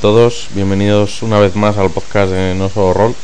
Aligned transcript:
Todos, 0.00 0.48
bienvenidos 0.54 1.22
una 1.22 1.38
vez 1.38 1.54
más 1.56 1.76
al 1.76 1.90
podcast 1.90 2.32
de 2.32 2.54
No 2.54 2.70
Solo 2.70 2.94
Rol. 2.94 3.14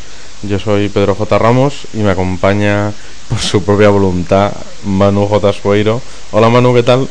Yo 0.43 0.59
soy 0.59 0.91
Pedro 0.91 1.15
J. 1.15 1.39
Ramos 1.39 1.87
y 1.95 1.99
me 1.99 2.11
acompaña 2.11 2.93
por 3.31 3.39
su 3.39 3.63
propia 3.63 3.89
voluntad 3.89 4.53
Manu 4.85 5.27
J. 5.27 5.55
Sueiro. 5.55 6.03
Hola 6.33 6.51
Manu, 6.51 6.75
¿qué 6.75 6.83
tal? 6.83 7.09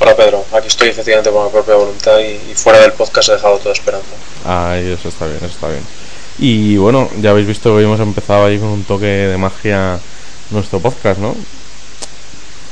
Hola 0.00 0.16
Pedro, 0.16 0.44
aquí 0.52 0.66
estoy 0.66 0.88
efectivamente 0.88 1.30
por 1.30 1.44
mi 1.44 1.52
propia 1.52 1.76
voluntad 1.76 2.18
y, 2.18 2.50
y 2.50 2.54
fuera 2.56 2.80
del 2.80 2.92
podcast 2.94 3.28
he 3.28 3.32
dejado 3.32 3.58
toda 3.58 3.72
esperanza. 3.72 4.08
Ay, 4.44 4.90
eso 4.90 5.08
está 5.08 5.26
bien, 5.26 5.36
eso 5.36 5.46
está 5.46 5.68
bien. 5.68 5.84
Y 6.40 6.76
bueno, 6.76 7.08
ya 7.20 7.30
habéis 7.30 7.46
visto 7.46 7.70
que 7.70 7.76
hoy 7.76 7.84
hemos 7.84 8.00
empezado 8.00 8.46
ahí 8.46 8.58
con 8.58 8.68
un 8.68 8.82
toque 8.82 9.06
de 9.06 9.38
magia 9.38 10.00
nuestro 10.50 10.80
podcast, 10.80 11.20
¿no? 11.20 11.36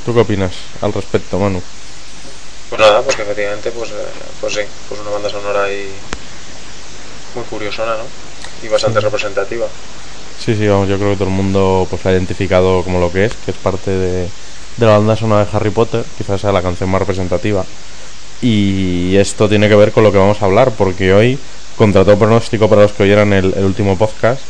¿Tú 0.05 0.13
qué 0.13 0.19
opinas 0.19 0.51
al 0.81 0.91
respecto, 0.91 1.39
Manu? 1.39 1.61
Pues 2.73 2.89
nada, 2.89 3.03
porque 3.03 3.21
efectivamente, 3.21 3.69
pues, 3.69 3.91
eh, 3.91 3.93
pues 4.41 4.53
sí, 4.55 4.61
pues 4.89 4.99
una 4.99 5.11
banda 5.11 5.29
sonora 5.29 5.65
ahí 5.65 5.91
muy 7.35 7.43
curiosona, 7.43 7.91
¿no? 7.97 8.65
Y 8.65 8.67
bastante 8.67 8.99
representativa. 8.99 9.67
Sí, 10.43 10.55
sí, 10.55 10.67
vamos, 10.67 10.89
yo 10.89 10.97
creo 10.97 11.11
que 11.11 11.17
todo 11.17 11.27
el 11.27 11.35
mundo 11.35 11.85
pues 11.87 12.03
la 12.03 12.09
ha 12.09 12.13
identificado 12.15 12.83
como 12.83 12.99
lo 12.99 13.11
que 13.11 13.25
es, 13.25 13.33
que 13.45 13.51
es 13.51 13.57
parte 13.57 13.91
de, 13.91 14.21
de 14.23 14.85
la 14.87 14.97
banda 14.97 15.15
sonora 15.15 15.45
de 15.45 15.55
Harry 15.55 15.69
Potter, 15.69 16.03
quizás 16.17 16.41
sea 16.41 16.51
la 16.51 16.63
canción 16.63 16.89
más 16.89 16.97
representativa. 16.99 17.63
Y 18.41 19.17
esto 19.17 19.47
tiene 19.47 19.69
que 19.69 19.75
ver 19.75 19.91
con 19.91 20.03
lo 20.03 20.11
que 20.11 20.17
vamos 20.17 20.41
a 20.41 20.45
hablar, 20.45 20.71
porque 20.71 21.13
hoy, 21.13 21.37
contra 21.77 22.03
todo 22.03 22.17
pronóstico 22.17 22.67
para 22.69 22.81
los 22.81 22.93
que 22.93 23.03
oyeran 23.03 23.33
el, 23.33 23.53
el 23.55 23.65
último 23.65 23.99
podcast, 23.99 24.41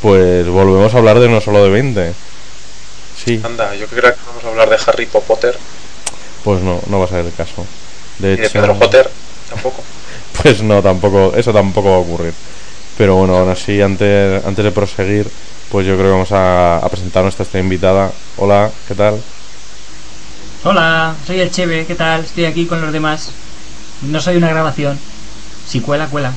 pues 0.00 0.46
volvemos 0.46 0.94
a 0.94 0.98
hablar 0.98 1.18
de 1.18 1.28
no 1.28 1.40
solo 1.40 1.64
de 1.64 1.70
20. 1.70 2.12
Sí, 3.24 3.40
Anda, 3.42 3.74
yo 3.74 3.88
creo 3.88 4.14
que 4.14 4.20
vamos 4.28 4.44
a 4.44 4.48
hablar 4.50 4.70
de 4.70 4.78
Harry 4.86 5.06
Potter 5.06 5.58
pues 6.44 6.62
no, 6.62 6.80
no 6.88 6.98
va 6.98 7.04
a 7.06 7.08
ser 7.08 7.24
el 7.24 7.32
caso. 7.34 7.66
De 8.18 8.34
y 8.34 8.36
de 8.36 8.44
hecho, 8.44 8.60
Pedro 8.60 8.78
Potter 8.78 9.10
tampoco. 9.48 9.82
pues 10.42 10.62
no, 10.62 10.82
tampoco, 10.82 11.32
eso 11.36 11.52
tampoco 11.52 11.90
va 11.90 11.96
a 11.96 12.00
ocurrir. 12.00 12.34
Pero 12.98 13.16
bueno, 13.16 13.36
aún 13.36 13.48
así, 13.50 13.80
antes, 13.80 14.44
antes 14.44 14.64
de 14.64 14.70
proseguir, 14.70 15.30
pues 15.70 15.86
yo 15.86 15.94
creo 15.94 16.06
que 16.06 16.12
vamos 16.12 16.32
a, 16.32 16.78
a 16.78 16.88
presentar 16.88 17.20
a 17.20 17.24
nuestra 17.24 17.44
esta 17.44 17.58
invitada. 17.58 18.12
Hola, 18.36 18.70
¿qué 18.86 18.94
tal? 18.94 19.20
Hola, 20.64 21.14
soy 21.26 21.40
el 21.40 21.50
Cheve, 21.50 21.86
¿qué 21.86 21.94
tal? 21.94 22.24
Estoy 22.24 22.44
aquí 22.44 22.66
con 22.66 22.80
los 22.80 22.92
demás. 22.92 23.30
No 24.02 24.20
soy 24.20 24.36
una 24.36 24.48
grabación. 24.50 24.98
Si 25.66 25.80
cuela, 25.80 26.06
cuela. 26.06 26.32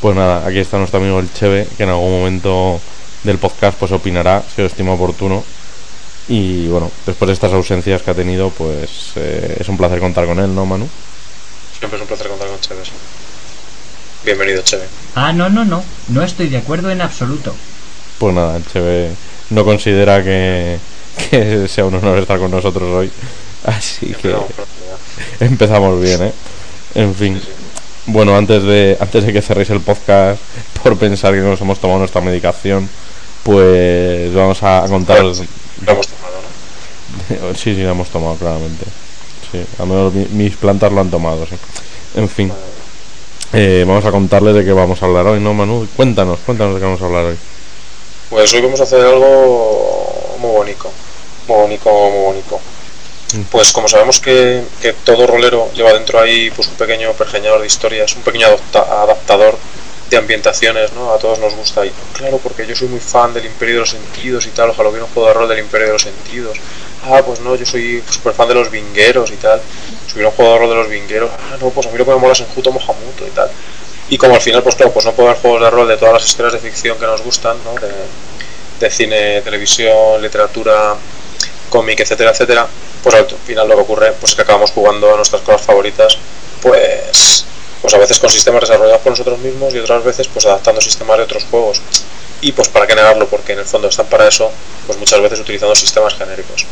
Pues 0.00 0.16
nada, 0.16 0.46
aquí 0.46 0.58
está 0.58 0.78
nuestro 0.78 1.00
amigo 1.00 1.20
el 1.20 1.32
Cheve, 1.32 1.68
que 1.76 1.84
en 1.84 1.88
algún 1.90 2.10
momento 2.10 2.80
del 3.22 3.38
podcast 3.38 3.78
pues 3.78 3.92
opinará, 3.92 4.42
si 4.54 4.60
lo 4.60 4.66
estima 4.66 4.92
oportuno. 4.92 5.44
Y 6.28 6.68
bueno, 6.68 6.90
después 7.06 7.26
de 7.26 7.34
estas 7.34 7.52
ausencias 7.52 8.02
que 8.02 8.10
ha 8.10 8.14
tenido, 8.14 8.50
pues 8.50 9.12
eh, 9.16 9.58
es 9.60 9.68
un 9.68 9.76
placer 9.76 10.00
contar 10.00 10.26
con 10.26 10.38
él, 10.38 10.54
¿no, 10.54 10.64
Manu? 10.64 10.88
Siempre 11.78 11.98
es 11.98 12.02
un 12.02 12.08
placer 12.08 12.28
contar 12.28 12.48
con 12.48 12.60
Chévez. 12.60 12.88
Bienvenido, 14.24 14.62
Cheve. 14.62 14.84
Ah, 15.14 15.34
no, 15.34 15.50
no, 15.50 15.66
no. 15.66 15.84
No 16.08 16.22
estoy 16.22 16.48
de 16.48 16.56
acuerdo 16.56 16.90
en 16.90 17.02
absoluto. 17.02 17.54
Pues 18.18 18.34
nada, 18.34 18.58
Cheve 18.72 19.10
no 19.50 19.66
considera 19.66 20.24
que, 20.24 20.78
que 21.30 21.68
sea 21.68 21.84
un 21.84 21.94
honor 21.96 22.18
estar 22.18 22.38
con 22.38 22.50
nosotros 22.50 22.90
hoy. 22.90 23.10
Así 23.64 24.14
que 24.14 24.34
empezamos 25.40 26.00
bien, 26.00 26.22
¿eh? 26.22 26.32
En 26.94 27.14
fin. 27.14 27.40
Bueno, 28.06 28.36
antes 28.36 28.62
de, 28.62 28.96
antes 29.00 29.24
de 29.24 29.32
que 29.32 29.42
cerréis 29.42 29.70
el 29.70 29.80
podcast 29.80 30.40
por 30.82 30.96
pensar 30.96 31.34
que 31.34 31.40
nos 31.40 31.60
hemos 31.60 31.78
tomado 31.78 31.98
nuestra 31.98 32.20
medicación, 32.20 32.88
pues 33.44 34.34
vamos 34.34 34.60
a 34.62 34.84
contar... 34.88 35.22
Lo 35.22 35.30
hemos 35.30 36.08
tomado, 36.08 36.34
¿no? 37.30 37.54
Sí, 37.54 37.74
sí, 37.74 37.82
la 37.82 37.90
hemos 37.92 38.08
tomado 38.08 38.34
claramente. 38.36 38.84
Sí, 39.52 39.64
al 39.78 39.86
menos 39.86 40.12
mi- 40.12 40.26
mis 40.32 40.56
plantas 40.56 40.90
lo 40.92 41.00
han 41.00 41.10
tomado, 41.10 41.46
sí. 41.46 41.54
En 42.16 42.28
fin, 42.28 42.52
eh, 43.52 43.84
vamos 43.86 44.04
a 44.04 44.10
contarles 44.10 44.54
de 44.56 44.64
qué 44.64 44.72
vamos 44.72 45.00
a 45.02 45.06
hablar 45.06 45.26
hoy, 45.26 45.40
¿no, 45.40 45.54
Manu? 45.54 45.86
Cuéntanos, 45.96 46.38
cuéntanos 46.44 46.74
de 46.74 46.80
qué 46.80 46.86
vamos 46.86 47.02
a 47.02 47.04
hablar 47.06 47.24
hoy. 47.26 47.36
Pues 48.30 48.52
hoy 48.54 48.62
vamos 48.62 48.80
a 48.80 48.84
hacer 48.84 49.00
algo 49.00 50.36
muy 50.40 50.50
bonito. 50.50 50.90
Muy 51.46 51.56
bonito, 51.58 51.90
muy 52.10 52.24
bonito. 52.24 52.60
Pues 53.50 53.72
como 53.72 53.88
sabemos 53.88 54.20
que, 54.20 54.62
que 54.80 54.92
todo 54.92 55.26
rolero 55.26 55.68
lleva 55.74 55.92
dentro 55.92 56.20
ahí 56.20 56.50
pues 56.52 56.68
un 56.68 56.74
pequeño 56.74 57.12
pergeñador 57.12 57.60
de 57.60 57.66
historias, 57.66 58.14
un 58.14 58.22
pequeño 58.22 58.46
adaptador 58.72 59.58
de 60.10 60.16
ambientaciones, 60.16 60.92
¿no? 60.92 61.12
A 61.12 61.18
todos 61.18 61.38
nos 61.38 61.54
gusta. 61.54 61.84
Y 61.84 61.92
claro, 62.12 62.38
porque 62.38 62.66
yo 62.66 62.76
soy 62.76 62.88
muy 62.88 63.00
fan 63.00 63.32
del 63.34 63.46
Imperio 63.46 63.76
de 63.76 63.80
los 63.80 63.90
Sentidos 63.90 64.46
y 64.46 64.50
tal, 64.50 64.70
ojalá 64.70 64.88
hubiera 64.90 65.04
un 65.04 65.12
juego 65.12 65.28
de 65.28 65.34
rol 65.34 65.48
del 65.48 65.58
Imperio 65.58 65.88
de 65.88 65.92
los 65.94 66.02
Sentidos. 66.02 66.58
Ah, 67.04 67.22
pues 67.24 67.40
no, 67.40 67.54
yo 67.54 67.66
soy 67.66 68.02
súper 68.08 68.32
fan 68.32 68.48
de 68.48 68.54
los 68.54 68.70
vingueros 68.70 69.30
y 69.30 69.36
tal. 69.36 69.60
Si 70.06 70.14
hubiera 70.14 70.28
un 70.28 70.34
juego 70.34 70.52
de 70.52 70.58
rol 70.58 70.68
de 70.70 70.76
los 70.76 70.88
vingueros, 70.88 71.30
ah, 71.32 71.56
no, 71.60 71.70
pues 71.70 71.86
a 71.86 71.90
mí 71.90 71.98
lo 71.98 72.04
que 72.04 72.10
me 72.12 72.16
mola 72.18 72.32
es 72.32 72.40
en 72.40 72.46
Juto 72.46 72.70
Mohamuto 72.70 73.26
y 73.26 73.30
tal. 73.30 73.50
Y 74.08 74.18
como 74.18 74.34
al 74.34 74.40
final, 74.40 74.62
pues 74.62 74.74
claro, 74.74 74.92
pues 74.92 75.04
no 75.06 75.12
puedo 75.12 75.30
haber 75.30 75.40
juegos 75.40 75.62
de 75.62 75.70
rol 75.70 75.88
de 75.88 75.96
todas 75.96 76.14
las 76.14 76.26
historias 76.26 76.52
de 76.52 76.58
ficción 76.58 76.98
que 76.98 77.06
nos 77.06 77.22
gustan, 77.22 77.56
¿no? 77.64 77.74
De, 77.80 77.90
de 78.80 78.90
cine, 78.90 79.40
televisión, 79.42 80.20
literatura, 80.20 80.94
cómic, 81.74 82.00
etcétera, 82.00 82.30
etcétera, 82.30 82.66
pues 83.02 83.14
al 83.16 83.26
final 83.26 83.68
lo 83.68 83.74
que 83.74 83.82
ocurre 83.82 84.12
pues 84.12 84.30
es 84.30 84.36
que 84.36 84.42
acabamos 84.42 84.70
jugando 84.70 85.12
a 85.12 85.16
nuestras 85.16 85.42
cosas 85.42 85.62
favoritas, 85.62 86.16
pues 86.62 87.44
pues 87.84 87.92
a 87.92 87.98
veces 87.98 88.18
con 88.18 88.30
sistemas 88.30 88.62
desarrollados 88.62 89.02
por 89.02 89.12
nosotros 89.12 89.38
mismos 89.40 89.74
y 89.74 89.78
otras 89.78 90.02
veces 90.02 90.26
pues 90.28 90.46
adaptando 90.46 90.80
sistemas 90.80 91.18
de 91.18 91.24
otros 91.24 91.44
juegos. 91.50 91.82
Y 92.40 92.52
pues 92.52 92.66
para 92.68 92.86
qué 92.86 92.94
negarlo, 92.94 93.28
porque 93.28 93.52
en 93.52 93.58
el 93.58 93.66
fondo 93.66 93.88
están 93.88 94.06
para 94.06 94.26
eso, 94.26 94.50
pues 94.86 94.98
muchas 94.98 95.20
veces 95.20 95.38
utilizando 95.38 95.74
sistemas 95.74 96.14
genéricos. 96.14 96.64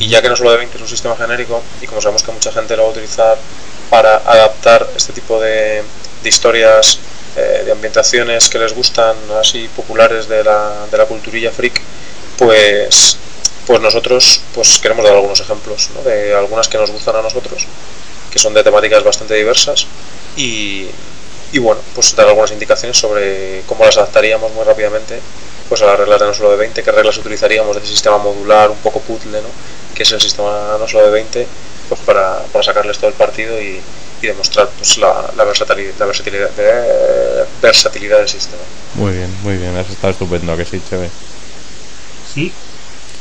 Y 0.00 0.08
ya 0.08 0.20
que 0.20 0.28
no 0.28 0.34
solo 0.34 0.50
de 0.50 0.56
20 0.56 0.74
es 0.74 0.82
un 0.82 0.88
sistema 0.88 1.14
genérico, 1.14 1.62
y 1.80 1.86
como 1.86 2.00
sabemos 2.00 2.24
que 2.24 2.32
mucha 2.32 2.50
gente 2.50 2.76
lo 2.76 2.82
va 2.82 2.88
a 2.88 2.90
utilizar 2.90 3.38
para 3.88 4.16
adaptar 4.16 4.84
este 4.96 5.12
tipo 5.12 5.40
de, 5.40 5.84
de 6.24 6.28
historias, 6.28 6.98
eh, 7.36 7.62
de 7.64 7.70
ambientaciones 7.70 8.48
que 8.48 8.58
les 8.58 8.74
gustan, 8.74 9.14
así 9.40 9.68
populares 9.76 10.26
de 10.26 10.42
la, 10.42 10.86
de 10.90 10.98
la 10.98 11.04
culturilla 11.06 11.52
freak, 11.52 11.80
pues 12.36 13.16
pues 13.64 13.80
nosotros 13.80 14.40
pues 14.56 14.78
queremos 14.78 15.04
dar 15.04 15.14
algunos 15.14 15.38
ejemplos 15.38 15.90
¿no? 15.94 16.02
de 16.02 16.34
algunas 16.34 16.66
que 16.66 16.78
nos 16.78 16.90
gustan 16.90 17.14
a 17.16 17.22
nosotros 17.22 17.66
que 18.30 18.38
son 18.38 18.54
de 18.54 18.64
temáticas 18.64 19.04
bastante 19.04 19.34
diversas 19.34 19.86
y, 20.38 20.88
y 21.52 21.58
bueno, 21.58 21.80
pues 21.94 22.14
dar 22.16 22.28
algunas 22.28 22.52
indicaciones 22.52 22.96
sobre 22.96 23.62
cómo 23.66 23.84
las 23.84 23.98
adaptaríamos 23.98 24.52
muy 24.52 24.64
rápidamente 24.64 25.20
pues 25.68 25.82
a 25.82 25.86
las 25.86 25.98
reglas 25.98 26.20
de 26.20 26.26
no 26.26 26.32
solo 26.32 26.52
de 26.52 26.56
20, 26.56 26.82
qué 26.82 26.92
reglas 26.92 27.18
utilizaríamos 27.18 27.76
de 27.76 27.82
ese 27.82 27.92
sistema 27.92 28.16
modular 28.16 28.70
un 28.70 28.78
poco 28.78 29.00
puzzle, 29.00 29.42
¿no? 29.42 29.48
que 29.94 30.04
es 30.04 30.12
el 30.12 30.20
sistema 30.20 30.76
no 30.78 30.88
solo 30.88 31.04
de 31.04 31.10
20, 31.10 31.46
pues 31.88 32.00
para, 32.02 32.38
para 32.44 32.64
sacarles 32.64 32.96
todo 32.96 33.08
el 33.08 33.16
partido 33.16 33.60
y, 33.60 33.80
y 34.22 34.26
demostrar 34.26 34.70
pues 34.78 34.96
la, 34.96 35.30
la, 35.36 35.44
versatilidad, 35.44 35.94
la 35.98 36.06
versatilidad, 36.06 36.50
eh, 36.56 37.44
versatilidad 37.60 38.18
del 38.18 38.28
sistema. 38.28 38.62
Muy 38.94 39.12
bien, 39.12 39.36
muy 39.42 39.56
bien, 39.56 39.76
eso 39.76 39.92
está 39.92 40.08
estupendo, 40.08 40.56
que 40.56 40.64
sí, 40.64 40.80
Cheve. 40.88 41.10
Sí. 42.32 42.52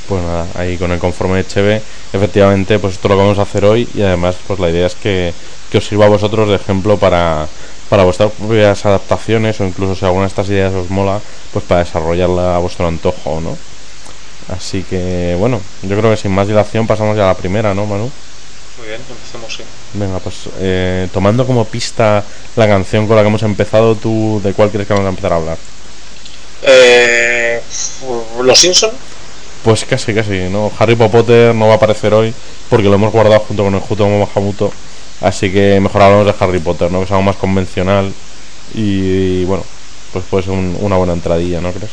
Pues 0.08 0.24
nada, 0.24 0.48
ahí 0.56 0.78
con 0.78 0.92
el 0.92 1.00
conforme 1.00 1.38
de 1.38 1.48
Cheve, 1.48 1.82
efectivamente, 2.14 2.80
pues 2.80 2.94
esto 2.94 3.10
lo 3.10 3.18
vamos 3.18 3.40
a 3.40 3.42
hacer 3.42 3.66
hoy 3.66 3.88
y 3.94 4.02
además 4.02 4.36
pues 4.48 4.58
la 4.60 4.70
idea 4.70 4.88
es 4.88 4.96
que, 4.96 5.34
que 5.70 5.80
os 5.80 5.86
sirva 5.86 6.06
a 6.06 6.10
vosotros 6.10 6.48
de 6.48 6.56
ejemplo 6.56 6.98
para, 6.98 7.46
para 7.90 8.04
vuestras 8.04 8.32
propias 8.32 8.86
adaptaciones 8.86 9.60
o 9.60 9.66
incluso 9.66 9.96
si 9.96 10.06
alguna 10.06 10.24
de 10.24 10.30
estas 10.30 10.48
ideas 10.48 10.74
os 10.74 10.90
mola, 10.90 11.20
pues 11.52 11.66
para 11.66 11.84
desarrollarla 11.84 12.56
a 12.56 12.60
vuestro 12.60 12.88
antojo, 12.88 13.42
¿no? 13.42 13.58
Así 14.56 14.84
que 14.84 15.36
bueno, 15.38 15.60
yo 15.82 15.98
creo 15.98 16.12
que 16.12 16.18
sin 16.18 16.32
más 16.32 16.48
dilación 16.48 16.88
pasamos 16.88 17.18
ya 17.18 17.26
a 17.26 17.28
la 17.28 17.34
primera, 17.38 17.74
¿no, 17.74 17.86
Manu? 17.86 18.10
Muy 18.78 18.88
bien, 18.88 19.02
empecemos, 19.10 19.54
sí. 19.54 19.64
Venga, 19.94 20.20
pues 20.20 20.36
eh, 20.60 21.10
tomando 21.12 21.46
como 21.46 21.66
pista 21.66 22.24
la 22.56 22.68
canción 22.68 23.08
con 23.08 23.18
la 23.18 23.24
que 23.24 23.28
hemos 23.28 23.44
empezado, 23.44 23.96
¿tú 23.96 24.40
de 24.42 24.54
cuál 24.54 24.70
quieres 24.70 24.88
que 24.88 24.94
vamos 24.94 25.08
a 25.08 25.10
empezar 25.10 25.34
a 25.34 25.36
hablar? 25.36 25.58
Eh, 26.62 27.62
¿Los 28.42 28.60
Simpson? 28.60 28.92
Pues 29.68 29.84
casi, 29.84 30.14
casi, 30.14 30.48
¿no? 30.50 30.72
Harry 30.80 30.96
Potter 30.96 31.54
no 31.54 31.68
va 31.68 31.74
a 31.74 31.76
aparecer 31.76 32.14
hoy 32.14 32.34
porque 32.70 32.86
lo 32.86 32.94
hemos 32.94 33.12
guardado 33.12 33.42
junto 33.42 33.66
con 33.66 33.76
el 33.76 33.82
Juto 33.82 34.08
Mahamuto. 34.08 34.72
Así 35.20 35.52
que 35.52 35.78
mejor 35.82 36.04
hablamos 36.04 36.26
de 36.26 36.34
Harry 36.40 36.60
Potter, 36.60 36.90
¿no? 36.90 37.00
Que 37.00 37.04
es 37.04 37.12
algo 37.12 37.24
más 37.24 37.36
convencional 37.36 38.14
y, 38.74 39.42
y 39.42 39.44
bueno, 39.44 39.66
pues 40.14 40.24
puede 40.30 40.46
ser 40.46 40.54
un, 40.54 40.78
una 40.80 40.96
buena 40.96 41.12
entradilla, 41.12 41.60
¿no 41.60 41.74
crees? 41.74 41.92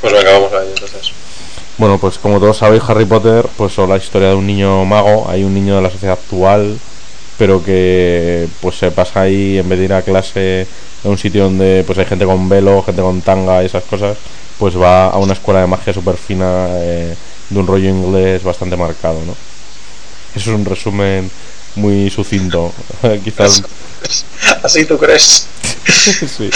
Pues 0.00 0.12
venga, 0.12 0.34
vamos 0.34 0.52
a 0.52 0.62
ello 0.62 0.68
entonces. 0.68 1.10
Bueno, 1.78 1.98
pues 1.98 2.16
como 2.16 2.38
todos 2.38 2.58
sabéis, 2.58 2.84
Harry 2.86 3.06
Potter, 3.06 3.48
pues 3.56 3.72
son 3.72 3.90
la 3.90 3.96
historia 3.96 4.28
de 4.28 4.36
un 4.36 4.46
niño 4.46 4.84
mago, 4.84 5.26
hay 5.28 5.42
un 5.42 5.52
niño 5.52 5.74
de 5.74 5.82
la 5.82 5.90
sociedad 5.90 6.16
actual, 6.16 6.78
pero 7.38 7.62
que 7.62 8.48
pues 8.60 8.76
se 8.76 8.90
pasa 8.90 9.22
ahí 9.22 9.58
en 9.58 9.68
vez 9.68 9.78
de 9.78 9.84
ir 9.86 9.92
a 9.92 10.02
clase 10.02 10.66
en 11.02 11.10
un 11.10 11.18
sitio 11.18 11.44
donde 11.44 11.84
pues 11.86 11.98
hay 11.98 12.06
gente 12.06 12.24
con 12.24 12.48
velo, 12.48 12.82
gente 12.82 13.02
con 13.02 13.20
tanga 13.22 13.62
y 13.62 13.66
esas 13.66 13.84
cosas, 13.84 14.16
pues 14.58 14.80
va 14.80 15.08
a 15.08 15.18
una 15.18 15.34
escuela 15.34 15.60
de 15.60 15.66
magia 15.66 15.92
súper 15.92 16.16
fina 16.16 16.66
eh, 16.70 17.14
de 17.50 17.58
un 17.58 17.66
rollo 17.66 17.88
inglés 17.88 18.42
bastante 18.42 18.76
marcado, 18.76 19.20
¿no? 19.26 19.32
Eso 20.34 20.50
es 20.50 20.56
un 20.56 20.64
resumen 20.64 21.30
muy 21.76 22.10
sucinto, 22.10 22.72
quizás. 23.24 23.62
¿Así 24.62 24.84
tú 24.84 24.98
crees? 24.98 25.46
sí. 26.36 26.50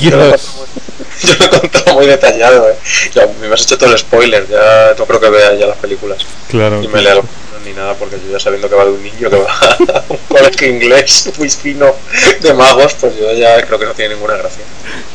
Yo 0.00 0.16
lo, 0.16 0.34
he 0.34 1.48
contado 1.48 1.94
muy 1.94 2.06
detallado, 2.06 2.70
¿eh? 2.70 2.76
Ya, 3.14 3.28
me 3.40 3.52
has 3.52 3.62
hecho 3.62 3.78
todo 3.78 3.92
el 3.92 3.98
spoiler, 3.98 4.46
ya 4.48 4.94
no 4.98 5.06
creo 5.06 5.20
que 5.20 5.30
vea 5.30 5.54
ya 5.54 5.66
las 5.66 5.78
películas. 5.78 6.18
Claro. 6.48 6.82
Y 6.82 6.88
me 6.88 7.02
lea 7.02 7.20
ni 7.68 7.74
nada, 7.74 7.94
porque 7.94 8.16
yo 8.16 8.32
ya 8.32 8.40
sabiendo 8.40 8.68
que 8.68 8.74
va 8.74 8.84
de 8.84 8.92
un 8.92 9.02
niño 9.02 9.30
que 9.30 9.36
va 9.36 9.52
a 9.52 10.04
un 10.08 10.18
colegio 10.28 10.68
inglés 10.68 11.30
muy 11.38 11.50
fino 11.50 11.94
de 12.40 12.54
magos, 12.54 12.94
pues 12.94 13.16
yo 13.16 13.32
ya 13.32 13.60
creo 13.66 13.78
que 13.78 13.84
no 13.84 13.94
tiene 13.94 14.14
ninguna 14.14 14.36
gracia. 14.36 14.62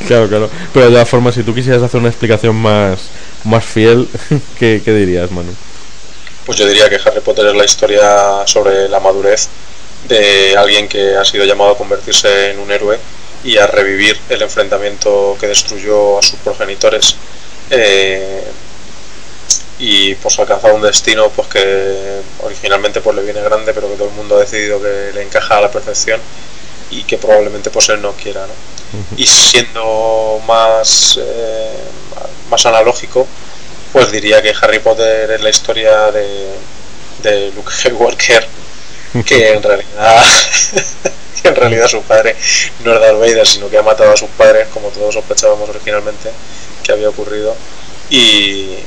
Claro, 0.08 0.28
claro. 0.28 0.50
Pero 0.74 0.86
de 0.86 0.92
todas 0.92 1.10
formas, 1.10 1.36
si 1.36 1.44
tú 1.44 1.54
quisieras 1.54 1.82
hacer 1.82 2.00
una 2.00 2.10
explicación 2.10 2.56
más, 2.56 3.00
más 3.44 3.66
fiel, 3.66 4.08
¿qué, 4.60 4.82
¿qué 4.84 4.94
dirías, 4.94 5.32
Manu? 5.32 5.54
Pues 6.46 6.58
yo 6.58 6.68
diría 6.68 6.90
que 6.90 6.96
Harry 6.96 7.22
Potter 7.22 7.48
es 7.48 7.56
la 7.56 7.66
historia 7.66 8.46
sobre 8.46 8.90
la 8.90 9.00
madurez 9.00 9.48
de 10.08 10.56
alguien 10.58 10.88
que 10.88 11.16
ha 11.16 11.24
sido 11.24 11.46
llamado 11.46 11.72
a 11.72 11.78
convertirse 11.78 12.52
en 12.52 12.60
un 12.60 12.70
héroe 12.72 13.00
y 13.44 13.58
a 13.58 13.68
revivir 13.68 14.20
el 14.30 14.42
enfrentamiento 14.42 15.38
que 15.40 15.48
destruyó 15.48 16.20
a 16.20 16.22
sus 16.22 16.40
progenitores 16.40 17.16
eh, 17.70 18.44
y 19.86 20.16
pues 20.16 20.40
alcanzar 20.40 20.72
un 20.72 20.82
destino 20.82 21.30
pues 21.30 21.50
que 21.50 22.22
originalmente 22.42 23.02
pues 23.02 23.18
le 23.18 23.22
viene 23.22 23.42
grande 23.42 23.74
pero 23.74 23.90
que 23.90 23.96
todo 23.96 24.08
el 24.08 24.14
mundo 24.14 24.38
ha 24.38 24.40
decidido 24.40 24.82
que 24.82 25.12
le 25.14 25.24
encaja 25.24 25.58
a 25.58 25.62
la 25.62 25.70
perfección 25.70 26.22
y 26.90 27.04
que 27.04 27.18
probablemente 27.18 27.70
pues 27.70 27.90
él 27.90 28.02
no 28.02 28.14
quiera 28.14 28.48
¿no? 28.48 28.54
y 29.18 29.28
siendo 29.28 30.42
más 30.48 31.20
eh, 31.22 31.76
más 32.50 32.66
analógico 32.66 33.28
pues 33.92 34.10
diría 34.10 34.42
que 34.42 34.54
Harry 34.62 34.80
Potter 34.80 35.32
es 35.32 35.42
la 35.42 35.50
historia 35.50 36.12
de, 36.12 36.52
de 37.22 37.52
Luke 37.52 37.72
Skywalker 37.78 38.48
que 39.26 39.52
en 39.52 39.64
realidad 39.64 40.24
que 41.42 41.48
en 41.50 41.56
realidad 41.58 41.90
su 41.90 42.02
padre 42.04 42.38
no 42.86 42.94
es 42.94 43.02
Darth 43.02 43.20
Vader 43.20 43.46
sino 43.46 43.70
que 43.70 43.78
ha 43.78 43.84
matado 43.84 44.14
a 44.14 44.18
sus 44.18 44.30
padres 44.30 44.66
como 44.74 44.88
todos 44.92 45.14
sospechábamos 45.14 45.70
originalmente 45.70 46.32
que 46.84 46.94
había 46.94 47.10
ocurrido 47.10 47.54
y 48.10 48.78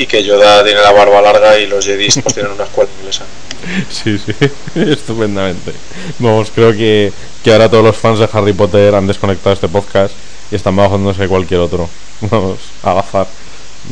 y 0.00 0.06
que 0.06 0.24
Yoda 0.24 0.64
tiene 0.64 0.80
la 0.80 0.92
barba 0.92 1.20
larga 1.20 1.58
y 1.58 1.66
los 1.66 1.84
Jedi 1.84 2.08
pues 2.22 2.34
tienen 2.34 2.52
una 2.52 2.64
escuela 2.64 2.88
inglesa 2.98 3.24
Sí, 3.90 4.18
sí, 4.18 4.32
estupendamente. 4.80 5.72
Vamos, 6.18 6.50
creo 6.54 6.72
que, 6.72 7.12
que 7.44 7.52
ahora 7.52 7.68
todos 7.68 7.84
los 7.84 7.96
fans 7.96 8.18
de 8.18 8.28
Harry 8.32 8.54
Potter 8.54 8.94
han 8.94 9.06
desconectado 9.06 9.52
este 9.52 9.68
podcast 9.68 10.14
y 10.50 10.54
están 10.54 10.74
bajándose 10.74 11.28
cualquier 11.28 11.60
otro. 11.60 11.86
Vamos, 12.22 12.58
al 12.82 12.98
azar. 12.98 13.26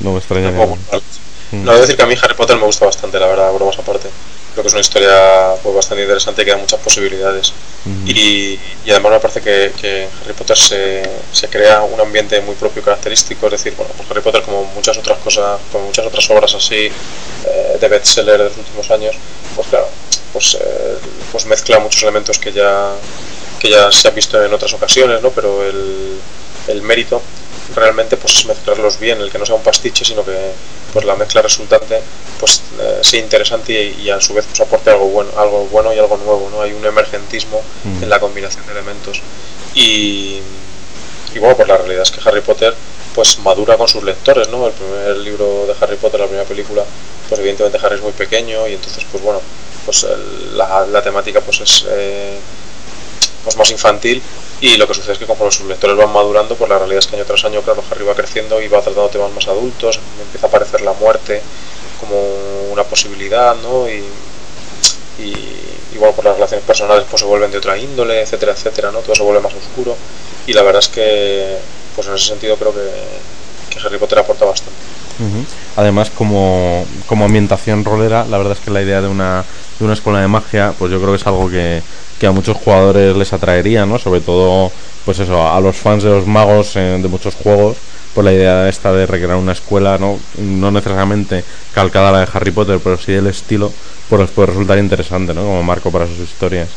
No 0.03 0.13
me 0.13 0.19
extraña. 0.19 0.51
no, 0.51 0.79
no, 1.53 1.73
debo 1.73 1.83
decir 1.83 1.97
que 1.97 2.03
a 2.03 2.07
mí 2.07 2.15
Harry 2.23 2.35
Potter 2.35 2.57
me 2.57 2.65
gusta 2.65 2.87
bastante, 2.87 3.19
la 3.19 3.27
verdad, 3.27 3.53
bromas 3.53 3.79
aparte. 3.79 4.09
Creo 4.59 4.65
que 4.65 4.69
es 4.71 4.75
una 4.75 4.81
historia 4.81 5.55
pues, 5.63 5.73
bastante 5.73 6.03
interesante 6.03 6.45
que 6.45 6.51
da 6.51 6.57
muchas 6.57 6.81
posibilidades. 6.81 7.53
Mm. 7.85 8.09
Y, 8.09 8.59
y, 8.85 8.91
además 8.91 9.13
me 9.13 9.21
parece 9.21 9.41
que, 9.41 10.09
Harry 10.21 10.33
Potter 10.33 10.59
se, 10.59 11.09
se, 11.31 11.47
crea 11.47 11.83
un 11.83 12.01
ambiente 12.01 12.41
muy 12.41 12.57
propio 12.57 12.83
característico. 12.83 13.47
Es 13.47 13.53
decir, 13.53 13.75
bueno, 13.77 13.93
pues 13.97 14.11
Harry 14.11 14.21
Potter, 14.21 14.43
como 14.43 14.65
muchas 14.65 14.99
otras 14.99 15.19
cosas, 15.19 15.61
como 15.71 15.85
muchas 15.85 16.05
otras 16.07 16.29
obras 16.31 16.57
así 16.57 16.91
eh, 17.45 17.79
de 17.81 17.89
bestseller 17.89 18.39
de 18.39 18.45
los 18.49 18.57
últimos 18.57 18.91
años, 18.91 19.15
pues 19.55 19.69
claro, 19.69 19.87
pues, 20.33 20.59
eh, 20.61 20.97
pues 21.31 21.47
mezcla 21.47 21.79
muchos 21.79 22.03
elementos 22.03 22.37
que 22.41 22.53
ya, 22.53 22.95
que 23.61 23.71
ya 23.71 23.93
se 23.93 24.09
han 24.09 24.15
visto 24.17 24.45
en 24.45 24.53
otras 24.53 24.73
ocasiones, 24.73 25.23
¿no? 25.23 25.31
Pero 25.31 25.63
el, 25.65 26.19
el 26.67 26.83
mérito 26.83 27.23
realmente 27.75 28.17
pues 28.17 28.37
es 28.37 28.47
mezclarlos 28.47 28.99
bien, 28.99 29.21
el 29.21 29.31
que 29.31 29.39
no 29.39 29.47
sea 29.47 29.55
un 29.55 29.63
pastiche, 29.63 30.05
sino 30.05 30.25
que 30.25 30.53
pues 30.93 31.05
la 31.05 31.17
mezcla 31.17 31.43
resultante 31.43 32.01
pues 32.41 32.63
eh, 32.81 32.99
sea 33.03 33.21
interesante 33.21 33.73
y, 33.73 34.03
y, 34.03 34.11
a 34.11 34.21
su 34.21 34.35
vez 34.35 34.47
pues 34.47 34.61
aporte 34.61 34.91
algo 34.91 35.09
bueno, 35.09 35.31
algo 35.37 35.67
bueno 35.67 35.93
y 35.93 35.99
algo 35.99 36.17
nuevo, 36.17 36.49
¿no? 36.51 36.63
Hay 36.63 36.73
un 36.73 36.85
emergentismo 36.85 37.63
mm. 37.85 38.03
en 38.03 38.11
la 38.11 38.21
combinación 38.21 38.65
de 38.67 38.73
elementos. 38.73 39.21
Y, 39.75 40.41
y 41.35 41.39
bueno, 41.39 41.57
pues 41.57 41.69
la 41.69 41.77
realidad 41.77 42.03
es 42.03 42.11
que 42.11 42.27
Harry 42.29 42.41
Potter 42.41 42.75
pues 43.15 43.39
madura 43.41 43.77
con 43.77 43.89
sus 43.89 44.03
lectores, 44.05 44.49
¿no? 44.49 44.67
El 44.67 44.73
primer 44.73 45.17
libro 45.19 45.67
de 45.67 45.75
Harry 45.81 45.97
Potter, 45.97 46.21
la 46.21 46.27
primera 46.27 46.47
película, 46.47 46.85
pues 47.29 47.41
evidentemente 47.41 47.79
Harry 47.85 47.97
es 47.97 48.03
muy 48.03 48.13
pequeño 48.13 48.67
y 48.69 48.75
entonces 48.75 49.05
pues 49.11 49.23
bueno, 49.23 49.41
pues 49.85 50.05
el, 50.05 50.57
la, 50.57 50.87
la, 50.87 51.03
temática 51.03 51.41
pues 51.41 51.61
es 51.61 51.85
eh, 51.89 52.39
pues 53.49 53.57
más 53.57 53.71
infantil 53.71 54.23
y 54.61 54.77
lo 54.77 54.87
que 54.87 54.95
sucede 54.95 55.13
es 55.15 55.19
que 55.19 55.27
conforme 55.27 55.53
sus 55.53 55.67
lectores 55.67 55.97
van 55.97 56.13
madurando, 56.13 56.55
pues 56.55 56.69
la 56.69 56.79
realidad 56.79 56.99
es 56.99 57.07
que 57.07 57.17
año 57.17 57.25
tras 57.25 57.45
año, 57.45 57.63
claro, 57.63 57.83
Harry 57.91 58.05
va 58.05 58.15
creciendo 58.15 58.61
y 58.61 58.69
va 58.69 58.83
tratando 58.83 59.09
temas 59.09 59.33
más 59.33 59.49
adultos, 59.49 59.99
empieza 60.21 60.47
a 60.47 60.49
aparecer 60.49 60.83
la 60.83 60.93
muerte 60.93 61.41
como 61.99 62.17
una 62.71 62.85
posibilidad, 62.85 63.57
¿no? 63.57 63.89
Y, 63.89 64.05
y, 65.19 65.35
igual 65.95 66.13
por 66.13 66.25
las 66.25 66.35
relaciones 66.35 66.67
personales 66.67 67.07
pues 67.09 67.21
se 67.21 67.27
vuelven 67.27 67.51
de 67.51 67.59
otra 67.59 67.79
índole, 67.79 68.21
etcétera, 68.21 68.53
etcétera, 68.53 68.91
¿no? 68.91 68.99
Todo 68.99 69.15
se 69.15 69.23
vuelve 69.23 69.41
más 69.41 69.55
oscuro 69.55 69.97
y 70.47 70.53
la 70.53 70.63
verdad 70.63 70.81
es 70.81 70.89
que 70.89 71.57
pues 71.97 72.07
en 72.07 72.15
ese 72.15 72.27
sentido 72.27 72.57
creo 72.57 72.75
que, 72.75 72.91
que 73.71 73.87
Harry 73.87 73.99
Potter 73.99 74.19
aporta 74.19 74.45
bastante. 74.45 74.77
Además, 75.77 76.11
como, 76.11 76.87
como 77.07 77.25
ambientación 77.25 77.85
rolera, 77.85 78.25
la 78.25 78.39
verdad 78.39 78.53
es 78.53 78.61
que 78.61 78.71
la 78.71 78.83
idea 78.83 79.01
de 79.01 79.09
una, 79.09 79.45
de 79.79 79.85
una 79.85 79.95
escuela 79.95 80.21
de 80.21 80.29
magia, 80.29 80.75
pues 80.79 80.91
yo 80.91 80.99
creo 80.99 81.11
que 81.11 81.17
es 81.17 81.27
algo 81.27 81.49
que, 81.49 81.83
que 82.19 82.27
a 82.27 82.33
muchos 82.33 82.57
jugadores 82.57 83.17
les 83.17 83.33
atraería, 83.33 83.87
¿no? 83.87 83.99
Sobre 83.99 84.21
todo, 84.21 84.73
pues 85.05 85.19
eso, 85.19 85.49
a 85.49 85.61
los 85.61 85.77
fans 85.77 86.03
de 86.03 86.11
los 86.11 86.27
magos 86.27 86.77
eh, 86.77 86.99
de 87.01 87.09
muchos 87.09 87.35
juegos, 87.35 87.77
pues 88.15 88.25
la 88.25 88.33
idea 88.33 88.69
esta 88.69 88.93
de 88.93 89.07
recrear 89.07 89.37
una 89.37 89.53
escuela, 89.53 89.99
¿no? 89.99 90.19
No 90.39 90.71
necesariamente 90.71 91.45
calcada 91.73 92.09
a 92.09 92.13
la 92.13 92.21
de 92.21 92.29
Harry 92.33 92.51
Potter, 92.51 92.81
pero 92.83 92.99
sí 92.99 93.13
el 93.13 93.27
estilo, 93.27 93.73
pues 94.09 94.31
puede 94.31 94.49
resultar 94.49 94.79
interesante, 94.79 95.35
¿no? 95.35 95.43
Como 95.43 95.63
marco 95.63 95.91
para 95.91 96.07
sus 96.07 96.19
historias. 96.19 96.69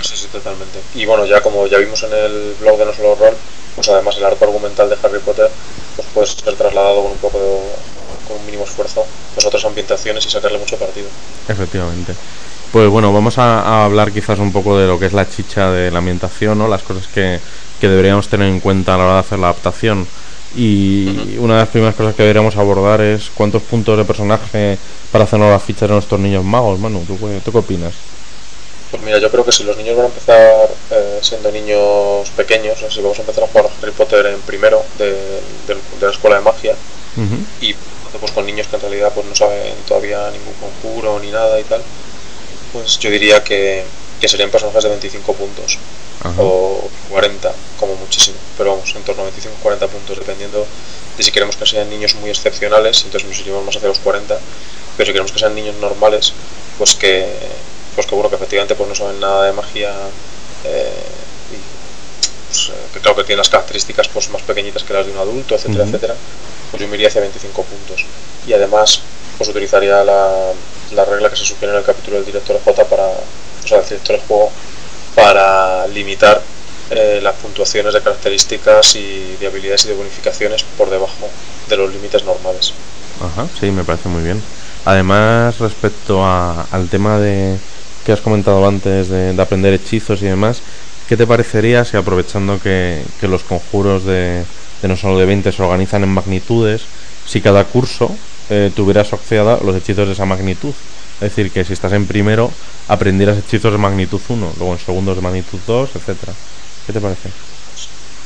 Sí, 0.00 0.16
sí, 0.16 0.26
totalmente. 0.32 0.80
Y 0.94 1.06
bueno, 1.06 1.24
ya 1.26 1.40
como 1.40 1.66
ya 1.66 1.78
vimos 1.78 2.02
en 2.02 2.12
el 2.12 2.54
blog 2.60 2.78
de 2.78 2.86
No 2.86 2.92
Solo 2.92 3.14
Roll, 3.16 3.34
pues 3.74 3.88
además 3.88 4.16
el 4.16 4.24
arco 4.24 4.44
argumental 4.44 4.88
de 4.88 4.96
Harry 5.02 5.18
Potter 5.20 5.50
pues 5.96 6.08
puede 6.14 6.26
ser 6.26 6.54
trasladado 6.54 7.02
con 7.02 7.12
un 7.12 7.18
poco 7.18 7.38
de, 7.38 7.60
con 8.26 8.38
un 8.38 8.46
mínimo 8.46 8.64
esfuerzo 8.64 9.04
pues 9.34 9.46
otras 9.46 9.64
ambientaciones 9.64 10.24
y 10.26 10.30
sacarle 10.30 10.58
mucho 10.58 10.76
partido. 10.76 11.06
Efectivamente. 11.48 12.14
Pues 12.72 12.88
bueno, 12.88 13.12
vamos 13.12 13.36
a, 13.38 13.84
hablar 13.84 14.12
quizás 14.12 14.38
un 14.38 14.52
poco 14.52 14.78
de 14.78 14.86
lo 14.86 14.98
que 14.98 15.06
es 15.06 15.12
la 15.12 15.28
chicha 15.28 15.70
de 15.70 15.90
la 15.90 15.98
ambientación, 15.98 16.58
¿no? 16.58 16.68
Las 16.68 16.82
cosas 16.82 17.06
que, 17.06 17.38
que 17.80 17.88
deberíamos 17.88 18.28
tener 18.28 18.48
en 18.48 18.60
cuenta 18.60 18.94
a 18.94 18.98
la 18.98 19.04
hora 19.04 19.14
de 19.14 19.20
hacer 19.20 19.38
la 19.38 19.48
adaptación. 19.48 20.06
Y 20.56 21.36
una 21.38 21.54
de 21.54 21.60
las 21.60 21.68
primeras 21.68 21.94
cosas 21.94 22.14
que 22.14 22.22
deberíamos 22.22 22.56
abordar 22.56 23.00
es 23.00 23.30
cuántos 23.34 23.62
puntos 23.62 23.96
de 23.98 24.04
personaje 24.04 24.78
para 25.10 25.24
hacer 25.24 25.38
las 25.38 25.62
fichas 25.62 25.88
de 25.88 25.94
nuestros 25.94 26.20
niños 26.20 26.44
magos, 26.44 26.78
Manu. 26.78 27.04
¿Tú, 27.04 27.18
¿Tú 27.44 27.52
qué 27.52 27.58
opinas? 27.58 27.92
Pues 28.92 29.02
mira, 29.04 29.18
yo 29.18 29.30
creo 29.30 29.42
que 29.42 29.52
si 29.52 29.64
los 29.64 29.74
niños 29.78 29.96
van 29.96 30.04
a 30.04 30.08
empezar 30.08 30.68
eh, 30.90 31.18
siendo 31.22 31.50
niños 31.50 32.28
pequeños, 32.36 32.78
si 32.90 33.00
vamos 33.00 33.16
a 33.16 33.22
empezar 33.22 33.44
a 33.44 33.46
jugar 33.46 33.70
Harry 33.80 33.90
Potter 33.90 34.26
en 34.26 34.40
primero 34.42 34.82
de, 34.98 35.16
la 35.98 36.10
escuela 36.10 36.36
de 36.36 36.42
magia, 36.42 36.74
y 37.60 37.74
pues 38.18 38.32
con 38.32 38.46
niños 38.46 38.66
que 38.68 38.76
en 38.76 38.82
realidad 38.82 39.12
pues 39.14 39.26
no 39.26 39.34
saben 39.34 39.74
todavía 39.86 40.30
ningún 40.30 40.54
conjuro 40.54 41.18
ni 41.20 41.30
nada 41.30 41.58
y 41.60 41.64
tal, 41.64 41.82
pues 42.72 42.98
yo 42.98 43.10
diría 43.10 43.42
que, 43.42 43.84
que 44.20 44.28
serían 44.28 44.50
personajes 44.50 44.84
de 44.84 44.90
25 44.90 45.34
puntos. 45.34 45.78
O 46.38 46.88
40 47.10 47.52
como 47.80 47.96
muchísimo, 47.96 48.36
pero 48.56 48.70
vamos, 48.70 48.94
en 48.94 49.02
torno 49.02 49.24
a 49.24 49.26
25-40 49.26 49.88
puntos, 49.88 50.18
dependiendo 50.20 50.64
de 51.16 51.22
si 51.24 51.32
queremos 51.32 51.56
que 51.56 51.66
sean 51.66 51.90
niños 51.90 52.14
muy 52.14 52.30
excepcionales, 52.30 53.02
entonces 53.04 53.28
nos 53.28 53.40
iríamos 53.40 53.64
más 53.64 53.74
hacia 53.74 53.88
los 53.88 53.98
40, 53.98 54.38
pero 54.96 55.06
si 55.06 55.12
queremos 55.12 55.32
que 55.32 55.40
sean 55.40 55.54
niños 55.56 55.74
normales, 55.76 56.32
pues 56.78 56.94
que 56.94 57.26
pues 57.96 58.06
que 58.06 58.14
bueno, 58.14 58.30
que 58.30 58.36
efectivamente 58.36 58.76
pues 58.76 58.88
no 58.88 58.94
saben 58.94 59.18
nada 59.18 59.46
de 59.46 59.52
magia 59.52 59.92
eh, 60.64 60.92
pues, 62.52 62.68
eh, 62.68 62.72
que 62.92 63.00
claro 63.00 63.16
que 63.16 63.24
tiene 63.24 63.38
las 63.38 63.48
características 63.48 64.08
pues 64.08 64.28
más 64.28 64.42
pequeñitas 64.42 64.84
que 64.84 64.92
las 64.92 65.06
de 65.06 65.12
un 65.12 65.18
adulto, 65.18 65.54
etcétera, 65.54 65.84
etcétera, 65.84 66.14
pues 66.70 66.82
yo 66.82 66.88
me 66.88 66.96
iría 66.96 67.08
hacia 67.08 67.22
25 67.22 67.62
puntos. 67.62 68.04
Y 68.46 68.52
además, 68.52 69.00
pues 69.38 69.48
utilizaría 69.48 70.04
la, 70.04 70.52
la 70.92 71.04
regla 71.06 71.30
que 71.30 71.36
se 71.36 71.44
sugiere 71.46 71.72
en 71.72 71.78
el 71.78 71.84
capítulo 71.84 72.16
del 72.16 72.26
director 72.26 72.60
J 72.62 72.84
para, 72.84 73.06
o 73.06 73.66
sea, 73.66 73.78
del 73.78 73.88
director 73.88 74.16
de 74.16 74.26
juego, 74.26 74.52
para 75.14 75.86
limitar 75.86 76.42
eh, 76.90 77.20
las 77.22 77.36
puntuaciones 77.36 77.94
de 77.94 78.02
características 78.02 78.96
y 78.96 79.36
de 79.40 79.46
habilidades 79.46 79.86
y 79.86 79.88
de 79.88 79.94
bonificaciones 79.94 80.62
por 80.76 80.90
debajo 80.90 81.28
de 81.70 81.76
los 81.78 81.90
límites 81.90 82.22
normales. 82.24 82.74
Ajá, 83.20 83.46
sí, 83.58 83.70
me 83.70 83.84
parece 83.84 84.10
muy 84.10 84.22
bien. 84.22 84.42
Además, 84.84 85.58
respecto 85.58 86.22
a, 86.22 86.66
al 86.70 86.88
tema 86.90 87.18
de, 87.18 87.56
que 88.04 88.12
has 88.12 88.20
comentado 88.20 88.66
antes 88.66 89.08
de, 89.08 89.40
aprender 89.40 89.72
hechizos 89.72 90.20
y 90.22 90.26
demás, 90.26 90.60
¿qué 91.12 91.16
te 91.18 91.26
parecería 91.26 91.84
si 91.84 91.98
aprovechando 91.98 92.58
que, 92.58 93.02
los 93.20 93.42
conjuros 93.42 94.06
de, 94.06 94.46
no 94.80 94.96
solo 94.96 95.18
de 95.18 95.26
20 95.26 95.52
se 95.52 95.62
organizan 95.62 96.04
en 96.04 96.08
magnitudes, 96.08 96.80
si 97.26 97.42
cada 97.42 97.64
curso 97.64 98.10
eh, 98.48 98.72
tuviera 98.74 99.02
asociada 99.02 99.58
los 99.62 99.76
hechizos 99.76 100.06
de 100.06 100.14
esa 100.14 100.24
magnitud? 100.24 100.72
Es 101.16 101.36
decir, 101.36 101.50
que 101.52 101.66
si 101.66 101.74
estás 101.74 101.92
en 101.92 102.06
primero, 102.06 102.50
aprendieras 102.88 103.36
hechizos 103.36 103.72
de 103.72 103.76
magnitud 103.76 104.22
1, 104.26 104.54
luego 104.56 104.72
en 104.72 104.78
segundos 104.78 105.16
de 105.16 105.20
magnitud 105.20 105.58
2, 105.66 105.90
etcétera. 105.96 106.32
¿Qué 106.86 106.94
te 106.94 107.00
parece? 107.02 107.28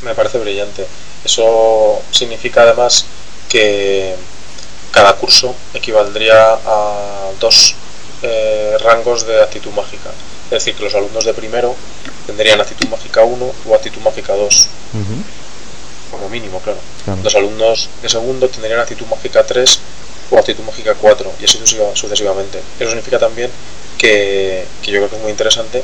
Me 0.04 0.14
parece 0.14 0.38
brillante. 0.38 0.86
Eso 1.24 2.02
significa 2.12 2.62
además 2.62 3.04
que 3.48 4.14
cada 4.92 5.16
curso 5.16 5.56
equivaldría 5.74 6.52
a 6.64 7.30
dos 7.40 7.74
eh, 8.22 8.76
rangos 8.78 9.26
de 9.26 9.42
actitud 9.42 9.72
mágica. 9.72 10.10
Es 10.44 10.50
decir, 10.50 10.76
que 10.76 10.84
los 10.84 10.94
alumnos 10.94 11.24
de 11.24 11.34
primero 11.34 11.74
tendrían 12.26 12.60
actitud 12.60 12.88
mágica 12.88 13.24
1 13.24 13.52
o 13.68 13.74
actitud 13.74 14.00
mágica 14.00 14.34
2. 14.34 14.68
Como 16.10 16.28
mínimo, 16.28 16.60
claro. 16.60 16.78
Los 17.22 17.34
alumnos 17.34 17.88
de 18.02 18.08
segundo 18.08 18.48
tendrían 18.48 18.80
actitud 18.80 19.06
mágica 19.06 19.44
3 19.44 19.78
o 20.30 20.38
actitud 20.38 20.64
mágica 20.64 20.94
4 20.94 21.32
y 21.40 21.44
así 21.44 21.58
sucesivamente. 21.94 22.60
Eso 22.78 22.90
significa 22.90 23.18
también 23.18 23.50
que, 23.98 24.64
que 24.82 24.90
yo 24.90 24.98
creo 24.98 25.10
que 25.10 25.16
es 25.16 25.22
muy 25.22 25.30
interesante 25.30 25.82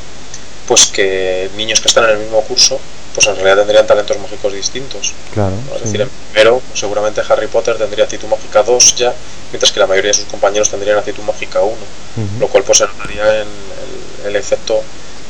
pues 0.66 0.86
que 0.86 1.50
niños 1.56 1.80
que 1.80 1.88
están 1.88 2.04
en 2.04 2.10
el 2.10 2.18
mismo 2.18 2.40
curso 2.42 2.78
pues 3.14 3.26
en 3.26 3.36
realidad 3.36 3.58
tendrían 3.58 3.86
talentos 3.86 4.18
mágicos 4.18 4.52
distintos. 4.52 5.12
Claro. 5.34 5.54
Es 5.76 5.82
decir, 5.82 6.00
en 6.00 6.08
primero, 6.32 6.62
seguramente 6.74 7.20
Harry 7.28 7.46
Potter 7.46 7.76
tendría 7.76 8.04
actitud 8.04 8.28
mágica 8.28 8.62
2 8.62 8.96
ya, 8.96 9.14
mientras 9.50 9.72
que 9.72 9.80
la 9.80 9.86
mayoría 9.86 10.10
de 10.10 10.14
sus 10.14 10.24
compañeros 10.26 10.70
tendrían 10.70 10.98
actitud 10.98 11.22
mágica 11.22 11.60
1, 11.60 11.76
lo 12.40 12.48
cual 12.48 12.64
pues 12.64 12.80
notaría 12.80 13.42
en 13.42 13.48
el, 14.26 14.36
efecto 14.36 14.82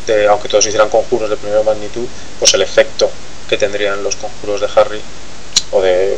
de, 0.06 0.26
aunque 0.28 0.48
todos 0.48 0.66
hicieran 0.66 0.88
conjuros 0.88 1.30
de 1.30 1.36
primera 1.36 1.62
magnitud, 1.62 2.06
pues 2.38 2.54
el 2.54 2.62
efecto 2.62 3.10
que 3.48 3.56
tendrían 3.56 4.02
los 4.02 4.16
conjuros 4.16 4.60
de 4.60 4.68
Harry 4.74 5.00
o 5.70 5.80
de, 5.80 6.16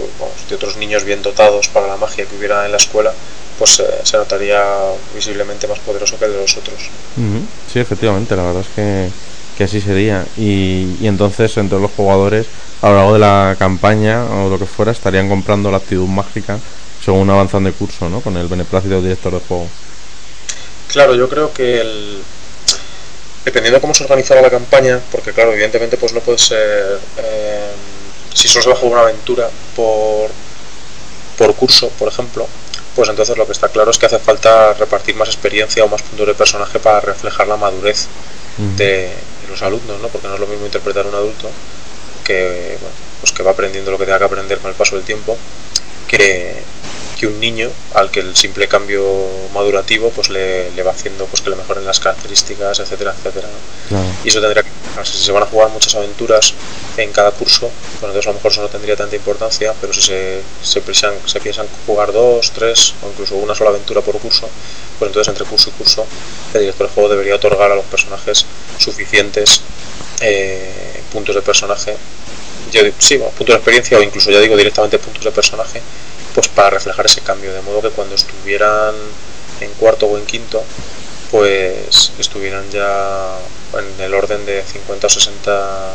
de 0.49 0.55
otros 0.55 0.77
niños 0.77 1.05
bien 1.05 1.23
dotados 1.23 1.69
para 1.69 1.87
la 1.87 1.97
magia 1.97 2.27
que 2.27 2.37
hubiera 2.37 2.65
en 2.65 2.73
la 2.73 2.79
escuela, 2.79 3.13
pues 3.59 3.81
eh, 3.81 3.85
se 4.03 4.17
notaría 4.17 4.63
visiblemente 5.15 5.67
más 5.67 5.79
poderoso 5.81 6.19
que 6.19 6.25
el 6.25 6.33
de 6.33 6.39
los 6.39 6.57
otros. 6.57 6.91
Sí, 7.73 7.79
efectivamente, 7.79 8.35
la 8.35 8.43
verdad 8.43 8.63
es 8.63 8.69
que 8.75 9.11
que 9.57 9.65
así 9.65 9.81
sería. 9.81 10.27
Y, 10.37 10.97
y, 11.01 11.07
entonces, 11.07 11.57
entre 11.57 11.79
los 11.79 11.91
jugadores, 11.93 12.47
a 12.83 12.89
lo 12.91 12.97
largo 12.97 13.13
de 13.15 13.19
la 13.21 13.57
campaña 13.59 14.25
o 14.25 14.51
lo 14.51 14.59
que 14.59 14.67
fuera, 14.67 14.93
estarían 14.93 15.29
comprando 15.29 15.71
la 15.71 15.79
actitud 15.79 16.07
mágica 16.07 16.59
según 17.05 17.29
avanzan 17.29 17.65
de 17.65 17.73
curso, 17.73 18.09
¿no? 18.09 18.21
Con 18.21 18.37
el 18.37 18.49
beneplácito 18.49 18.95
del 18.95 19.05
director 19.05 19.33
de 19.33 19.41
juego. 19.41 19.69
Claro, 20.89 21.15
yo 21.15 21.29
creo 21.29 21.53
que 21.53 21.81
el... 21.81 22.23
dependiendo 23.45 23.77
de 23.77 23.81
cómo 23.81 23.95
se 23.95 24.05
organizara 24.05 24.41
la 24.41 24.51
campaña, 24.51 25.01
porque 25.11 25.33
claro, 25.33 25.53
evidentemente 25.53 25.97
pues 25.97 26.13
no 26.13 26.21
puede 26.21 26.39
ser... 26.39 26.99
Eh, 27.19 27.71
si 28.33 28.49
solo 28.49 28.63
se 28.63 28.69
va 28.71 28.75
a 28.75 28.79
jugar 28.79 28.95
una 28.95 29.03
aventura 29.03 29.49
por, 29.77 30.31
por 31.39 31.55
curso, 31.55 31.89
por 31.91 32.09
ejemplo, 32.09 32.49
pues 32.95 33.09
entonces 33.09 33.37
lo 33.37 33.47
que 33.47 33.53
está 33.53 33.69
claro 33.69 33.91
es 33.91 33.99
que 33.99 34.07
hace 34.07 34.19
falta 34.19 34.75
repartir 34.75 35.15
más 35.15 35.29
experiencia 35.29 35.85
o 35.85 35.89
más 35.89 36.03
puntos 36.03 36.27
de 36.27 36.35
personaje 36.35 36.79
para 36.79 37.01
reflejar 37.01 37.47
la 37.47 37.57
madurez 37.57 38.07
de, 38.77 39.13
los 39.49 39.63
alumnos, 39.63 40.01
¿no? 40.01 40.09
Porque 40.09 40.27
no 40.27 40.35
es 40.35 40.41
lo 40.41 40.47
mismo 40.47 40.65
interpretar 40.65 41.05
a 41.05 41.09
un 41.09 41.15
adulto 41.15 41.51
que, 42.25 42.79
pues 43.21 43.33
que 43.33 43.43
va 43.43 43.51
aprendiendo 43.51 43.91
lo 43.91 43.99
que 43.99 44.05
tenga 44.05 44.19
que 44.19 44.25
aprender 44.25 44.59
con 44.59 44.71
el 44.71 44.77
paso 44.77 44.97
del 44.97 45.05
tiempo 45.05 45.37
que, 46.09 46.63
que 47.19 47.27
un 47.27 47.39
niño 47.41 47.71
al 47.95 48.11
que 48.11 48.21
el 48.21 48.37
simple 48.37 48.69
cambio 48.69 49.05
madurativo 49.53 50.11
pues 50.11 50.29
le, 50.29 50.71
le, 50.73 50.83
va 50.83 50.91
haciendo 50.91 51.27
pues 51.27 51.43
que 51.43 51.51
le 51.51 51.57
mejoren 51.57 51.85
las 51.85 52.01
características, 52.01 52.81
etcétera, 52.81 53.15
etcétera. 53.17 53.49
Y 54.25 54.29
eso 54.29 54.41
tendría 54.41 54.63
que 54.63 54.71
si 55.03 55.19
se 55.19 55.33
van 55.33 55.43
a 55.43 55.47
jugar 55.47 55.71
muchas 55.71 55.95
aventuras 55.97 56.55
en 56.97 57.11
cada 57.11 57.33
curso, 57.33 57.71
bueno, 58.01 58.15
entonces 58.15 58.27
a 58.27 58.31
lo 58.31 58.35
mejor 58.35 58.53
eso 58.53 58.63
no 58.63 58.69
tendría 58.69 58.97
tanta 58.97 59.17
importancia, 59.17 59.75
pero 59.81 59.93
si 59.93 60.03
se, 60.03 60.41
se, 60.63 60.81
piensan, 60.81 61.15
se 61.27 61.41
piensan 61.41 61.67
jugar 61.87 62.13
dos, 62.13 62.53
tres 62.53 62.95
o 63.03 63.09
incluso 63.09 63.35
una 63.37 63.55
sola 63.55 63.71
aventura 63.71 64.01
por 64.03 64.19
curso, 64.19 64.49
pues 64.99 65.09
entonces 65.09 65.29
entre 65.29 65.45
curso 65.47 65.71
y 65.71 65.73
curso 65.73 66.07
el 66.55 66.61
director 66.61 66.87
del 66.87 66.95
juego 66.95 67.09
debería 67.09 67.35
otorgar 67.35 67.73
a 67.73 67.75
los 67.75 67.85
personajes 67.87 68.47
suficientes 68.79 69.63
eh, 70.21 71.01
puntos 71.13 71.35
de 71.35 71.43
personaje, 71.43 71.97
yo, 72.71 72.83
sí, 72.99 73.19
puntos 73.19 73.49
de 73.49 73.55
experiencia 73.55 73.99
o 73.99 74.03
incluso 74.03 74.31
ya 74.31 74.41
digo 74.41 74.57
directamente 74.57 74.99
puntos 74.99 75.25
de 75.25 75.33
personaje, 75.33 75.81
pues 76.35 76.49
para 76.49 76.71
reflejar 76.71 77.07
ese 77.07 77.21
cambio, 77.21 77.53
de 77.53 77.63
modo 77.63 77.81
que 77.81 77.91
cuando 77.91 78.15
estuvieran 78.15 78.95
en 79.61 79.71
cuarto 79.75 80.07
o 80.07 80.19
en 80.19 80.27
quinto, 80.27 80.63
pues 81.31 82.13
estuvieran 82.19 82.69
ya 82.71 83.37
en 83.79 84.05
el 84.05 84.15
orden 84.15 84.45
de 84.45 84.63
50 84.63 85.07
o 85.07 85.11
60 85.11 85.91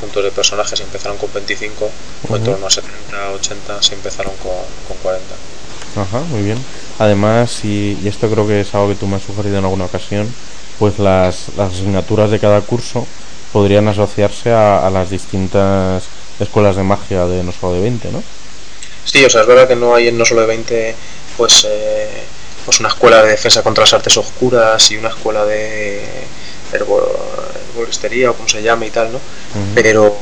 puntos 0.00 0.24
de 0.24 0.30
personajes 0.30 0.80
y 0.80 0.82
empezaron 0.82 1.18
con 1.18 1.32
25, 1.32 1.90
o 2.28 2.36
en 2.36 2.44
torno 2.44 2.66
a 2.66 2.70
70, 2.70 3.30
80 3.32 3.82
si 3.82 3.94
empezaron 3.94 4.32
con, 4.36 4.52
con 4.88 4.96
40. 5.02 5.34
Ajá, 5.96 6.20
muy 6.30 6.42
bien. 6.42 6.58
Además, 6.98 7.64
y, 7.64 7.98
esto 8.04 8.28
creo 8.30 8.46
que 8.46 8.60
es 8.60 8.74
algo 8.74 8.88
que 8.88 8.94
tú 8.94 9.06
me 9.06 9.16
has 9.16 9.22
sugerido 9.22 9.58
en 9.58 9.64
alguna 9.64 9.84
ocasión, 9.84 10.32
pues 10.78 10.98
las, 10.98 11.48
las 11.56 11.72
asignaturas 11.72 12.30
de 12.30 12.40
cada 12.40 12.60
curso 12.62 13.06
podrían 13.52 13.86
asociarse 13.88 14.50
a, 14.52 14.88
las 14.90 15.10
distintas 15.10 16.04
escuelas 16.40 16.76
de 16.76 16.82
magia 16.82 17.26
de 17.26 17.44
no 17.44 17.52
solo 17.52 17.74
de 17.74 17.82
20, 17.82 18.10
¿no? 18.10 18.22
Sí, 19.04 19.24
o 19.24 19.30
sea, 19.30 19.42
es 19.42 19.46
verdad 19.46 19.68
que 19.68 19.76
no 19.76 19.94
hay 19.94 20.08
en 20.08 20.18
no 20.18 20.24
solo 20.24 20.42
de 20.42 20.46
20 20.46 20.94
pues 21.36 21.66
eh, 21.68 22.08
pues 22.64 22.80
una 22.80 22.88
escuela 22.88 23.22
de 23.22 23.30
defensa 23.30 23.62
contra 23.62 23.82
las 23.82 23.92
artes 23.92 24.16
oscuras 24.16 24.90
y 24.90 24.96
una 24.96 25.08
escuela 25.08 25.44
de 25.44 26.04
herboristería 26.72 28.30
o 28.30 28.34
como 28.34 28.48
se 28.48 28.62
llame 28.62 28.86
y 28.86 28.90
tal, 28.90 29.12
¿no? 29.12 29.20
Pero 29.74 30.16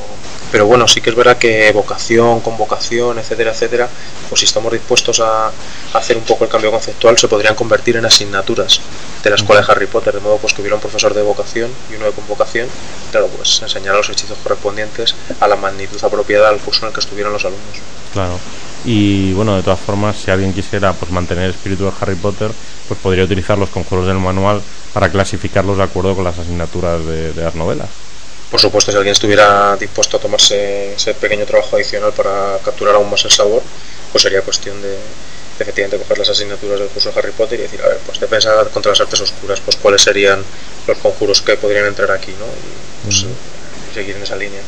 pero 0.50 0.66
bueno, 0.66 0.88
sí 0.88 1.00
que 1.00 1.10
es 1.10 1.16
verdad 1.16 1.38
que 1.38 1.70
vocación, 1.72 2.40
convocación, 2.40 3.18
etcétera, 3.18 3.52
etcétera, 3.52 3.88
pues 4.28 4.40
si 4.40 4.46
estamos 4.46 4.72
dispuestos 4.72 5.20
a, 5.20 5.52
hacer 5.94 6.16
un 6.16 6.24
poco 6.24 6.44
el 6.44 6.50
cambio 6.50 6.70
conceptual, 6.70 7.16
se 7.18 7.28
podrían 7.28 7.54
convertir 7.54 7.96
en 7.96 8.04
asignaturas 8.04 8.80
de 9.22 9.30
la 9.30 9.36
escuela 9.36 9.62
de 9.62 9.70
Harry 9.70 9.86
Potter, 9.86 10.14
de 10.14 10.20
modo 10.20 10.38
pues 10.38 10.52
que 10.52 10.60
hubiera 10.60 10.74
un 10.74 10.80
profesor 10.80 11.14
de 11.14 11.22
vocación 11.22 11.70
y 11.90 11.94
uno 11.94 12.06
de 12.06 12.12
convocación, 12.12 12.68
claro, 13.10 13.28
pues 13.28 13.62
enseñar 13.62 13.94
los 13.94 14.08
hechizos 14.08 14.38
correspondientes 14.42 15.14
a 15.38 15.46
la 15.46 15.56
magnitud 15.56 16.02
apropiada 16.02 16.48
al 16.48 16.58
curso 16.58 16.82
en 16.82 16.88
el 16.88 16.94
que 16.94 17.00
estuvieran 17.00 17.32
los 17.32 17.44
alumnos. 17.44 17.78
Claro. 18.12 18.38
Y 18.84 19.32
bueno, 19.34 19.56
de 19.56 19.62
todas 19.62 19.80
formas, 19.80 20.16
si 20.16 20.30
alguien 20.30 20.52
quisiera 20.52 20.92
pues 20.92 21.10
mantener 21.10 21.44
el 21.44 21.50
espíritu 21.50 21.84
de 21.84 21.92
Harry 22.00 22.14
Potter, 22.14 22.50
pues 22.88 22.98
podría 23.00 23.24
utilizar 23.24 23.58
los 23.58 23.68
conjuros 23.68 24.06
del 24.06 24.18
manual 24.18 24.62
para 24.94 25.10
clasificarlos 25.10 25.76
de 25.76 25.82
acuerdo 25.82 26.14
con 26.14 26.24
las 26.24 26.38
asignaturas 26.38 27.04
de 27.04 27.32
las 27.36 27.54
novelas. 27.54 27.88
Por 28.50 28.60
supuesto, 28.60 28.90
si 28.90 28.96
alguien 28.96 29.12
estuviera 29.12 29.76
dispuesto 29.76 30.16
a 30.16 30.20
tomarse 30.20 30.94
ese 30.94 31.14
pequeño 31.14 31.44
trabajo 31.46 31.76
adicional 31.76 32.12
para 32.12 32.58
capturar 32.64 32.96
aún 32.96 33.08
más 33.08 33.24
el 33.24 33.30
sabor, 33.30 33.62
pues 34.10 34.22
sería 34.22 34.42
cuestión 34.42 34.82
de, 34.82 34.96
efectivamente 35.60 35.98
coger 35.98 36.18
las 36.18 36.30
asignaturas 36.30 36.80
del 36.80 36.88
curso 36.88 37.12
de 37.12 37.18
Harry 37.18 37.32
Potter 37.32 37.60
y 37.60 37.62
decir, 37.62 37.80
a 37.82 37.88
ver, 37.88 37.98
pues 37.98 38.18
defensa 38.18 38.50
contra 38.72 38.90
las 38.90 39.00
artes 39.00 39.20
oscuras, 39.20 39.60
pues 39.60 39.76
cuáles 39.76 40.02
serían 40.02 40.42
los 40.86 40.98
conjuros 40.98 41.42
que 41.42 41.56
podrían 41.56 41.86
entrar 41.86 42.10
aquí, 42.10 42.32
¿no? 42.32 42.46
Y 42.46 43.04
pues, 43.04 43.24
mm. 43.24 43.94
seguir 43.94 44.16
en 44.16 44.22
esa 44.22 44.34
línea. 44.34 44.62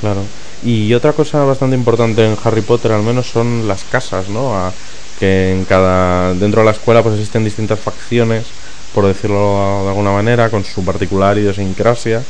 Claro. 0.00 0.24
Y 0.64 0.94
otra 0.94 1.12
cosa 1.12 1.44
bastante 1.44 1.76
importante 1.76 2.24
en 2.24 2.36
Harry 2.44 2.62
Potter 2.62 2.92
al 2.92 3.02
menos 3.02 3.26
son 3.26 3.66
las 3.66 3.82
casas, 3.84 4.28
¿no? 4.28 4.72
que 5.18 5.52
en 5.52 5.64
cada 5.64 6.34
dentro 6.34 6.62
de 6.62 6.66
la 6.66 6.72
escuela 6.72 7.02
pues 7.02 7.14
existen 7.14 7.44
distintas 7.44 7.78
facciones, 7.78 8.44
por 8.92 9.06
decirlo 9.06 9.82
de 9.84 9.88
alguna 9.88 10.10
manera, 10.10 10.50
con 10.50 10.64
su 10.64 10.84
particular 10.84 11.38
idiosincrasia 11.38 12.22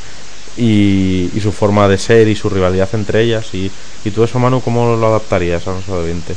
y, 0.57 1.31
su 1.41 1.51
forma 1.51 1.87
de 1.87 1.97
ser 1.97 2.27
y 2.27 2.35
su 2.35 2.49
rivalidad 2.49 2.89
entre 2.93 3.21
ellas. 3.21 3.47
Y, 3.53 3.71
y 4.05 4.11
todo 4.11 4.25
eso, 4.25 4.39
Manu, 4.39 4.61
¿cómo 4.61 4.95
lo 4.95 5.07
adaptarías 5.07 5.67
a 5.67 5.73
Rosa 5.73 5.95
de 5.97 6.03
20? 6.03 6.35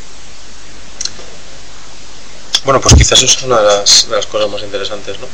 Bueno, 2.65 2.81
pues 2.81 2.95
quizás 2.95 3.23
eso 3.23 3.39
es 3.39 3.43
una 3.45 3.61
de 3.61 3.67
las, 3.67 4.27
cosas 4.27 4.51
más 4.51 4.63
interesantes, 4.63 5.21
¿no? 5.21 5.27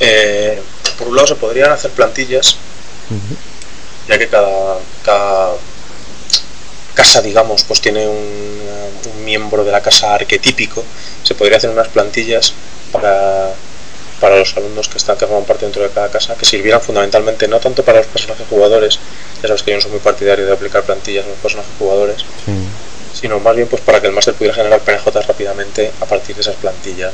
Eh, 0.00 0.62
por 0.98 1.08
un 1.08 1.16
lado 1.16 1.28
se 1.28 1.34
podrían 1.34 1.70
hacer 1.72 1.90
plantillas, 1.90 2.56
ya 4.08 4.18
que 4.18 4.28
cada, 4.28 4.78
cada 5.04 5.50
casa, 6.94 7.22
digamos, 7.22 7.64
pues 7.64 7.80
tiene 7.80 8.06
un, 8.06 8.16
un, 8.16 9.24
miembro 9.24 9.64
de 9.64 9.72
la 9.72 9.80
casa 9.80 10.14
arquetípico, 10.14 10.84
se 11.22 11.34
podría 11.34 11.58
hacer 11.58 11.70
unas 11.70 11.88
plantillas 11.88 12.52
para 12.92 13.54
para 14.20 14.38
los 14.38 14.54
alumnos 14.56 14.88
que 14.88 14.98
están 14.98 15.16
que 15.16 15.26
forman 15.26 15.44
parte 15.44 15.64
dentro 15.64 15.82
de 15.82 15.88
cada 15.88 16.10
casa, 16.10 16.34
que 16.34 16.44
sirvieran 16.44 16.80
fundamentalmente 16.80 17.48
no 17.48 17.58
tanto 17.58 17.82
para 17.82 17.98
los 17.98 18.06
personajes 18.06 18.46
jugadores, 18.48 18.98
ya 19.42 19.48
sabes 19.48 19.62
que 19.62 19.70
yo 19.70 19.78
no 19.78 19.80
soy 19.80 19.92
muy 19.92 20.00
partidario 20.00 20.46
de 20.46 20.52
aplicar 20.52 20.82
plantillas 20.82 21.24
a 21.24 21.28
los 21.28 21.38
personajes 21.38 21.72
jugadores, 21.78 22.24
sino 23.18 23.40
más 23.40 23.56
bien 23.56 23.66
pues 23.66 23.82
para 23.82 24.00
que 24.00 24.06
el 24.06 24.12
máster 24.12 24.34
pudiera 24.34 24.54
generar 24.54 24.80
PNJ 24.80 25.06
rápidamente 25.26 25.90
a 26.00 26.06
partir 26.06 26.36
de 26.36 26.42
esas 26.42 26.56
plantillas. 26.56 27.12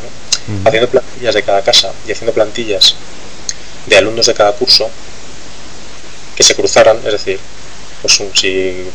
Haciendo 0.64 0.88
plantillas 0.88 1.34
de 1.34 1.42
cada 1.42 1.62
casa 1.62 1.92
y 2.06 2.12
haciendo 2.12 2.32
plantillas 2.32 2.94
de 3.86 3.96
alumnos 3.96 4.26
de 4.26 4.34
cada 4.34 4.52
curso 4.52 4.88
que 6.36 6.42
se 6.42 6.54
cruzaran, 6.54 6.98
es 6.98 7.12
decir, 7.12 7.40
pues 8.02 8.22
si 8.34 8.88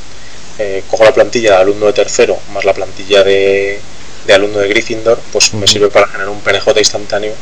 eh, 0.59 0.83
cojo 0.89 1.03
la 1.03 1.13
plantilla 1.13 1.51
de 1.51 1.57
alumno 1.57 1.87
de 1.87 1.93
tercero 1.93 2.37
más 2.53 2.65
la 2.65 2.73
plantilla 2.73 3.23
de, 3.23 3.79
de 4.25 4.33
alumno 4.33 4.59
de 4.59 4.67
Gryffindor, 4.67 5.19
pues 5.31 5.53
me 5.53 5.67
sirve 5.67 5.89
para 5.89 6.07
generar 6.07 6.29
un 6.29 6.41
PNJ 6.41 6.77
instantáneo 6.77 7.33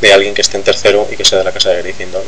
de 0.00 0.12
alguien 0.12 0.34
que 0.34 0.42
esté 0.42 0.56
en 0.56 0.64
tercero 0.64 1.08
y 1.10 1.16
que 1.16 1.24
sea 1.24 1.38
de 1.38 1.44
la 1.44 1.52
casa 1.52 1.70
de 1.70 1.82
Gryffindor. 1.82 2.24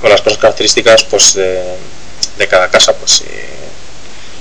con 0.00 0.10
las 0.10 0.20
cosas 0.20 0.38
características 0.38 1.04
pues 1.04 1.34
de, 1.34 2.46
cada 2.48 2.68
casa, 2.68 2.94
pues, 2.94 3.24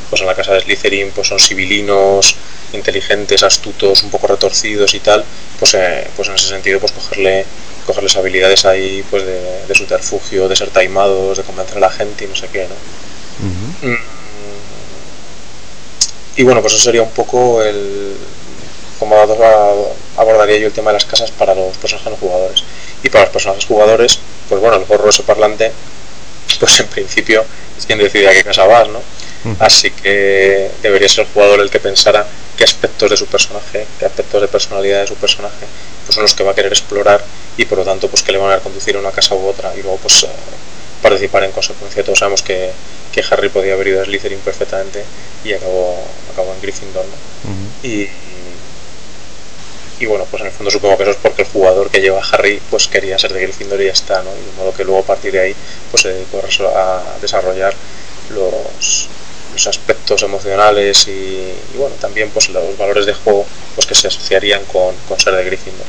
pues 0.09 0.21
en 0.21 0.27
la 0.27 0.35
casa 0.35 0.53
de 0.53 0.61
Slytherin 0.61 1.11
pues 1.11 1.27
son 1.27 1.39
civilinos, 1.39 2.35
inteligentes, 2.73 3.43
astutos, 3.43 4.03
un 4.03 4.09
poco 4.09 4.27
retorcidos 4.27 4.93
y 4.93 4.99
tal, 4.99 5.23
pues, 5.57 5.73
eh, 5.75 6.07
pues 6.15 6.27
en 6.27 6.35
ese 6.35 6.47
sentido 6.47 6.79
pues 6.79 6.91
cogerle 6.91 7.45
cogerles 7.85 8.15
habilidades 8.15 8.65
ahí 8.65 9.03
pues 9.09 9.25
de, 9.25 9.65
de 9.67 9.75
subterfugio, 9.75 10.47
de 10.47 10.55
ser 10.55 10.69
taimados, 10.69 11.37
de 11.37 11.43
convencer 11.43 11.77
a 11.77 11.81
la 11.81 11.89
gente 11.89 12.25
y 12.25 12.27
no 12.27 12.35
sé 12.35 12.47
qué, 12.51 12.67
¿no? 12.67 13.87
Mm. 13.87 13.97
Y 16.35 16.43
bueno, 16.43 16.61
pues 16.61 16.73
eso 16.73 16.83
sería 16.83 17.01
un 17.01 17.11
poco 17.11 17.61
el, 17.61 18.15
como 18.99 19.15
abordaría 20.17 20.57
yo 20.57 20.67
el 20.67 20.73
tema 20.73 20.91
de 20.91 20.95
las 20.95 21.05
casas 21.05 21.31
para 21.31 21.53
los 21.53 21.77
personajes 21.77 22.19
jugadores. 22.19 22.63
Y 23.03 23.09
para 23.09 23.25
los 23.25 23.33
personajes 23.33 23.65
jugadores, 23.65 24.19
pues 24.49 24.61
bueno, 24.61 24.77
el 24.77 24.85
gorro 24.85 25.09
ese 25.09 25.23
parlante, 25.23 25.71
pues 26.59 26.79
en 26.79 26.87
principio 26.87 27.43
es 27.77 27.85
quien 27.85 27.99
decide 27.99 28.29
a 28.29 28.31
qué 28.31 28.43
casa 28.43 28.65
vas, 28.65 28.87
¿no? 28.89 29.01
Así 29.59 29.91
que 29.91 30.71
debería 30.81 31.09
ser 31.09 31.25
el 31.25 31.33
jugador 31.33 31.59
el 31.59 31.69
que 31.69 31.79
pensara 31.79 32.25
qué 32.57 32.63
aspectos 32.63 33.09
de 33.09 33.17
su 33.17 33.25
personaje, 33.25 33.85
qué 33.99 34.05
aspectos 34.05 34.41
de 34.41 34.47
personalidad 34.47 35.01
de 35.01 35.07
su 35.07 35.15
personaje, 35.15 35.65
pues 36.05 36.15
son 36.15 36.23
los 36.23 36.33
que 36.33 36.43
va 36.43 36.51
a 36.51 36.55
querer 36.55 36.71
explorar 36.71 37.21
y 37.57 37.65
por 37.65 37.79
lo 37.79 37.83
tanto 37.83 38.07
pues 38.07 38.23
que 38.23 38.31
le 38.31 38.37
van 38.37 38.53
a 38.53 38.59
conducir 38.59 38.95
a 38.95 38.99
una 38.99 39.11
casa 39.11 39.35
u 39.35 39.45
otra 39.45 39.73
y 39.75 39.81
luego 39.81 39.97
pues 39.97 40.23
eh, 40.23 40.27
participar 41.03 41.43
en 41.43 41.51
consecuencia. 41.51 42.03
Todos 42.03 42.19
sabemos 42.19 42.41
que, 42.41 42.71
que, 43.11 43.23
Harry 43.29 43.49
podía 43.49 43.73
haber 43.73 43.89
ido 43.89 44.01
a 44.01 44.05
Slytherin 44.05 44.39
perfectamente 44.39 45.03
y 45.43 45.53
acabó, 45.53 46.03
acabó 46.31 46.53
en 46.53 46.61
Gryffindor, 46.61 47.05
¿no? 47.05 47.87
y, 47.87 48.09
y 49.99 50.05
bueno, 50.05 50.25
pues 50.31 50.41
en 50.41 50.47
el 50.47 50.53
fondo 50.53 50.71
supongo 50.71 50.97
que 50.97 51.03
eso 51.03 51.11
es 51.11 51.17
porque 51.17 51.43
el 51.43 51.47
jugador 51.49 51.89
que 51.91 52.01
lleva 52.01 52.19
a 52.19 52.25
Harry 52.31 52.59
pues 52.69 52.87
quería 52.87 53.19
ser 53.19 53.33
de 53.33 53.41
Gryffindor 53.41 53.79
y 53.81 53.85
ya 53.85 53.91
está, 53.91 54.23
¿no? 54.23 54.31
Y 54.31 54.51
de 54.51 54.57
modo 54.57 54.73
que 54.73 54.83
luego 54.83 55.01
a 55.01 55.05
partir 55.05 55.33
de 55.33 55.39
ahí 55.41 55.55
pues 55.91 56.01
se 56.01 56.09
dedicó 56.09 56.41
a 56.75 57.03
desarrollar 57.21 57.73
los, 58.33 59.07
los 59.53 59.67
aspectos 59.67 60.23
emocionales 60.23 61.07
y, 61.07 61.53
bueno, 61.77 61.95
también 61.99 62.29
pues 62.31 62.49
los 62.49 62.77
valores 62.77 63.05
de 63.05 63.13
juego 63.13 63.45
pues 63.75 63.85
que 63.85 63.95
se 63.95 64.07
asociarían 64.07 64.63
con, 64.65 64.95
con 65.07 65.19
ser 65.19 65.35
de 65.35 65.43
Gryffindor. 65.43 65.85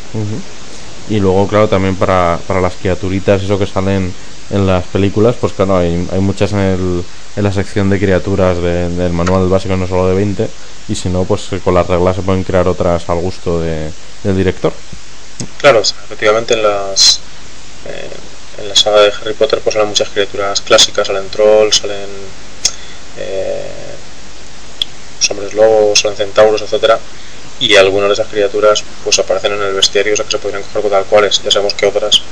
Y 1.09 1.21
luego, 1.21 1.47
claro, 1.47 1.69
también 1.69 1.97
para, 1.97 2.39
para 2.47 2.61
las 2.61 2.75
criaturitas, 2.75 3.43
eso 3.43 3.59
que 3.59 3.67
salen 3.67 4.13
en 4.51 4.67
las 4.67 4.85
películas, 4.87 5.37
pues 5.41 5.53
claro, 5.53 5.79
hay, 5.79 6.07
hay 6.13 6.21
muchas 6.21 6.53
en, 6.53 6.59
el, 6.59 7.05
en 7.37 7.43
la 7.45 7.53
sección 7.53 7.91
de 7.91 7.99
criaturas 7.99 8.59
del 8.59 9.13
manual 9.13 9.49
básico, 9.49 9.77
no 9.77 9.87
solo 9.87 10.09
de 10.09 10.15
20, 10.15 10.49
y 10.89 10.95
si 10.95 11.09
no, 11.09 11.25
pues 11.25 11.49
con 11.63 11.75
las 11.75 11.87
reglas 11.87 12.17
se 12.17 12.23
pueden 12.23 12.45
crear 12.45 12.69
otras 12.69 13.09
al 13.09 13.19
gusto 13.21 13.61
de, 13.61 13.91
del 14.23 14.37
director. 14.37 14.73
Claro, 15.59 15.81
efectivamente 15.81 16.55
en 16.55 16.63
las 16.63 17.21
eh, 17.89 18.11
en 18.59 18.69
la 18.69 18.77
saga 18.77 19.01
de 19.01 19.13
Harry 19.21 19.35
Potter 19.35 19.61
pues 19.61 19.75
salen 19.75 19.89
muchas 19.89 20.09
criaturas 20.11 20.61
clásicas, 20.61 21.07
salen 21.07 21.29
trolls, 21.29 21.77
salen 21.77 22.09
eh, 23.19 23.71
hombres 25.31 25.55
lobos, 25.55 26.01
salen 26.01 26.17
centauros, 26.17 26.63
etcétera 26.63 26.99
y 27.61 27.77
algunas 27.77 28.09
de 28.09 28.15
esas 28.15 28.29
criaturas 28.29 28.85
pues 29.03 29.19
aparecen 29.19 29.53
en 29.53 29.63
el 29.63 29.75
bestiario, 29.75 30.15
o 30.15 30.17
sea 30.17 30.25
que 30.25 30.33
se 30.33 30.39
podrían 30.39 30.63
coger 30.63 30.91
tal 30.91 31.05
cuales. 31.05 31.43
Ya 31.43 31.51
sabemos 31.51 31.75
que 31.75 31.87
otras 31.87 32.23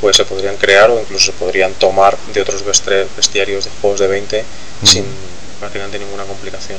pues 0.00 0.16
se 0.16 0.24
podrían 0.24 0.56
crear 0.56 0.90
o 0.90 1.00
incluso 1.00 1.26
se 1.26 1.32
podrían 1.32 1.72
tomar 1.74 2.16
de 2.32 2.40
otros 2.40 2.64
bestiarios 2.64 3.64
de 3.64 3.70
juegos 3.80 4.00
de 4.00 4.06
20 4.06 4.44
sin 4.82 5.04
prácticamente 5.58 5.98
ninguna 5.98 6.24
complicación. 6.24 6.78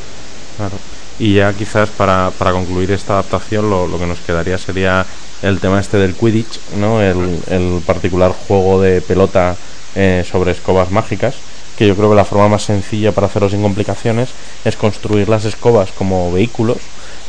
Claro. 0.58 0.78
Y 1.20 1.36
ya 1.36 1.52
quizás 1.54 1.90
para, 1.90 2.32
para 2.38 2.52
concluir 2.52 2.92
esta 2.92 3.14
adaptación 3.14 3.70
lo, 3.70 3.88
lo, 3.88 3.98
que 3.98 4.06
nos 4.06 4.20
quedaría 4.20 4.58
sería 4.58 5.06
el 5.42 5.60
tema 5.60 5.80
este 5.80 5.98
del 5.98 6.16
Quidditch, 6.16 6.60
¿no? 6.78 7.02
el, 7.02 7.40
el 7.50 7.82
particular 7.86 8.34
juego 8.48 8.82
de 8.82 9.02
pelota 9.02 9.56
eh, 9.96 10.24
sobre 10.30 10.52
escobas 10.52 10.92
mágicas, 10.92 11.36
que 11.78 11.88
yo 11.88 11.96
creo 11.96 12.10
que 12.10 12.16
la 12.16 12.26
forma 12.26 12.48
más 12.50 12.64
sencilla 12.64 13.12
para 13.12 13.28
hacerlo 13.28 13.50
sin 13.50 13.62
complicaciones 13.62 14.30
es 14.66 14.76
construir 14.76 15.30
las 15.30 15.46
escobas 15.46 15.92
como 15.92 16.32
vehículos 16.32 16.78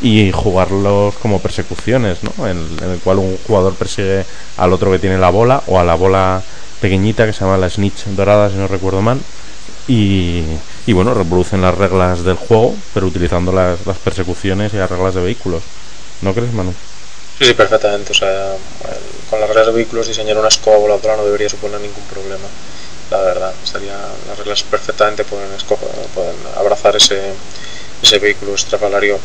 y 0.01 0.31
jugarlos 0.33 1.15
como 1.17 1.41
persecuciones, 1.41 2.19
¿no? 2.23 2.47
En, 2.47 2.59
el 2.83 2.99
cual 3.01 3.19
un 3.19 3.39
jugador 3.47 3.75
persigue 3.75 4.25
al 4.57 4.73
otro 4.73 4.91
que 4.91 4.99
tiene 4.99 5.19
la 5.19 5.31
bola 5.31 5.63
o 5.67 5.79
a 5.79 5.85
la 5.85 5.95
bola 5.95 6.43
pequeñita 6.81 7.27
que 7.27 7.33
se 7.33 7.41
llama 7.41 7.59
la 7.59 7.69
snitch 7.69 8.05
dorada, 8.07 8.49
si 8.49 8.57
no 8.57 8.69
recuerdo 8.69 9.03
mal, 9.03 9.21
y, 9.89 10.45
y 10.87 10.93
bueno, 10.93 11.15
reproducen 11.15 11.61
las 11.61 11.77
reglas 11.77 12.25
del 12.25 12.37
juego, 12.37 12.75
pero 12.95 13.07
utilizando 13.07 13.53
las, 13.53 13.85
las, 13.87 13.99
persecuciones 13.99 14.73
y 14.73 14.77
las 14.77 14.91
reglas 14.91 15.15
de 15.15 15.23
vehículos. 15.23 15.63
¿No 16.23 16.33
crees, 16.33 16.53
Manu? 16.53 16.73
Sí, 17.39 17.47
sí, 17.47 17.55
perfectamente. 17.55 18.13
O 18.13 18.15
sea, 18.15 18.55
con 19.31 19.41
las 19.41 19.49
reglas 19.49 19.67
de 19.67 19.73
vehículos 19.73 20.09
diseñar 20.09 20.39
una 20.39 20.49
escoba 20.49 20.79
voladora 20.79 21.17
no 21.17 21.25
debería 21.25 21.49
suponer 21.49 21.81
ningún 21.81 22.03
problema. 22.05 22.47
La 23.11 23.19
verdad, 23.19 23.55
estaría, 23.65 23.97
las 24.29 24.39
reglas 24.39 24.63
perfectamente 24.65 25.25
pueden, 25.25 25.49
pueden 26.15 26.37
abrazar 26.57 26.95
ese, 26.97 27.19
ese 28.03 28.19
vehículo 28.19 28.55
estrafalario 28.55 29.19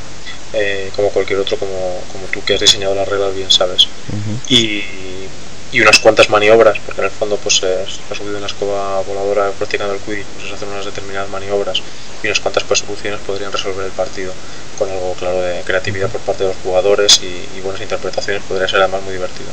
eh, 0.53 0.89
como 0.95 1.09
cualquier 1.09 1.39
otro, 1.39 1.57
como, 1.57 1.99
como 2.11 2.25
tú 2.27 2.41
que 2.45 2.53
has 2.53 2.61
diseñado 2.61 2.95
las 2.95 3.07
reglas 3.07 3.35
bien 3.35 3.51
sabes. 3.51 3.87
Uh 4.11 4.15
-huh. 4.15 4.39
y, 4.47 5.27
y 5.73 5.81
unas 5.81 5.99
cuantas 5.99 6.29
maniobras, 6.29 6.77
porque 6.85 7.01
en 7.01 7.05
el 7.05 7.11
fondo 7.11 7.35
pues 7.37 7.57
se 7.57 7.65
ha 7.65 8.15
subido 8.15 8.35
en 8.35 8.41
la 8.41 8.47
escoba 8.47 9.01
voladora 9.01 9.49
practicando 9.57 9.95
el 9.95 9.99
quidditch, 9.99 10.27
pues 10.35 10.47
se 10.47 10.53
hacen 10.53 10.69
unas 10.69 10.85
determinadas 10.85 11.29
maniobras 11.31 11.81
y 12.21 12.27
unas 12.27 12.39
cuantas 12.39 12.63
persecuciones 12.63 13.19
podrían 13.21 13.51
resolver 13.51 13.83
el 13.83 13.91
partido. 13.91 14.31
con 14.77 14.89
algo 14.89 15.13
claro 15.17 15.41
de 15.41 15.61
creatividad 15.63 16.09
por 16.09 16.21
parte 16.21 16.43
de 16.43 16.49
los 16.49 16.57
jugadores 16.63 17.19
y, 17.23 17.61
buenas 17.61 17.81
interpretaciones 17.81 18.43
podría 18.43 18.67
ser 18.67 18.81
además 18.81 19.01
muy 19.03 19.13
divertido. 19.13 19.49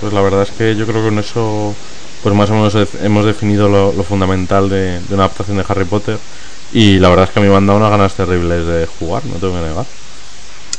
pues 0.00 0.12
la 0.12 0.22
verdad 0.22 0.42
es 0.42 0.50
que 0.50 0.74
yo 0.74 0.86
creo 0.86 1.02
que 1.02 1.08
con 1.08 1.18
eso 1.20 1.74
pues 2.22 2.34
más 2.34 2.50
o 2.50 2.54
menos 2.54 2.74
hemos 3.02 3.24
definido 3.24 3.68
lo, 3.68 3.92
fundamental 4.02 4.68
de, 4.68 5.00
una 5.08 5.24
adaptación 5.24 5.56
de 5.56 5.64
Harry 5.68 5.84
Potter 5.84 6.18
y 6.72 6.98
la 6.98 7.10
verdad 7.10 7.26
es 7.26 7.30
que 7.30 7.38
a 7.38 7.42
mí 7.42 7.48
me 7.48 7.56
han 7.56 7.66
dado 7.66 7.78
unas 7.78 7.90
ganas 7.90 8.14
terribles 8.14 8.66
de 8.66 8.86
jugar, 8.86 9.24
no 9.24 9.36
tengo 9.36 9.54
que 9.54 9.68
negar. 9.68 9.86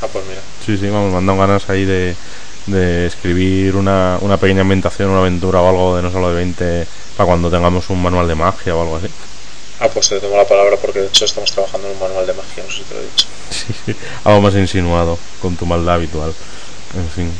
Ah, 0.01 0.07
pues 0.11 0.25
mira. 0.25 0.41
Sí, 0.65 0.77
sí, 0.77 0.89
vamos, 0.89 1.11
me 1.11 1.17
han 1.17 1.25
dado 1.25 1.39
ganas 1.39 1.69
ahí 1.69 1.85
de, 1.85 2.15
de 2.71 3.07
escribir 3.07 3.75
una, 3.75 4.17
una 4.21 4.37
pequeña 4.37 4.61
ambientación, 4.61 5.09
una 5.09 5.19
aventura 5.19 5.61
o 5.61 5.69
algo 5.69 5.95
de 5.95 6.01
no 6.01 6.11
solo 6.11 6.29
de 6.29 6.35
20 6.35 6.87
para 7.17 7.27
cuando 7.27 7.49
tengamos 7.49 7.89
un 7.89 8.01
manual 8.01 8.27
de 8.27 8.35
magia 8.35 8.75
o 8.75 8.81
algo 8.81 8.97
así. 8.97 9.07
Ah, 9.79 9.87
pues 9.93 10.09
te 10.09 10.19
tomo 10.19 10.35
la 10.35 10.47
palabra 10.47 10.75
porque 10.77 10.99
de 10.99 11.07
hecho 11.07 11.25
estamos 11.25 11.51
trabajando 11.51 11.87
en 11.87 11.93
un 11.93 11.99
manual 11.99 12.27
de 12.27 12.33
magia, 12.33 12.63
no 12.63 12.69
sé 12.71 12.77
si 12.77 12.83
te 12.83 12.93
lo 12.95 13.01
he 13.01 13.03
dicho. 13.03 13.27
Sí, 13.49 13.95
algo 14.23 14.41
más 14.41 14.55
insinuado 14.55 15.17
con 15.41 15.55
tu 15.55 15.65
maldad 15.65 15.95
habitual. 15.95 16.33
En 16.95 17.09
fin. 17.09 17.31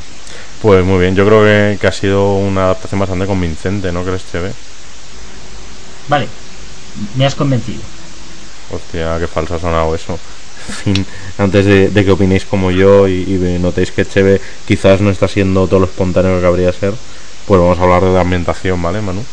Pues 0.62 0.84
muy 0.84 1.00
bien, 1.00 1.16
yo 1.16 1.26
creo 1.26 1.44
que, 1.44 1.78
que 1.80 1.88
ha 1.88 1.92
sido 1.92 2.34
una 2.34 2.66
adaptación 2.66 3.00
bastante 3.00 3.26
convincente, 3.26 3.92
¿no 3.92 4.04
crees, 4.04 4.30
Cheve? 4.32 4.52
Vale, 6.08 6.28
me 7.16 7.26
has 7.26 7.36
convencido. 7.36 7.82
Hostia, 8.72 9.18
qué 9.20 9.28
falso 9.28 9.56
ha 9.56 9.60
sonado 9.60 9.96
eso. 9.96 10.20
En 10.70 10.76
fin, 10.96 11.06
antes 11.40 11.66
de, 11.66 12.06
que 12.06 12.12
opinéis 12.12 12.46
como 12.46 12.70
yo 12.70 13.08
y, 13.08 13.26
notéis 13.60 13.92
que 13.92 14.06
Cheve 14.06 14.40
quizás 14.68 15.02
no 15.02 15.10
está 15.10 15.28
siendo 15.28 15.66
todo 15.66 15.80
lo 15.80 15.88
espontáneo 15.88 16.36
que 16.36 16.44
cabría 16.44 16.72
ser, 16.72 16.94
pues 17.48 17.60
vamos 17.60 17.80
a 17.80 17.84
hablar 17.84 18.04
de 18.04 18.14
la 18.14 18.22
ambientación, 18.22 18.80
¿vale, 18.82 19.02
Manu? 19.02 19.24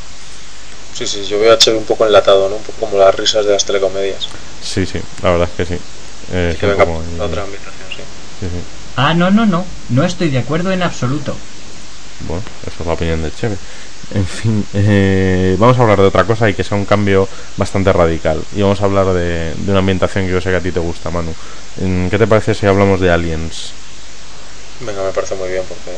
Sí, 0.95 1.07
sí, 1.07 1.27
yo 1.27 1.39
veo 1.39 1.53
a 1.53 1.59
Cheve 1.59 1.77
un 1.77 1.85
poco 1.85 2.07
enlatado, 2.07 2.49
¿no? 2.49 2.57
Un 2.57 2.63
poco 2.63 2.87
como 2.87 2.99
las 2.99 3.15
risas 3.15 3.45
de 3.45 3.53
las 3.53 3.67
telecomedias. 3.67 4.29
Sí, 4.63 4.87
sí, 4.87 4.99
la 5.23 5.31
verdad 5.33 5.49
es 5.51 5.67
que 5.67 5.77
sí. 5.77 5.83
que 6.59 6.67
venga 6.67 6.85
otra 6.85 7.43
ambientación, 7.43 7.89
sí. 7.91 8.03
Sí, 8.41 8.47
sí. 8.47 8.61
Ah, 8.97 9.13
no, 9.13 9.31
no, 9.31 9.45
no. 9.45 9.67
No 9.91 10.05
estoy 10.05 10.31
de 10.31 10.39
acuerdo 10.39 10.73
en 10.73 10.83
absoluto. 10.83 11.37
Bueno, 12.27 12.43
esa 12.67 12.81
es 12.81 12.87
la 12.87 12.95
opinión 12.95 13.23
de 13.23 13.31
Cheve. 13.31 13.59
En 14.15 14.25
fin, 14.25 14.65
eh, 14.73 15.57
vamos 15.59 15.79
a 15.79 15.83
hablar 15.83 15.99
de 15.99 16.07
otra 16.07 16.25
cosa 16.25 16.49
y 16.49 16.55
que 16.55 16.63
sea 16.63 16.79
un 16.79 16.85
cambio 16.85 17.29
bastante 17.57 17.93
radical. 17.93 18.41
Y 18.55 18.63
vamos 18.63 18.81
a 18.81 18.85
hablar 18.85 19.13
de, 19.13 19.53
una 19.67 19.81
ambientación 19.81 20.27
que 20.27 20.33
yo 20.33 20.41
sé 20.41 20.51
que 20.51 20.57
a 20.57 20.61
ti 20.61 20.71
te 20.71 20.81
gusta, 20.81 21.11
Manu. 21.11 21.35
¿Qué 22.11 22.19
te 22.19 22.27
parece 22.27 22.55
si 22.55 22.67
hablamos 22.67 23.01
de 23.01 23.11
Aliens? 23.11 23.73
Venga, 24.81 25.03
me 25.03 25.11
parece 25.11 25.35
muy 25.35 25.49
bien 25.49 25.65
porque 25.69 25.91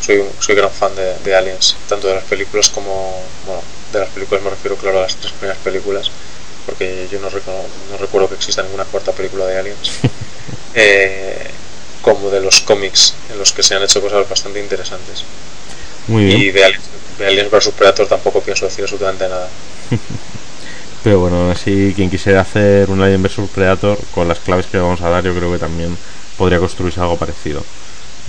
soy, 0.00 0.24
soy 0.38 0.54
gran 0.54 0.70
fan 0.70 0.92
de, 1.24 1.34
Aliens, 1.34 1.76
tanto 1.88 2.06
de 2.06 2.14
las 2.14 2.24
películas 2.24 2.68
como. 2.68 3.20
Bueno, 3.46 3.62
de 3.92 3.98
las 3.98 4.08
películas 4.10 4.42
me 4.44 4.50
refiero, 4.50 4.76
claro, 4.76 4.98
a 4.98 5.02
las 5.02 5.16
tres 5.16 5.32
primeras 5.32 5.58
películas, 5.58 6.10
porque 6.66 7.08
yo 7.10 7.18
no, 7.20 7.28
no 7.28 7.96
recuerdo 7.98 8.28
que 8.28 8.36
exista 8.36 8.62
ninguna 8.62 8.84
cuarta 8.84 9.12
película 9.12 9.44
de 9.46 9.58
Aliens. 9.58 9.90
eh, 10.74 11.50
como 12.00 12.30
de 12.30 12.40
los 12.40 12.60
cómics, 12.60 13.14
en 13.30 13.38
los 13.38 13.52
que 13.52 13.62
se 13.62 13.74
han 13.74 13.82
hecho 13.82 14.00
cosas 14.00 14.28
bastante 14.28 14.60
interesantes. 14.60 15.24
Muy 16.08 16.24
bien. 16.24 16.40
Y 16.40 16.50
de 16.50 16.64
Aliens, 16.64 16.84
de 17.18 17.26
Aliens 17.26 17.50
vs 17.50 17.70
Predator 17.76 18.06
tampoco 18.06 18.40
pienso 18.40 18.64
decir 18.64 18.82
absolutamente 18.82 19.28
nada. 19.28 19.48
Pero 21.04 21.20
bueno, 21.20 21.50
así 21.50 21.92
quien 21.94 22.10
quisiera 22.10 22.40
hacer 22.40 22.90
un 22.90 23.00
Alien 23.00 23.22
vs 23.22 23.48
Predator 23.54 23.98
con 24.14 24.26
las 24.26 24.40
claves 24.40 24.66
que 24.66 24.78
vamos 24.78 25.00
a 25.00 25.08
dar, 25.08 25.24
yo 25.24 25.34
creo 25.34 25.52
que 25.52 25.58
también 25.58 25.96
podría 26.36 26.58
construirse 26.58 27.00
algo 27.00 27.16
parecido. 27.16 27.62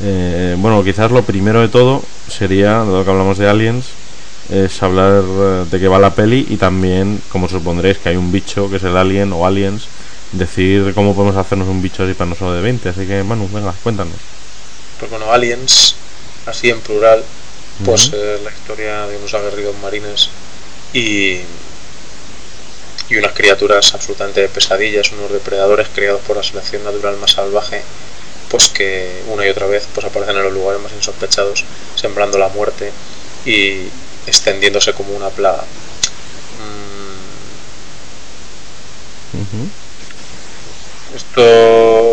Eh, 0.01 0.55
bueno, 0.57 0.83
quizás 0.83 1.11
lo 1.11 1.23
primero 1.23 1.61
de 1.61 1.67
todo 1.67 2.03
sería, 2.29 2.71
dado 2.71 3.03
que 3.03 3.09
hablamos 3.09 3.37
de 3.37 3.49
aliens, 3.49 3.85
es 4.49 4.81
hablar 4.81 5.23
eh, 5.25 5.65
de 5.69 5.79
qué 5.79 5.87
va 5.87 5.99
la 5.99 6.15
peli 6.15 6.45
y 6.49 6.57
también, 6.57 7.21
como 7.29 7.49
supondréis, 7.49 7.97
que 7.97 8.09
hay 8.09 8.15
un 8.15 8.31
bicho 8.31 8.69
que 8.69 8.77
es 8.77 8.83
el 8.83 8.95
alien 8.95 9.33
o 9.33 9.45
aliens, 9.45 9.87
decir 10.31 10.93
cómo 10.93 11.15
podemos 11.15 11.35
hacernos 11.35 11.67
un 11.67 11.81
bicho 11.81 12.03
así 12.03 12.13
para 12.13 12.29
no 12.29 12.35
solo 12.35 12.53
de 12.53 12.61
20. 12.61 12.89
Así 12.89 13.05
que, 13.05 13.23
Manu, 13.23 13.49
venga, 13.51 13.73
cuéntanos. 13.83 14.15
Pues 14.99 15.11
bueno, 15.11 15.31
aliens, 15.31 15.95
así 16.45 16.69
en 16.69 16.79
plural, 16.81 17.23
pues 17.85 18.11
eh, 18.13 18.39
la 18.43 18.51
historia 18.51 19.07
de 19.07 19.17
unos 19.17 19.33
aguerridos 19.33 19.75
marines 19.81 20.29
y, 20.93 21.39
y 23.09 23.15
unas 23.15 23.33
criaturas 23.33 23.93
absolutamente 23.93 24.47
pesadillas, 24.49 25.11
unos 25.11 25.31
depredadores 25.31 25.87
creados 25.93 26.21
por 26.21 26.37
la 26.37 26.43
selección 26.43 26.83
natural 26.83 27.17
más 27.17 27.31
salvaje, 27.31 27.81
pues 28.49 28.67
que 28.69 29.21
una 29.27 29.45
y 29.45 29.49
otra 29.49 29.67
vez 29.67 29.87
pues 29.93 30.05
aparecen 30.05 30.37
en 30.37 30.43
los 30.43 30.53
lugares 30.53 30.81
más 30.81 30.91
insospechados, 30.91 31.63
sembrando 31.95 32.37
la 32.37 32.49
muerte 32.49 32.91
y 33.45 33.87
extendiéndose 34.27 34.93
como 34.93 35.15
una 35.15 35.29
plaga. 35.29 35.63
Mm. 39.33 39.69
Esto 41.15 42.08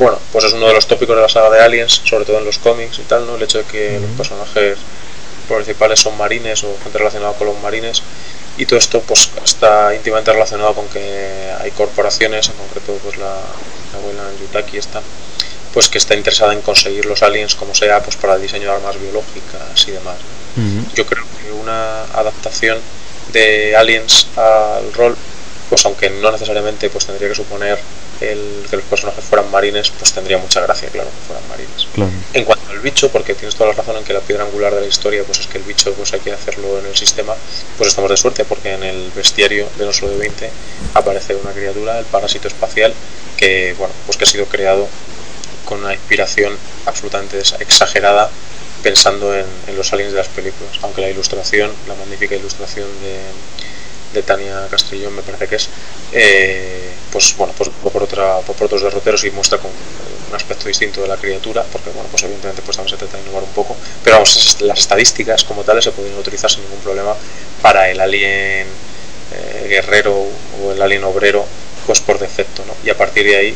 bueno, 0.00 0.18
pues 0.32 0.46
es 0.46 0.54
uno 0.54 0.66
de 0.66 0.72
los 0.72 0.86
tópicos 0.86 1.14
de 1.14 1.20
la 1.20 1.28
saga 1.28 1.50
de 1.50 1.60
Aliens, 1.60 2.00
sobre 2.04 2.24
todo 2.24 2.38
en 2.38 2.46
los 2.46 2.58
cómics 2.58 2.98
y 2.98 3.02
tal, 3.02 3.26
¿no? 3.26 3.36
El 3.36 3.42
hecho 3.42 3.58
de 3.58 3.64
que 3.64 4.00
los 4.00 4.10
personajes 4.12 4.78
principales 5.46 6.00
son 6.00 6.16
marines 6.16 6.64
o 6.64 6.74
gente 6.82 6.96
relacionada 6.96 7.34
con 7.34 7.48
los 7.48 7.60
marines 7.60 8.02
y 8.56 8.64
todo 8.64 8.78
esto 8.78 9.02
pues 9.02 9.30
está 9.44 9.94
íntimamente 9.94 10.32
relacionado 10.32 10.74
con 10.74 10.88
que 10.88 11.52
hay 11.60 11.70
corporaciones, 11.72 12.48
en 12.48 12.54
concreto 12.54 12.98
pues 13.04 13.18
la, 13.18 13.34
abuela 13.94 14.22
Yutaki 14.40 14.78
está 14.78 15.02
pues 15.74 15.88
que 15.88 15.98
está 15.98 16.14
interesada 16.14 16.54
en 16.54 16.62
conseguir 16.62 17.04
los 17.04 17.22
aliens 17.22 17.54
como 17.54 17.74
sea 17.74 18.02
pues 18.02 18.16
para 18.16 18.34
el 18.34 18.42
diseño 18.42 18.70
de 18.70 18.76
armas 18.76 18.98
biológicas 18.98 19.86
y 19.86 19.90
demás. 19.92 20.16
Yo 20.94 21.06
creo 21.06 21.24
que 21.38 21.52
una 21.52 22.04
adaptación 22.14 22.78
de 23.32 23.76
aliens 23.76 24.28
al 24.36 24.92
rol 24.94 25.16
pues 25.68 25.84
aunque 25.84 26.08
no 26.08 26.32
necesariamente 26.32 26.88
pues 26.88 27.06
tendría 27.06 27.28
que 27.28 27.34
suponer 27.34 27.78
el 28.20 28.66
que 28.68 28.76
los 28.76 28.84
personajes 28.84 29.24
fueran 29.24 29.50
marines, 29.50 29.90
pues 29.90 30.12
tendría 30.12 30.38
mucha 30.38 30.60
gracia, 30.60 30.88
claro, 30.88 31.08
que 31.08 31.26
fueran 31.26 31.48
marines. 31.48 31.86
En 32.34 32.44
cuanto 32.44 32.70
al 32.70 32.80
bicho, 32.80 33.10
porque 33.10 33.34
tienes 33.34 33.54
toda 33.54 33.70
la 33.70 33.76
razón 33.76 33.96
en 33.96 34.04
que 34.04 34.12
la 34.12 34.20
piedra 34.20 34.44
angular 34.44 34.74
de 34.74 34.82
la 34.82 34.86
historia, 34.86 35.22
pues 35.24 35.40
es 35.40 35.46
que 35.46 35.58
el 35.58 35.64
bicho 35.64 35.92
pues 35.94 36.12
hay 36.12 36.20
que 36.20 36.32
hacerlo 36.32 36.78
en 36.78 36.86
el 36.86 36.96
sistema, 36.96 37.34
pues 37.76 37.88
estamos 37.88 38.10
de 38.10 38.16
suerte, 38.16 38.44
porque 38.44 38.72
en 38.72 38.82
el 38.82 39.10
bestiario 39.14 39.68
de 39.78 39.84
No 39.84 39.92
Solo 39.92 40.12
de 40.12 40.18
20 40.18 40.50
aparece 40.94 41.34
una 41.34 41.52
criatura, 41.52 41.98
el 41.98 42.04
parásito 42.04 42.48
espacial, 42.48 42.92
que 43.36 43.74
bueno, 43.78 43.94
pues 44.06 44.16
que 44.16 44.24
ha 44.24 44.28
sido 44.28 44.46
creado 44.46 44.86
con 45.64 45.80
una 45.80 45.94
inspiración 45.94 46.56
absolutamente 46.86 47.38
exagerada 47.58 48.30
pensando 48.82 49.34
en, 49.34 49.46
en 49.66 49.76
los 49.76 49.92
aliens 49.92 50.12
de 50.12 50.18
las 50.18 50.28
películas, 50.28 50.72
aunque 50.82 51.02
la 51.02 51.10
ilustración, 51.10 51.70
la 51.86 51.94
magnífica 51.94 52.34
ilustración 52.34 52.88
de 53.02 53.18
de 54.12 54.22
Tania 54.22 54.66
Castellón 54.70 55.14
me 55.14 55.22
parece 55.22 55.46
que 55.46 55.56
es 55.56 55.68
eh, 56.12 56.89
pues 57.12 57.36
bueno 57.36 57.52
pues 57.56 57.70
por 57.70 57.92
por 57.92 58.64
otros 58.64 58.82
derroteros 58.82 59.24
y 59.24 59.30
muestra 59.30 59.58
con 59.58 59.70
un 59.70 60.36
aspecto 60.36 60.68
distinto 60.68 61.02
de 61.02 61.08
la 61.08 61.16
criatura 61.16 61.64
porque 61.70 61.90
bueno 61.90 62.08
pues 62.10 62.22
evidentemente 62.22 62.62
pues 62.62 62.76
también 62.76 62.96
se 62.96 63.04
trata 63.04 63.16
de 63.16 63.24
innovar 63.24 63.42
un 63.42 63.50
poco 63.50 63.76
pero 64.04 64.16
vamos 64.16 64.56
las 64.60 64.78
estadísticas 64.78 65.44
como 65.44 65.64
tales 65.64 65.84
se 65.84 65.92
pueden 65.92 66.16
utilizar 66.16 66.50
sin 66.50 66.62
ningún 66.62 66.78
problema 66.78 67.14
para 67.60 67.90
el 67.90 68.00
alien 68.00 68.66
eh, 69.32 69.66
guerrero 69.68 70.26
o 70.62 70.72
el 70.72 70.80
alien 70.80 71.04
obrero 71.04 71.44
pues 71.86 72.00
por 72.00 72.18
defecto 72.18 72.64
¿no? 72.66 72.74
y 72.84 72.90
a 72.90 72.96
partir 72.96 73.24
de 73.26 73.36
ahí 73.36 73.54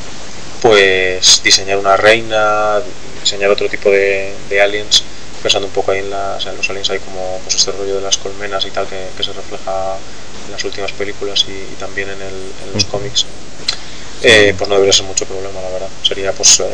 pues 0.60 1.42
diseñar 1.44 1.78
una 1.78 1.96
reina 1.96 2.80
diseñar 3.20 3.50
otro 3.50 3.68
tipo 3.68 3.90
de, 3.90 4.34
aliens 4.62 5.04
pensando 5.42 5.68
un 5.68 5.74
poco 5.74 5.92
ahí 5.92 6.00
en, 6.00 6.10
los 6.10 6.70
aliens 6.70 6.90
hay 6.90 6.98
como 6.98 7.38
pues 7.44 7.54
este 7.54 7.70
rollo 7.72 7.96
de 7.96 8.00
las 8.00 8.18
colmenas 8.18 8.64
y 8.64 8.70
tal 8.70 8.86
que 8.86 9.22
se 9.22 9.32
refleja 9.32 9.96
en 10.46 10.52
las 10.52 10.64
últimas 10.64 10.92
películas 10.92 11.46
y, 11.48 11.74
también 11.76 12.08
en, 12.10 12.18
los 12.72 12.84
cómics, 12.84 13.26
eh, 14.22 14.54
pues 14.56 14.68
no 14.68 14.76
debería 14.76 14.92
ser 14.92 15.06
mucho 15.06 15.26
problema, 15.26 15.60
la 15.60 15.70
verdad. 15.70 15.88
Sería 16.02 16.32
pues 16.32 16.60
eh, 16.60 16.64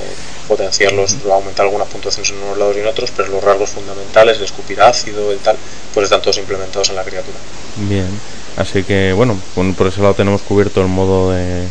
potenciarlos, 0.46 1.16
aumentar 1.30 1.66
algunas 1.66 1.88
puntuaciones 1.88 2.30
en 2.30 2.38
unos 2.38 2.58
lados 2.58 2.76
y 2.76 2.80
en 2.80 2.86
otros, 2.86 3.10
pero 3.16 3.28
los 3.28 3.42
rasgos 3.42 3.70
fundamentales, 3.70 4.38
el 4.38 4.44
escupir 4.44 4.80
ácido, 4.80 5.32
el 5.32 5.38
tal, 5.38 5.56
pues 5.92 6.04
están 6.04 6.22
todos 6.22 6.38
implementados 6.38 6.90
en 6.90 6.96
la 6.96 7.04
criatura. 7.04 7.38
Bien, 7.76 8.08
así 8.56 8.82
que 8.84 9.12
bueno, 9.12 9.40
por 9.76 9.86
ese 9.86 10.00
lado 10.00 10.14
tenemos 10.14 10.42
cubierto 10.42 10.80
el 10.80 10.88
modo 10.88 11.32
de, 11.32 11.66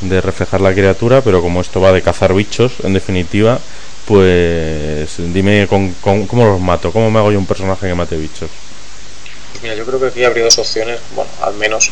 de 0.00 0.20
reflejar 0.20 0.60
la 0.60 0.72
criatura, 0.72 1.22
pero 1.22 1.42
como 1.42 1.60
esto 1.60 1.80
va 1.80 1.92
de 1.92 2.02
cazar 2.02 2.34
bichos, 2.34 2.72
en 2.82 2.92
definitiva, 2.92 3.58
pues 4.06 5.16
dime 5.18 5.66
con, 5.66 5.92
cómo 6.00 6.46
los 6.46 6.60
mato, 6.60 6.92
cómo 6.92 7.10
me 7.10 7.18
hago 7.18 7.32
yo 7.32 7.38
un 7.38 7.46
personaje 7.46 7.88
que 7.88 7.94
mate 7.94 8.16
bichos. 8.16 8.50
Pues 9.52 9.62
mira, 9.62 9.74
yo 9.74 9.84
creo 9.86 10.00
que 10.00 10.06
aquí 10.06 10.24
habría 10.24 10.44
dos 10.44 10.58
opciones, 10.58 11.00
bueno, 11.14 11.30
al 11.42 11.54
menos 11.54 11.90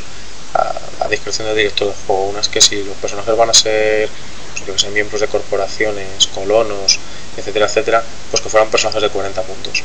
a, 0.55 1.09
discreción 1.09 1.47
del 1.49 1.57
director 1.57 1.89
del 1.89 1.97
juego. 2.07 2.25
Una 2.27 2.41
es 2.41 2.49
que 2.49 2.61
si 2.61 2.83
los 2.83 2.97
personajes 2.97 3.37
van 3.37 3.51
a 3.51 3.55
ser, 3.55 4.09
pues, 4.53 4.65
que 4.65 4.79
sean 4.79 4.93
miembros 4.93 5.21
de 5.21 5.29
corporaciones, 5.29 6.27
colonos, 6.29 6.99
etcétera, 7.37 7.67
etcétera, 7.67 8.03
pues 8.31 8.43
que 8.43 8.49
fueran 8.49 8.71
personajes 8.71 9.03
de 9.03 9.09
40 9.09 9.43
puntos. 9.43 9.83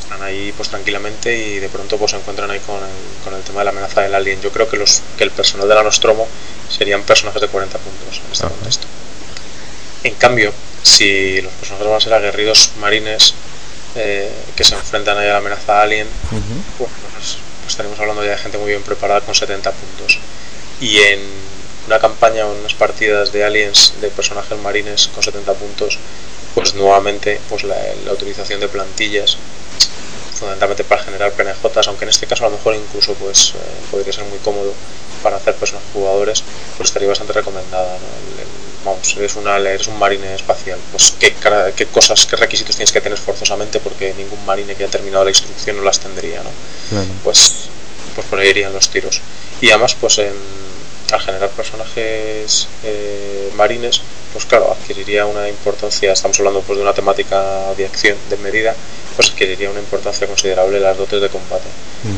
están 0.00 0.22
ahí 0.22 0.52
pues 0.56 0.68
tranquilamente 0.68 1.36
y 1.36 1.58
de 1.58 1.68
pronto 1.68 1.96
pues 1.96 2.10
se 2.10 2.16
encuentran 2.18 2.50
ahí 2.50 2.60
con 2.60 2.76
el, 2.76 3.24
con 3.24 3.34
el 3.34 3.42
tema 3.42 3.60
de 3.60 3.64
la 3.66 3.70
amenaza 3.70 4.02
del 4.02 4.14
alien. 4.14 4.40
Yo 4.40 4.50
creo 4.52 4.68
que 4.68 4.76
los 4.76 5.02
que 5.16 5.24
el 5.24 5.30
personal 5.30 5.68
de 5.68 5.74
la 5.74 5.82
Nostromo 5.82 6.26
serían 6.68 7.02
personajes 7.02 7.40
de 7.40 7.48
40 7.48 7.78
puntos 7.78 8.20
en 8.24 8.32
este 8.32 8.46
contexto. 8.46 8.86
En 10.04 10.14
cambio, 10.14 10.52
si 10.82 11.40
los 11.42 11.52
personajes 11.54 11.86
van 11.86 11.96
a 11.96 12.00
ser 12.00 12.14
aguerridos 12.14 12.72
marines, 12.80 13.34
eh, 13.96 14.30
que 14.56 14.64
se 14.64 14.74
enfrentan 14.74 15.18
a 15.18 15.22
la 15.22 15.38
amenaza 15.38 15.82
alien, 15.82 16.06
pues, 16.78 16.90
pues, 17.14 17.38
estaremos 17.66 17.98
hablando 17.98 18.24
ya 18.24 18.32
de 18.32 18.38
gente 18.38 18.58
muy 18.58 18.68
bien 18.68 18.82
preparada 18.82 19.20
con 19.20 19.34
70 19.34 19.70
puntos. 19.72 20.18
Y 20.80 20.98
en 20.98 21.20
una 21.86 21.98
campaña 21.98 22.46
o 22.46 22.52
unas 22.52 22.74
partidas 22.74 23.32
de 23.32 23.44
aliens 23.44 23.94
de 24.00 24.10
personajes 24.10 24.58
marines 24.58 25.08
con 25.08 25.22
70 25.22 25.54
puntos, 25.54 25.98
pues 26.54 26.74
nuevamente 26.74 27.40
pues 27.48 27.64
la, 27.64 27.76
utilización 28.12 28.60
de 28.60 28.68
plantillas 28.68 29.36
fundamentalmente 30.34 30.84
para 30.84 31.02
generar 31.02 31.32
PNJs, 31.32 31.88
aunque 31.88 32.04
en 32.04 32.10
este 32.10 32.26
caso 32.26 32.46
a 32.46 32.48
lo 32.48 32.56
mejor 32.56 32.74
incluso 32.74 33.14
pues 33.14 33.54
eh, 33.54 33.58
podría 33.90 34.12
ser 34.12 34.24
muy 34.24 34.38
cómodo 34.38 34.72
para 35.22 35.36
hacer 35.36 35.54
personas 35.54 35.84
jugadores, 35.92 36.42
pues 36.76 36.88
estaría 36.88 37.08
bastante 37.08 37.34
recomendada. 37.34 37.98
Vamos, 38.84 39.16
eres, 39.16 39.36
una, 39.36 39.56
eres 39.56 39.86
un 39.86 39.98
marine 39.98 40.34
espacial, 40.34 40.78
pues 40.90 41.14
¿qué, 41.18 41.34
qué 41.76 41.86
cosas, 41.86 42.26
qué 42.26 42.36
requisitos 42.36 42.76
tienes 42.76 42.92
que 42.92 43.00
tener 43.00 43.18
forzosamente 43.18 43.80
porque 43.80 44.14
ningún 44.14 44.44
marine 44.46 44.74
que 44.74 44.84
haya 44.84 44.90
terminado 44.90 45.24
la 45.24 45.30
instrucción 45.30 45.76
no 45.76 45.82
las 45.82 46.00
tendría, 46.00 46.42
¿no? 46.42 46.50
Pues, 47.22 47.68
pues 48.14 48.26
por 48.26 48.38
ahí 48.38 48.48
irían 48.48 48.72
los 48.72 48.88
tiros. 48.88 49.20
Y 49.60 49.70
además, 49.70 49.96
pues 50.00 50.18
en 50.18 50.32
al 51.12 51.20
generar 51.20 51.50
personajes 51.50 52.68
eh, 52.84 53.50
marines, 53.54 54.02
pues 54.32 54.44
claro, 54.44 54.70
adquiriría 54.72 55.26
una 55.26 55.48
importancia, 55.48 56.12
estamos 56.12 56.38
hablando 56.38 56.60
pues 56.60 56.76
de 56.76 56.82
una 56.82 56.94
temática 56.94 57.74
de 57.76 57.86
acción 57.86 58.16
de 58.28 58.36
medida, 58.36 58.74
pues 59.16 59.30
adquiriría 59.30 59.70
una 59.70 59.80
importancia 59.80 60.26
considerable 60.26 60.78
las 60.80 60.96
dotes 60.96 61.20
de 61.20 61.28
combate, 61.28 61.68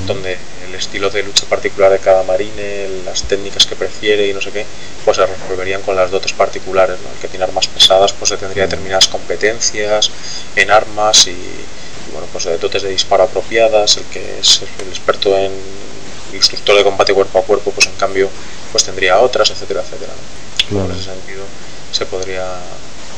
donde 0.06 0.36
el 0.68 0.74
estilo 0.74 1.10
de 1.10 1.22
lucha 1.22 1.46
particular 1.46 1.90
de 1.90 1.98
cada 1.98 2.22
marine, 2.22 2.88
las 3.04 3.22
técnicas 3.24 3.66
que 3.66 3.76
prefiere 3.76 4.28
y 4.28 4.32
no 4.32 4.40
sé 4.40 4.50
qué, 4.50 4.64
pues 5.04 5.16
se 5.16 5.26
resolverían 5.26 5.82
con 5.82 5.96
las 5.96 6.10
dotes 6.10 6.32
particulares, 6.32 6.98
¿no? 7.00 7.08
El 7.14 7.20
que 7.20 7.28
tiene 7.28 7.44
armas 7.44 7.66
pesadas, 7.66 8.12
pues 8.12 8.30
tendría 8.38 8.64
determinadas 8.64 9.08
competencias 9.08 10.10
en 10.54 10.70
armas 10.70 11.26
y, 11.26 11.36
bueno, 12.12 12.26
pues 12.32 12.44
dotes 12.60 12.82
de 12.82 12.90
disparo 12.90 13.24
apropiadas, 13.24 13.96
el 13.96 14.04
que 14.04 14.38
es 14.40 14.62
el 14.80 14.88
experto 14.88 15.36
en 15.36 15.52
instructor 16.32 16.76
de 16.76 16.84
combate 16.84 17.14
cuerpo 17.14 17.38
a 17.38 17.42
cuerpo, 17.42 17.70
pues 17.72 17.86
en 17.86 17.94
cambio 17.94 18.28
pues 18.70 18.84
tendría 18.84 19.18
otras, 19.18 19.50
etcétera, 19.50 19.82
etcétera. 19.82 20.12
En 20.70 20.90
ese 20.92 21.04
sentido 21.04 21.44
se 21.90 22.06
podría 22.06 22.44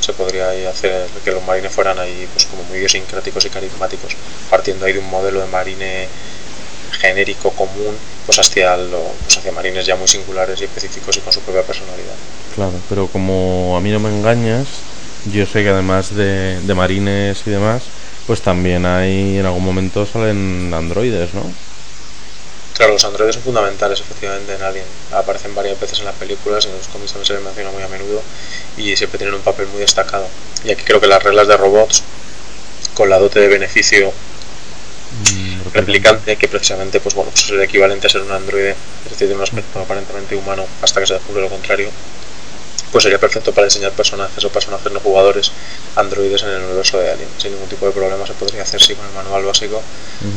se 0.01 0.13
podría 0.13 0.51
hacer 0.69 1.09
que 1.25 1.33
los 1.33 1.43
marines 1.45 1.73
fueran 1.73 1.99
ahí 1.99 2.29
pues 2.33 2.45
como 2.47 2.63
muy 2.65 2.79
idiosincráticos 2.79 3.45
y 3.47 3.49
carismáticos, 3.49 4.13
partiendo 4.51 4.85
ahí 4.85 4.93
de 4.93 4.99
un 4.99 5.09
modelo 5.09 5.41
de 5.41 5.47
marine 5.47 6.09
genérico 7.01 7.51
común 7.51 7.97
pues 8.27 8.39
hacia 8.39 8.77
pues 8.77 9.39
hacia 9.39 9.53
marines 9.53 9.87
ya 9.87 9.97
muy 9.97 10.09
singulares 10.09 10.61
y 10.61 10.65
específicos 10.65 11.17
y 11.17 11.21
con 11.21 11.33
su 11.33 11.41
propia 11.41 11.63
personalidad. 11.63 12.15
Claro, 12.55 12.73
pero 12.89 13.09
como 13.09 13.77
a 13.77 13.81
mí 13.81 13.91
no 13.91 14.01
me 14.01 14.11
engañas, 14.11 14.67
yo 15.33 15.47
sé 15.47 15.63
que 15.63 15.71
además 15.71 16.15
de, 16.15 16.61
de 16.61 16.75
marines 16.75 17.43
y 17.47 17.51
demás, 17.51 17.83
pues 18.27 18.43
también 18.43 18.87
hay 18.87 19.39
en 19.39 19.47
algún 19.47 19.65
momento 19.65 20.07
salen 20.07 20.73
androides, 20.73 21.35
¿no? 21.35 21.43
Claro, 22.75 22.93
los 22.93 23.05
androides 23.05 23.37
son 23.37 23.45
fundamentales 23.45 24.01
efectivamente 24.01 24.55
en 24.55 24.63
Alien. 24.63 24.87
Aparecen 25.13 25.55
varias 25.55 25.79
veces 25.79 26.01
en 26.01 26.07
las 26.07 26.17
películas, 26.17 26.67
en 26.67 26.73
los 26.77 26.89
cómics 26.89 27.13
también 27.13 27.27
se 27.27 27.35
les 27.35 27.43
menciona 27.43 27.71
muy 27.71 27.83
a 27.83 27.89
menudo 27.89 28.23
y 28.77 28.97
siempre 28.97 29.19
tienen 29.19 29.35
un 29.35 29.43
papel 29.43 29.69
muy 29.69 29.81
destacado. 29.81 30.29
Y 30.65 30.71
aquí 30.73 30.83
creo 30.85 31.01
que 31.01 31.07
las 31.07 31.23
reglas 31.23 31.47
de 31.49 31.57
robots, 31.57 32.03
con 32.95 33.11
la 33.11 33.19
dote 33.19 33.41
de 33.41 33.49
beneficio 33.49 34.13
mm, 35.11 35.63
replicante, 35.73 36.37
que 36.37 36.49
precisamente 36.49 37.01
pues 37.01 37.15
bueno, 37.15 37.31
pues 37.31 37.45
es 37.45 37.51
el 37.51 37.63
equivalente 37.63 38.07
a 38.07 38.11
ser 38.11 38.23
un 38.23 38.33
androide, 38.33 38.77
es 39.05 39.11
decir, 39.11 39.29
de 39.29 39.35
un 39.35 39.43
aspecto 39.43 39.81
aparentemente 39.81 40.37
humano 40.37 40.69
hasta 40.81 41.01
que 41.01 41.07
se 41.07 41.15
descubre 41.15 41.43
lo 41.43 41.51
contrario, 41.51 41.95
pues 42.95 43.03
sería 43.03 43.19
perfecto 43.19 43.53
para 43.53 43.67
enseñar 43.67 43.91
personajes 43.91 44.45
o 44.45 44.49
personajes 44.51 44.93
no 44.93 45.01
jugadores 45.01 45.51
androides 45.97 46.45
en 46.45 46.51
el 46.51 46.63
universo 46.63 46.97
de 47.01 47.11
Alien. 47.11 47.29
Sin 47.39 47.51
ningún 47.51 47.69
tipo 47.69 47.87
de 47.87 47.91
problema 47.91 48.25
se 48.25 48.35
podría 48.35 48.63
hacer 48.63 48.81
sí 48.81 48.95
con 48.95 49.05
el 49.05 49.13
manual 49.13 49.43
básico. 49.43 49.83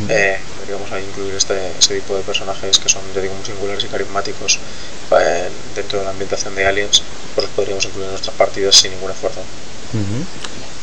Eh, 0.10 0.39
podríamos 0.58 0.91
ahí 0.91 1.06
incluir 1.08 1.36
este, 1.36 1.54
este 1.78 2.02
tipo 2.02 2.15
de 2.15 2.24
personajes 2.24 2.80
que 2.80 2.89
son, 2.89 3.04
ya 3.13 3.22
digo, 3.22 3.36
muy 3.36 3.46
singulares 3.46 3.84
y 3.84 3.88
carismáticos 3.89 4.58
eh, 5.22 5.50
dentro 5.76 6.00
de 6.00 6.06
la 6.06 6.10
ambientación 6.10 6.56
de 6.56 6.65
Aliens, 6.65 7.04
pues 7.36 7.46
los 7.46 7.56
podríamos 7.56 7.86
incluir 7.86 8.06
en 8.06 8.13
nuestras 8.13 8.36
partidas 8.36 8.76
sin 8.76 8.89
ningún 8.89 9.12
esfuerzo. 9.12 9.41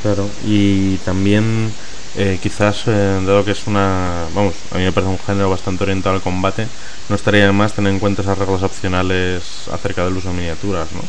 Claro, 0.01 0.31
y 0.47 0.99
también 0.99 1.75
eh, 2.17 2.39
quizás, 2.41 2.85
dado 2.87 3.45
que 3.45 3.51
es 3.51 3.67
una, 3.67 4.27
vamos, 4.33 4.55
a 4.71 4.79
mí 4.79 4.85
me 4.85 4.93
parece 4.93 5.11
un 5.11 5.19
género 5.19 5.51
bastante 5.51 5.83
orientado 5.83 6.15
al 6.15 6.23
combate, 6.23 6.69
no 7.09 7.17
estaría 7.17 7.47
de 7.47 7.53
más 7.53 7.73
tener 7.73 7.93
en 7.93 7.99
cuenta 7.99 8.23
esas 8.23 8.39
reglas 8.39 8.63
opcionales 8.63 9.43
acerca 9.73 10.05
del 10.05 10.17
uso 10.17 10.29
de 10.29 10.35
miniaturas, 10.35 10.93
¿no? 10.93 11.03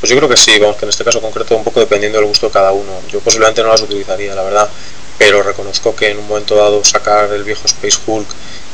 Pues 0.00 0.10
yo 0.10 0.16
creo 0.16 0.28
que 0.28 0.36
sí, 0.36 0.58
vamos, 0.58 0.76
que 0.76 0.84
en 0.84 0.90
este 0.90 1.04
caso 1.04 1.20
concreto 1.20 1.56
un 1.56 1.64
poco 1.64 1.80
dependiendo 1.80 2.18
del 2.18 2.28
gusto 2.28 2.46
de 2.46 2.52
cada 2.52 2.72
uno. 2.72 3.00
Yo 3.10 3.20
posiblemente 3.20 3.62
no 3.62 3.68
las 3.68 3.82
utilizaría, 3.82 4.34
la 4.34 4.42
verdad, 4.42 4.68
pero 5.18 5.42
reconozco 5.42 5.94
que 5.96 6.10
en 6.10 6.18
un 6.18 6.28
momento 6.28 6.54
dado 6.54 6.84
sacar 6.84 7.32
el 7.32 7.42
viejo 7.42 7.66
Space 7.66 7.98
Hulk 8.06 8.28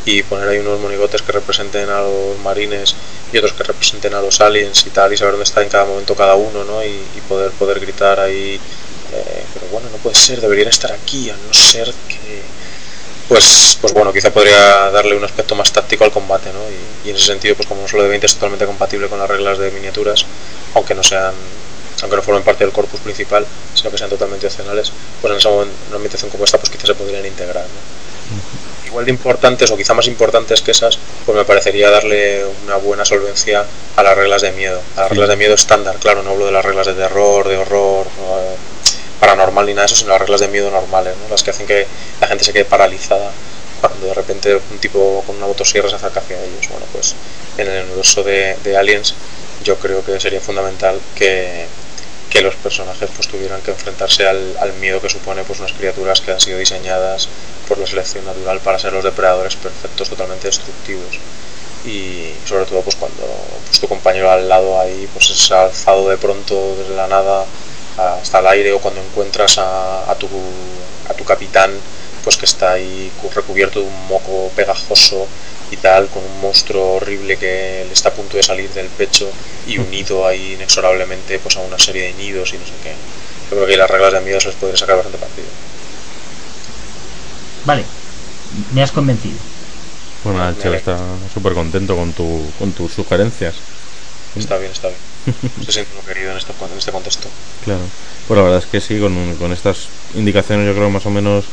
y 0.05 0.23
poner 0.23 0.49
ahí 0.49 0.59
unos 0.59 0.79
monigotes 0.81 1.23
que 1.23 1.33
representen 1.33 1.89
a 1.89 2.03
los 2.03 2.39
marines 2.41 2.95
y 3.33 3.39
otros 3.39 3.55
que 3.55 3.63
representen 3.63 4.13
a 4.13 4.21
los 4.21 4.41
aliens 4.43 4.85
y 4.87 4.91
tal, 4.91 5.13
y 5.13 5.17
saber 5.17 5.33
dónde 5.33 5.45
está 5.45 5.63
en 5.63 5.71
cada 5.71 5.87
momento 5.87 6.15
cada 6.15 6.35
uno, 6.35 6.63
¿no? 6.65 6.85
Y, 6.85 7.01
poder, 7.27 7.51
poder 7.53 7.81
gritar 7.81 8.21
ahí, 8.21 8.61
eh, 9.13 9.45
pero 9.55 9.67
bueno, 9.73 9.89
no 9.91 9.97
puede 9.99 10.17
ser, 10.17 10.43
deberían 10.43 10.69
estar 10.69 10.93
aquí, 10.93 11.31
a 11.31 11.37
no 11.37 11.55
ser 11.55 11.87
que 12.07 12.43
pues, 13.29 13.79
pues 13.81 13.93
bueno, 13.93 14.13
quizá 14.13 14.31
podría 14.33 14.91
darle 14.91 15.17
un 15.17 15.25
aspecto 15.25 15.55
más 15.55 15.73
táctico 15.73 16.05
al 16.05 16.11
combate, 16.11 16.51
¿no? 16.53 16.61
Y, 17.05 17.11
en 17.11 17.17
ese 17.17 17.27
sentido, 17.27 17.55
pues 17.55 17.69
como 17.69 17.83
no 17.83 17.89
solo 17.89 18.03
de 18.03 18.09
20 18.09 18.27
es 18.27 18.35
totalmente 18.35 18.67
compatible 18.67 19.09
con 19.09 19.19
las 19.19 19.29
reglas 19.29 19.59
de 19.59 19.71
miniaturas, 19.71 20.25
aunque 20.75 20.95
no 20.95 21.03
sean 21.03 21.35
aunque 22.03 22.17
no 22.17 22.23
formen 22.23 22.43
parte 22.43 22.65
del 22.65 22.73
corpus 22.73 23.01
principal, 23.01 23.47
sino 23.73 23.91
que 23.91 23.97
sean 23.97 24.11
totalmente 24.11 24.47
opcionales, 24.47 24.93
pues 25.23 25.33
en 25.33 25.39
esa 25.39 25.49
una 25.49 25.71
ambientación 25.95 26.31
como 26.31 26.45
esta, 26.45 26.59
pues 26.59 26.69
quizás 26.69 26.89
se 26.89 26.95
podrían 26.95 27.25
integrar. 27.25 27.65
Igual 28.87 29.07
de 29.07 29.13
importantes, 29.13 29.71
o 29.71 29.77
quizá 29.77 29.95
más 29.95 30.07
importantes 30.07 30.61
que 30.61 30.73
esas, 30.73 30.99
pues 31.25 31.39
me 31.39 31.45
parecería 31.45 31.91
darle 31.91 32.45
una 32.65 32.77
buena 32.77 33.05
solvencia 33.05 33.65
a 33.97 34.03
las 34.03 34.19
reglas 34.19 34.43
de 34.43 34.53
miedo. 34.53 34.83
A 34.97 35.03
las 35.03 35.11
reglas 35.11 35.29
de 35.31 35.37
miedo 35.37 35.55
estándar, 35.55 35.97
claro, 35.97 36.23
no 36.23 36.31
hablo 36.31 36.47
de 36.47 36.53
las 36.53 36.65
reglas 36.65 36.87
de 36.89 36.95
terror, 36.95 37.49
de 37.49 37.57
horror, 37.57 38.07
paranormal 39.25 39.65
ni 39.65 39.73
nada 39.73 39.87
de 39.87 39.87
eso, 39.87 39.97
sino 39.97 40.11
las 40.11 40.21
reglas 40.21 40.41
de 40.41 40.49
miedo 40.49 40.71
normales, 40.71 41.15
las 41.31 41.43
que 41.43 41.51
hacen 41.51 41.67
que 41.67 41.87
la 42.21 42.27
gente 42.27 42.45
se 42.45 42.53
quede 42.53 42.67
paralizada 42.67 43.31
cuando 43.81 44.07
de 44.07 44.15
repente 44.15 44.55
un 44.55 44.79
tipo 44.79 45.23
con 45.27 45.37
una 45.37 45.47
motosierra 45.47 45.89
se 45.89 45.97
acerca 45.97 46.21
hacia 46.21 46.43
ellos. 46.43 46.69
Bueno, 46.69 46.87
pues 46.93 47.15
en 47.57 47.69
el 47.69 47.85
universo 47.85 48.23
de, 48.23 48.77
Aliens 48.77 49.15
yo 49.63 49.79
creo 49.79 50.05
que 50.05 50.21
sería 50.21 50.41
fundamental 50.41 51.01
que, 51.15 51.67
que 52.29 52.43
los 52.43 52.55
personajes 52.57 53.09
pues 53.17 53.29
tuvieran 53.29 53.63
que 53.63 53.71
enfrentarse 53.71 54.27
al, 54.27 54.57
al, 54.61 54.75
miedo 54.75 55.01
que 55.01 55.09
supone 55.09 55.43
pues 55.45 55.59
unas 55.61 55.73
criaturas 55.73 56.21
que 56.21 56.33
han 56.33 56.41
sido 56.41 56.59
diseñadas 56.59 57.29
por 57.67 57.79
la 57.79 57.87
selección 57.87 58.27
natural 58.27 58.61
para 58.61 58.79
ser 58.79 58.93
los 58.93 59.05
depredadores 59.05 59.57
perfectos 59.57 60.11
totalmente 60.11 60.49
destructivos 60.49 61.19
y 61.87 62.33
sobre 62.47 62.65
todo 62.67 62.81
pues 62.83 62.97
cuando 62.97 63.23
pues, 63.67 63.81
tu 63.81 63.89
compañero 63.89 64.31
al 64.31 64.49
lado 64.49 64.81
ahí 64.81 65.09
pues 65.13 65.31
es 65.31 65.51
alzado 65.51 66.09
de 66.09 66.17
pronto 66.17 66.77
desde 66.77 66.95
la 66.97 67.07
nada 67.07 67.47
hasta 67.97 68.41
el 68.41 68.47
aire 68.49 68.73
o 68.73 68.81
cuando 68.81 69.01
encuentras 69.01 69.59
a, 69.59 70.11
a, 70.11 70.15
tu, 70.17 70.29
a 71.09 71.15
tu 71.15 71.25
capitán 71.25 71.71
pues 72.23 72.37
que 72.37 72.47
está 72.47 72.73
ahí 72.73 73.13
recubierto 73.35 73.81
de 73.81 73.87
un 73.87 74.07
moco 74.09 74.51
pegajoso 74.57 75.27
y 75.71 75.77
tal, 75.77 76.09
con 76.09 76.23
un 76.23 76.41
monstruo 76.41 76.95
horrible 76.95 77.37
que 77.37 77.85
le 77.87 77.93
está 77.93 78.09
a 78.09 78.13
punto 78.13 78.37
de 78.37 78.43
salir 78.43 78.71
del 78.71 78.87
pecho 78.87 79.31
y 79.67 79.79
unido 79.79 80.27
ahí 80.27 80.55
inexorablemente 80.55 81.39
pues 81.39 81.57
a 81.57 81.61
una 81.61 81.79
serie 81.79 82.05
de 82.05 82.15
nidos 82.15 82.53
y 82.55 82.59
no 82.59 82.65
sé 82.65 82.73
qué. 82.83 82.93
Yo 83.51 83.57
creo 83.57 83.67
que 83.67 83.77
las 83.77 83.91
reglas 83.91 84.13
de 84.15 84.21
miedo 84.21 84.41
se 84.41 84.49
les 84.49 84.57
podría 84.57 84.77
sacar 84.77 84.97
bastante 84.97 85.19
partido. 85.19 85.47
Vale, 87.67 87.85
me 88.73 88.83
has 88.83 88.93
convencido. 88.93 89.39
Bueno, 90.23 90.49
el 90.49 90.75
está 90.75 90.99
súper 91.33 91.53
contento 91.53 91.95
con, 91.97 92.13
tu, 92.15 92.51
con 92.59 92.73
tus 92.73 92.93
sugerencias. 92.93 93.55
Está 94.37 94.57
bien, 94.57 94.73
está 94.73 94.89
bien. 94.89 95.14
Se 95.65 95.73
siente 95.73 95.93
querido 96.07 96.33
en 96.33 96.39
este, 96.39 96.53
en 96.53 96.79
este 96.79 96.93
contexto. 96.93 97.29
Claro. 97.65 97.81
Pues 98.29 98.37
la 98.37 98.45
verdad 98.45 98.59
es 98.59 98.67
que 98.67 98.81
sí, 98.81 98.99
con, 99.01 99.35
con 99.37 99.53
estas 99.53 99.89
indicaciones 100.15 100.67
yo 100.67 100.75
creo 100.75 100.91
más 100.91 101.07
o 101.07 101.11
menos 101.11 101.45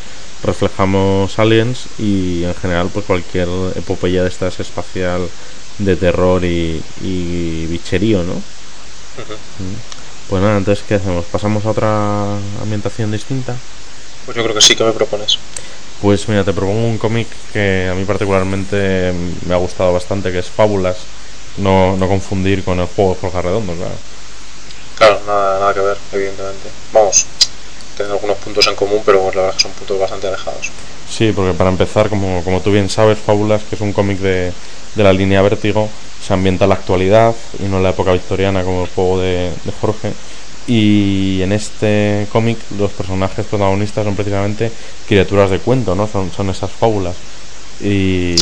reflejamos 0.43 1.37
aliens 1.37 1.85
y 1.99 2.43
en 2.43 2.55
general 2.55 2.89
pues 2.91 3.05
cualquier 3.05 3.47
epopeya 3.75 4.23
de 4.23 4.29
estas 4.29 4.59
espacial 4.59 5.29
de 5.77 5.95
terror 5.95 6.43
y, 6.43 6.81
y 7.01 7.65
bicherío, 7.67 8.23
¿no? 8.23 8.33
Mm. 8.33 9.75
Pues 10.29 10.41
nada, 10.41 10.57
entonces 10.57 10.83
¿qué 10.87 10.95
hacemos? 10.95 11.25
¿Pasamos 11.25 11.65
a 11.65 11.71
otra 11.71 12.35
ambientación 12.61 13.11
distinta? 13.11 13.55
Pues 14.25 14.37
yo 14.37 14.43
creo 14.43 14.55
que 14.55 14.61
sí, 14.61 14.75
que 14.75 14.83
me 14.83 14.91
propones? 14.91 15.37
Pues 16.01 16.27
mira, 16.29 16.43
te 16.43 16.53
propongo 16.53 16.87
un 16.87 16.97
cómic 16.97 17.27
que 17.53 17.89
a 17.91 17.93
mí 17.93 18.05
particularmente 18.05 19.13
me 19.45 19.53
ha 19.53 19.57
gustado 19.57 19.93
bastante, 19.93 20.31
que 20.31 20.39
es 20.39 20.47
Fábulas, 20.47 20.97
no, 21.57 21.97
no 21.97 22.07
confundir 22.07 22.63
con 22.63 22.79
el 22.79 22.87
juego 22.87 23.13
de 23.13 23.19
Forja 23.19 23.41
Redondo, 23.41 23.73
claro. 23.73 23.95
Claro, 24.97 25.19
nada, 25.25 25.59
nada 25.59 25.73
que 25.73 25.79
ver, 25.79 25.97
evidentemente. 26.13 26.69
Vamos, 26.93 27.25
tienen 27.95 28.13
algunos 28.13 28.37
puntos 28.37 28.67
en 28.67 28.75
común, 28.75 29.01
pero 29.05 29.31
la 29.33 29.41
verdad 29.41 29.55
que 29.55 29.63
son 29.63 29.71
puntos 29.71 29.99
bastante 29.99 30.27
alejados. 30.27 30.69
Sí, 31.09 31.31
porque 31.35 31.53
para 31.53 31.69
empezar, 31.69 32.09
como, 32.09 32.43
como 32.43 32.61
tú 32.61 32.71
bien 32.71 32.89
sabes, 32.89 33.17
Fábulas, 33.17 33.63
que 33.63 33.75
es 33.75 33.81
un 33.81 33.93
cómic 33.93 34.19
de, 34.19 34.53
de 34.95 35.03
la 35.03 35.11
línea 35.11 35.41
Vértigo, 35.41 35.89
se 36.25 36.33
ambienta 36.33 36.65
en 36.65 36.69
la 36.69 36.75
actualidad 36.75 37.35
y 37.59 37.63
no 37.63 37.77
en 37.77 37.83
la 37.83 37.89
época 37.89 38.13
victoriana 38.13 38.63
como 38.63 38.83
el 38.83 38.89
juego 38.89 39.19
de, 39.19 39.51
de 39.63 39.71
Jorge. 39.81 40.11
Y 40.67 41.41
en 41.41 41.51
este 41.51 42.27
cómic 42.31 42.57
los 42.77 42.91
personajes 42.91 43.45
protagonistas 43.45 44.05
son 44.05 44.15
precisamente 44.15 44.71
criaturas 45.07 45.49
de 45.49 45.59
cuento, 45.59 45.95
¿no? 45.95 46.07
Son, 46.07 46.31
son 46.31 46.49
esas 46.49 46.69
fábulas. 46.71 47.15
Y... 47.81 48.35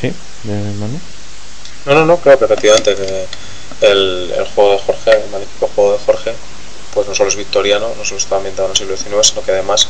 ¿Sí? 0.00 0.12
No, 1.86 1.94
no, 1.94 2.04
no, 2.04 2.16
claro, 2.18 2.44
efectivamente. 2.44 2.94
Que 2.94 3.26
el, 3.80 4.32
el 4.36 4.44
juego 4.54 4.72
de 4.72 4.78
Jorge, 4.78 5.10
el 5.12 5.30
magnífico 5.30 5.70
juego 5.74 5.92
de 5.92 5.98
Jorge, 6.04 6.34
pues 6.92 7.06
no 7.06 7.14
solo 7.14 7.28
es 7.28 7.36
victoriano, 7.36 7.88
no 7.96 8.04
solo 8.04 8.18
está 8.18 8.36
ambientado 8.36 8.68
en 8.68 8.72
el 8.72 8.76
siglo 8.76 8.96
XIX, 8.96 9.26
sino 9.26 9.42
que 9.42 9.52
además, 9.52 9.88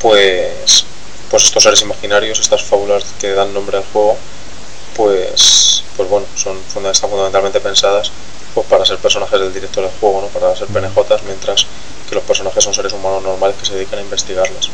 pues, 0.00 0.84
pues 1.30 1.44
estos 1.44 1.62
seres 1.62 1.82
imaginarios, 1.82 2.38
estas 2.40 2.62
fábulas 2.62 3.04
que 3.20 3.32
dan 3.32 3.54
nombre 3.54 3.78
al 3.78 3.84
juego, 3.92 4.16
pues, 4.96 5.84
pues 5.96 6.08
bueno, 6.08 6.26
son 6.36 6.56
están 6.86 7.10
fundamentalmente 7.10 7.60
pensadas 7.60 8.10
pues 8.54 8.66
para 8.66 8.84
ser 8.84 8.98
personajes 8.98 9.38
del 9.38 9.52
director 9.52 9.84
del 9.84 9.92
juego, 10.00 10.22
¿no? 10.22 10.26
para 10.28 10.56
ser 10.56 10.66
PNJs, 10.66 11.22
mientras 11.26 11.66
que 12.08 12.14
los 12.14 12.24
personajes 12.24 12.64
son 12.64 12.74
seres 12.74 12.92
humanos 12.92 13.22
normales 13.22 13.56
que 13.56 13.66
se 13.66 13.74
dedican 13.74 14.00
a 14.00 14.02
investigarlas. 14.02 14.70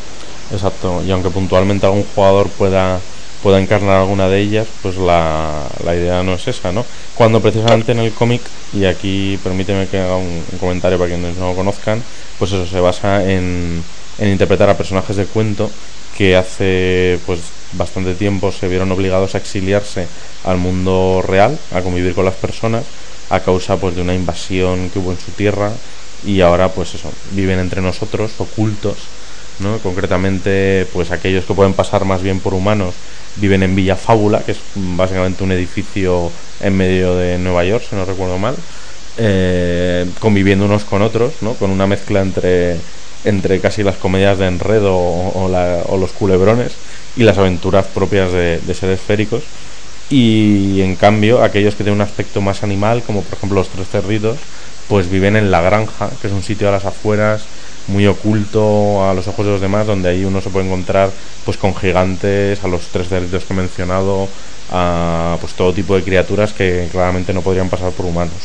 Exacto, 0.51 1.03
y 1.03 1.11
aunque 1.11 1.29
puntualmente 1.29 1.85
algún 1.85 2.05
jugador 2.15 2.49
pueda 2.49 2.99
pueda 3.45 3.61
encarnar 3.61 3.99
alguna 3.99 4.27
de 4.27 4.39
ellas, 4.39 4.65
pues 4.81 4.97
la, 4.97 5.67
la 5.83 5.95
idea 5.95 6.23
no 6.23 6.33
es 6.33 6.47
esa, 6.47 6.71
¿no? 6.71 6.83
Cuando 7.13 7.39
precisamente 7.41 7.91
en 7.91 7.99
el 7.99 8.11
cómic, 8.11 8.41
y 8.73 8.85
aquí 8.85 9.39
permíteme 9.43 9.85
que 9.87 9.99
haga 9.99 10.15
un, 10.15 10.41
comentario 10.59 10.97
para 10.97 11.11
quienes 11.11 11.37
no 11.37 11.49
lo 11.49 11.55
conozcan, 11.55 12.01
pues 12.39 12.53
eso 12.53 12.65
se 12.65 12.79
basa 12.79 13.23
en, 13.23 13.83
en 14.17 14.29
interpretar 14.29 14.67
a 14.71 14.75
personajes 14.75 15.15
de 15.15 15.27
cuento 15.27 15.69
que 16.17 16.35
hace 16.35 17.19
pues 17.27 17.39
bastante 17.73 18.15
tiempo 18.15 18.51
se 18.51 18.67
vieron 18.67 18.91
obligados 18.91 19.35
a 19.35 19.37
exiliarse 19.37 20.07
al 20.43 20.57
mundo 20.57 21.23
real, 21.23 21.59
a 21.71 21.83
convivir 21.83 22.15
con 22.15 22.25
las 22.25 22.33
personas 22.33 22.83
a 23.29 23.41
causa 23.41 23.77
pues 23.77 23.95
de 23.95 24.01
una 24.01 24.15
invasión 24.15 24.89
que 24.89 24.97
hubo 24.97 25.11
en 25.11 25.19
su 25.19 25.29
tierra 25.33 25.71
y 26.25 26.41
ahora 26.41 26.69
pues 26.69 26.95
eso, 26.95 27.11
viven 27.33 27.59
entre 27.59 27.83
nosotros 27.83 28.31
ocultos, 28.39 28.97
¿no? 29.59 29.77
Concretamente 29.79 30.87
pues 30.93 31.11
aquellos 31.11 31.45
que 31.45 31.53
pueden 31.53 31.73
pasar 31.73 32.05
más 32.05 32.21
bien 32.21 32.39
por 32.39 32.53
humanos 32.53 32.93
viven 33.37 33.63
en 33.63 33.75
Villa 33.75 33.95
Fábula, 33.95 34.41
que 34.43 34.51
es 34.51 34.59
básicamente 34.75 35.43
un 35.43 35.51
edificio 35.51 36.31
en 36.61 36.75
medio 36.75 37.15
de 37.15 37.37
Nueva 37.37 37.65
York, 37.65 37.83
si 37.89 37.95
no 37.95 38.05
recuerdo 38.05 38.37
mal, 38.37 38.55
eh, 39.17 40.05
conviviendo 40.19 40.65
unos 40.65 40.83
con 40.83 41.01
otros, 41.01 41.33
¿no? 41.41 41.53
con 41.53 41.69
una 41.69 41.87
mezcla 41.87 42.21
entre, 42.21 42.77
entre 43.23 43.59
casi 43.59 43.83
las 43.83 43.97
comedias 43.97 44.37
de 44.37 44.47
enredo 44.47 44.95
o, 44.95 45.97
los 45.99 46.11
culebrones 46.11 46.73
y 47.15 47.23
las 47.23 47.37
aventuras 47.37 47.85
propias 47.87 48.31
de, 48.31 48.59
de 48.59 48.73
seres 48.73 48.99
esféricos. 48.99 49.43
Y 50.09 50.81
en 50.81 50.95
cambio, 50.95 51.43
aquellos 51.43 51.73
que 51.73 51.83
tienen 51.83 51.99
un 51.99 52.07
aspecto 52.07 52.39
más 52.39 52.63
animal, 52.63 53.01
como 53.03 53.23
por 53.23 53.37
ejemplo 53.37 53.59
los 53.59 53.69
tres 53.69 53.87
cerditos, 53.89 54.37
pues 54.87 55.09
viven 55.09 55.35
en 55.35 55.49
la 55.49 55.61
granja, 55.61 56.11
que 56.21 56.27
es 56.27 56.33
un 56.33 56.43
sitio 56.43 56.69
a 56.69 56.71
las 56.71 56.85
afueras 56.85 57.43
muy 57.87 58.07
oculto 58.07 59.07
a 59.07 59.13
los 59.13 59.27
ojos 59.27 59.45
de 59.45 59.51
los 59.53 59.61
demás, 59.61 59.87
donde 59.87 60.09
ahí 60.09 60.25
uno 60.25 60.41
se 60.41 60.49
puede 60.49 60.65
encontrar 60.65 61.11
pues 61.43 61.57
con 61.57 61.75
gigantes, 61.75 62.63
a 62.63 62.67
los 62.67 62.81
tres 62.87 63.09
cerditos 63.09 63.45
que 63.45 63.53
he 63.53 63.55
mencionado, 63.55 64.27
a 64.69 65.37
pues 65.39 65.53
todo 65.53 65.73
tipo 65.73 65.95
de 65.95 66.03
criaturas 66.03 66.53
que 66.53 66.87
claramente 66.91 67.33
no 67.33 67.41
podrían 67.41 67.69
pasar 67.69 67.91
por 67.91 68.05
humanos. 68.05 68.41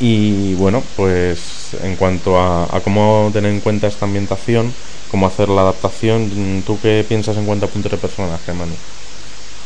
Y 0.00 0.54
bueno, 0.54 0.82
pues 0.96 1.76
en 1.82 1.94
cuanto 1.96 2.40
a, 2.40 2.80
cómo 2.82 3.30
tener 3.32 3.52
en 3.52 3.60
cuenta 3.60 3.86
esta 3.86 4.06
ambientación, 4.06 4.72
cómo 5.10 5.26
hacer 5.26 5.48
la 5.50 5.60
adaptación, 5.60 6.62
¿tú 6.64 6.78
qué 6.80 7.04
piensas 7.06 7.36
en 7.36 7.44
cuanto 7.44 7.66
a 7.66 7.68
puntos 7.68 7.92
de 7.92 7.98
personaje, 7.98 8.52
Manu? 8.52 8.72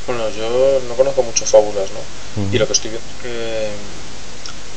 Bueno, 0.07 0.29
yo 0.31 0.81
no 0.88 0.94
conozco 0.96 1.22
mucho 1.22 1.46
fábulas, 1.46 1.88
¿no? 1.92 2.50
Y 2.53 2.59
lo 2.59 2.66
que 2.66 2.72
estoy 2.72 2.90
viendo 2.90 3.09
es 3.09 3.22
que 3.22 4.04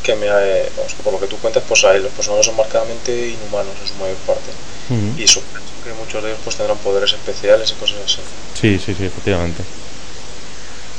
que 0.08 0.16
me 0.16 0.28
eh, 0.28 0.72
por 1.04 1.12
lo 1.12 1.20
que 1.20 1.28
tú 1.28 1.36
cuentas 1.38 1.62
pues 1.68 1.84
ahí 1.84 2.00
los 2.00 2.14
personajes 2.14 2.46
son 2.46 2.56
marcadamente 2.56 3.12
inhumanos 3.12 3.76
en 3.82 3.88
su 3.90 3.94
mayor 3.96 4.16
parte. 4.26 4.52
Y 5.18 5.24
eso 5.24 5.42
que 5.84 5.92
muchos 6.00 6.24
de 6.24 6.30
ellos 6.30 6.40
pues 6.46 6.56
tendrán 6.56 6.78
poderes 6.78 7.12
especiales 7.12 7.70
y 7.72 7.74
cosas 7.74 7.98
así. 8.06 8.22
Sí 8.56 8.80
sí 8.80 8.96
sí 8.98 9.04
efectivamente. 9.04 9.64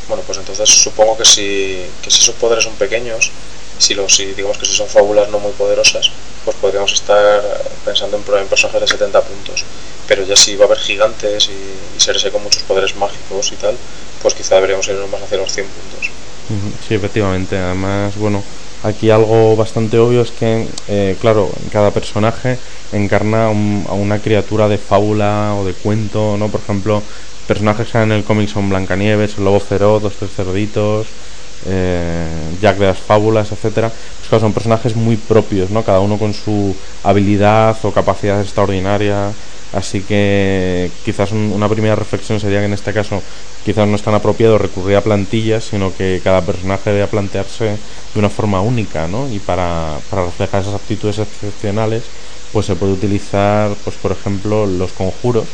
Bueno 0.09 0.23
pues 0.27 0.37
entonces 0.37 0.68
supongo 0.68 1.16
que 1.16 1.25
si 1.25 1.87
que 2.03 2.11
si 2.11 2.21
esos 2.21 2.35
poderes 2.35 2.64
son 2.64 2.75
pequeños 2.75 3.31
si 3.79 3.94
los 3.94 4.14
si 4.14 4.27
digamos 4.35 4.59
que 4.59 4.66
si 4.66 4.75
son 4.75 4.88
fábulas 4.88 5.31
no 5.31 5.38
muy 5.38 5.53
poderosas 5.53 6.11
pues 6.44 6.55
podríamos 6.61 6.92
estar 6.92 7.42
pensando 7.87 8.18
en, 8.18 8.40
en 8.40 8.47
personajes 8.47 8.83
de 8.83 8.88
70 8.88 9.23
puntos. 9.23 9.64
Pero 10.07 10.23
ya 10.25 10.37
si 10.37 10.55
va 10.57 10.64
a 10.64 10.66
haber 10.66 10.79
gigantes 10.79 11.49
y, 11.49 12.01
seres 12.01 12.25
con 12.31 12.42
muchos 12.42 12.62
poderes 12.64 12.94
mágicos 12.94 13.53
y 13.53 13.57
tal 13.57 13.75
pues 14.21 14.35
quizá 14.35 14.57
deberíamos 14.57 14.87
irnos 14.88 15.09
más 15.09 15.23
hacia 15.23 15.38
los 15.38 15.51
100 15.51 15.66
puntos. 15.66 16.11
Sí, 16.87 16.94
efectivamente. 16.94 17.57
Además, 17.57 18.16
bueno, 18.16 18.42
Aquí 18.81 19.11
algo 19.11 19.57
bastante 19.57 19.99
obvio 19.99 20.21
es 20.23 20.31
que, 20.31 20.71
eh, 20.87 21.17
claro, 21.21 21.53
cada 21.71 21.93
personaje 21.93 22.61
encarna 22.93 23.47
a 23.47 23.51
una 23.51 24.23
criatura 24.23 24.69
de 24.69 24.79
fábula 24.79 25.57
o 25.57 25.64
de 25.64 25.75
cuento, 25.75 26.37
¿no? 26.37 26.51
Por 26.51 26.61
ejemplo, 26.61 27.05
personajes 27.47 27.91
que 27.91 27.99
en 27.99 28.12
el 28.12 28.25
cómic 28.25 28.49
son 28.49 28.69
Blancanieves, 28.69 29.37
el 29.38 29.45
Lobo 29.45 29.59
Feroz, 29.59 30.03
Los 30.03 30.17
Tres 30.17 30.35
Cerditos, 30.35 31.17
eh, 31.66 32.27
Jack 32.61 32.79
de 32.79 32.87
las 32.87 32.99
Fábulas, 32.99 33.53
etcétera. 33.53 33.90
Pues 34.29 34.40
son 34.40 34.53
personajes 34.53 34.94
muy 34.94 35.16
propios, 35.16 35.71
¿no? 35.71 35.83
Cada 35.83 36.01
uno 36.01 36.18
con 36.18 36.35
su 36.35 36.77
habilidad 37.03 37.77
o 37.83 37.92
capacidad 37.92 38.40
extraordinaria. 38.40 39.33
Así 39.73 40.01
que 40.01 40.90
quizás 41.05 41.33
una 41.33 41.68
primera 41.68 41.94
reflexión 41.94 42.40
sería 42.40 42.61
que 42.61 42.66
en 42.66 42.73
este 42.73 42.92
caso 42.92 43.23
quizás 43.64 43.87
no 43.87 43.97
es 43.97 44.03
tan 44.03 44.14
apropiado 44.14 44.57
recurrir 44.57 44.97
a 44.97 45.03
plantillas, 45.03 45.64
sino 45.64 45.94
que 45.94 46.23
cada 46.25 46.40
personaje 46.40 46.90
debe 46.90 47.07
plantearse 47.07 47.77
de 48.14 48.18
una 48.18 48.31
forma 48.31 48.62
única, 48.62 49.07
¿no? 49.09 49.29
Y 49.29 49.38
para, 49.40 49.99
para 50.09 50.25
reflejar 50.25 50.62
esas 50.62 50.75
aptitudes 50.75 51.18
excepcionales, 51.18 52.05
pues 52.53 52.64
se 52.66 52.77
puede 52.77 52.92
utilizar, 52.92 53.75
pues 53.85 53.97
por 53.97 54.12
ejemplo, 54.12 54.66
los 54.66 54.92
conjuros 54.92 55.44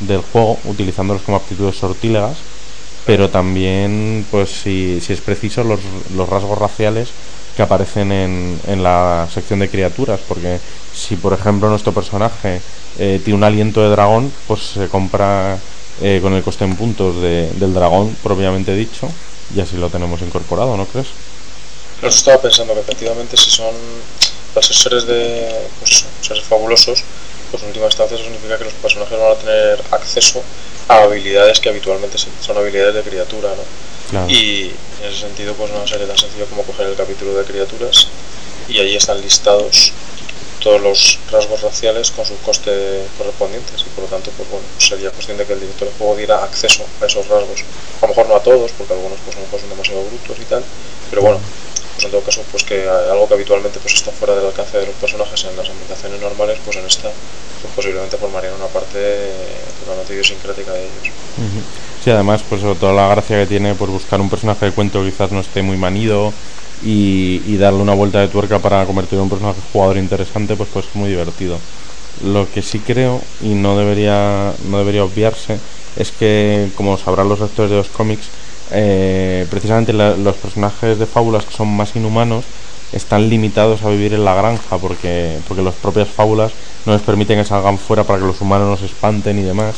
del 0.00 0.20
juego, 0.20 0.58
utilizándolos 0.64 1.22
como 1.22 1.38
aptitudes 1.38 1.76
sortílegas, 1.76 2.36
pero 3.06 3.30
también, 3.30 4.26
pues 4.30 4.50
si, 4.50 5.00
si 5.00 5.12
es 5.12 5.20
preciso, 5.20 5.62
los, 5.62 5.80
los 6.16 6.28
rasgos 6.28 6.58
raciales 6.58 7.08
que 7.56 7.62
aparecen 7.62 8.12
en, 8.12 8.60
en 8.66 8.82
la 8.82 9.28
sección 9.32 9.60
de 9.60 9.70
criaturas, 9.70 10.20
porque 10.28 10.58
si 10.94 11.16
por 11.16 11.32
ejemplo 11.32 11.70
nuestro 11.70 11.92
personaje 11.92 12.60
eh, 12.98 13.20
tiene 13.24 13.38
un 13.38 13.44
aliento 13.44 13.80
de 13.80 13.88
dragón, 13.88 14.32
pues 14.46 14.60
se 14.74 14.88
compra 14.88 15.58
eh, 16.02 16.18
con 16.20 16.34
el 16.34 16.42
coste 16.42 16.64
en 16.64 16.76
puntos 16.76 17.22
de, 17.22 17.50
del 17.52 17.72
dragón 17.72 18.14
propiamente 18.22 18.74
dicho, 18.74 19.08
y 19.54 19.60
así 19.60 19.76
lo 19.76 19.88
tenemos 19.88 20.20
incorporado, 20.20 20.76
¿no 20.76 20.84
crees? 20.86 21.06
Lo 22.02 22.08
estaba 22.08 22.42
pensando 22.42 22.74
que 22.74 22.80
efectivamente 22.80 23.36
si 23.36 23.50
son 23.50 23.74
los 24.54 24.66
seres 24.66 25.06
de 25.06 25.48
pues, 25.80 26.04
fabulosos, 26.48 27.04
pues 27.50 27.62
en 27.62 27.68
última 27.68 27.86
instancia 27.86 28.14
eso 28.14 28.24
significa 28.24 28.58
que 28.58 28.64
los 28.64 28.74
personajes 28.74 29.18
van 29.18 29.32
a 29.32 29.34
tener 29.34 29.82
acceso 29.90 30.42
a 30.88 31.02
habilidades 31.02 31.60
que 31.60 31.68
habitualmente 31.68 32.16
son 32.18 32.56
habilidades 32.56 32.94
de 32.94 33.02
criatura, 33.02 33.50
¿no? 33.54 34.28
Y 34.28 34.70
en 35.02 35.08
ese 35.08 35.20
sentido, 35.20 35.54
pues 35.54 35.72
no 35.72 35.86
sería 35.86 36.06
tan 36.06 36.18
sencillo 36.18 36.46
como 36.46 36.62
coger 36.62 36.86
el 36.86 36.94
capítulo 36.94 37.34
de 37.34 37.44
criaturas 37.44 38.08
y 38.68 38.78
allí 38.78 38.96
están 38.96 39.20
listados 39.20 39.92
todos 40.60 40.80
los 40.80 41.18
rasgos 41.30 41.60
raciales 41.62 42.10
con 42.10 42.24
sus 42.24 42.38
costes 42.38 43.06
correspondientes 43.18 43.82
y 43.82 43.90
por 43.90 44.04
lo 44.04 44.10
tanto 44.10 44.30
pues 44.36 44.48
bueno 44.50 44.66
sería 44.78 45.10
cuestión 45.10 45.36
de 45.36 45.44
que 45.44 45.52
el 45.52 45.60
director 45.60 45.86
del 45.86 45.96
juego 45.96 46.16
diera 46.16 46.42
acceso 46.42 46.84
a 47.00 47.06
esos 47.06 47.28
rasgos 47.28 47.62
a 48.00 48.02
lo 48.02 48.08
mejor 48.08 48.28
no 48.28 48.36
a 48.36 48.42
todos 48.42 48.72
porque 48.72 48.94
algunos 48.94 49.18
pues 49.24 49.36
a 49.36 49.40
lo 49.40 49.46
mejor 49.46 49.60
son 49.60 49.68
demasiado 49.68 50.02
brutos 50.02 50.36
y 50.40 50.44
tal 50.44 50.64
pero 51.10 51.22
bueno 51.22 51.40
pues 51.96 52.04
en 52.04 52.12
todo 52.12 52.22
caso 52.22 52.44
pues 52.50 52.62
que 52.62 52.86
algo 52.88 53.26
que 53.26 53.34
habitualmente 53.34 53.80
pues 53.80 53.94
está 53.94 54.12
fuera 54.12 54.36
del 54.36 54.46
alcance 54.46 54.78
de 54.78 54.86
los 54.86 54.94
personajes 54.96 55.44
en 55.44 55.56
las 55.56 55.68
ambientaciones 55.68 56.20
normales 56.20 56.60
pues 56.64 56.76
en 56.76 56.86
esta 56.86 57.10
pues 57.62 57.74
posiblemente 57.74 58.16
formarían 58.16 58.54
una 58.54 58.68
parte 58.68 59.34
totalmente 59.80 60.12
idiosincrática 60.12 60.72
de 60.72 60.84
ellos 60.84 61.10
sí 62.04 62.10
además 62.10 62.44
pues 62.48 62.60
sobre 62.60 62.78
toda 62.78 62.92
la 62.92 63.08
gracia 63.08 63.40
que 63.40 63.46
tiene 63.46 63.74
por 63.74 63.90
buscar 63.90 64.20
un 64.20 64.30
personaje 64.30 64.66
de 64.66 64.72
cuento 64.72 65.02
quizás 65.02 65.32
no 65.32 65.40
esté 65.40 65.62
muy 65.62 65.76
manido 65.76 66.32
y, 66.82 67.56
darle 67.56 67.80
una 67.80 67.94
vuelta 67.94 68.20
de 68.20 68.28
tuerca 68.28 68.58
para 68.58 68.84
convertirlo 68.84 69.20
en 69.20 69.24
un 69.24 69.30
personaje 69.30 69.60
jugador 69.72 69.96
interesante, 69.96 70.56
pues 70.56 70.68
pues 70.72 70.86
muy 70.94 71.08
divertido. 71.08 71.58
Lo 72.24 72.50
que 72.50 72.62
sí 72.62 72.78
creo, 72.80 73.20
y 73.40 73.48
no 73.48 73.76
debería, 73.78 74.54
no 74.68 74.78
debería 74.78 75.04
obviarse, 75.04 75.58
es 75.96 76.12
que, 76.12 76.70
como 76.74 76.98
sabrán 76.98 77.28
los 77.28 77.40
lectores 77.40 77.70
de 77.70 77.76
los 77.76 77.88
cómics, 77.88 78.28
eh, 78.70 79.46
precisamente 79.50 79.92
los 79.92 80.36
personajes 80.36 80.98
de 80.98 81.06
fábulas 81.06 81.44
que 81.44 81.54
son 81.54 81.68
más 81.68 81.94
inhumanos 81.96 82.44
están 82.92 83.28
limitados 83.28 83.82
a 83.82 83.90
vivir 83.90 84.14
en 84.14 84.24
la 84.24 84.34
granja 84.34 84.78
porque, 84.78 85.38
porque 85.46 85.62
las 85.62 85.74
propias 85.74 86.08
fábulas 86.08 86.52
no 86.84 86.92
les 86.92 87.02
permiten 87.02 87.38
que 87.38 87.44
salgan 87.44 87.78
fuera 87.78 88.04
para 88.04 88.18
que 88.18 88.26
los 88.26 88.40
humanos 88.40 88.68
no 88.68 88.76
se 88.76 88.86
espanten 88.86 89.38
y 89.38 89.42
demás. 89.42 89.76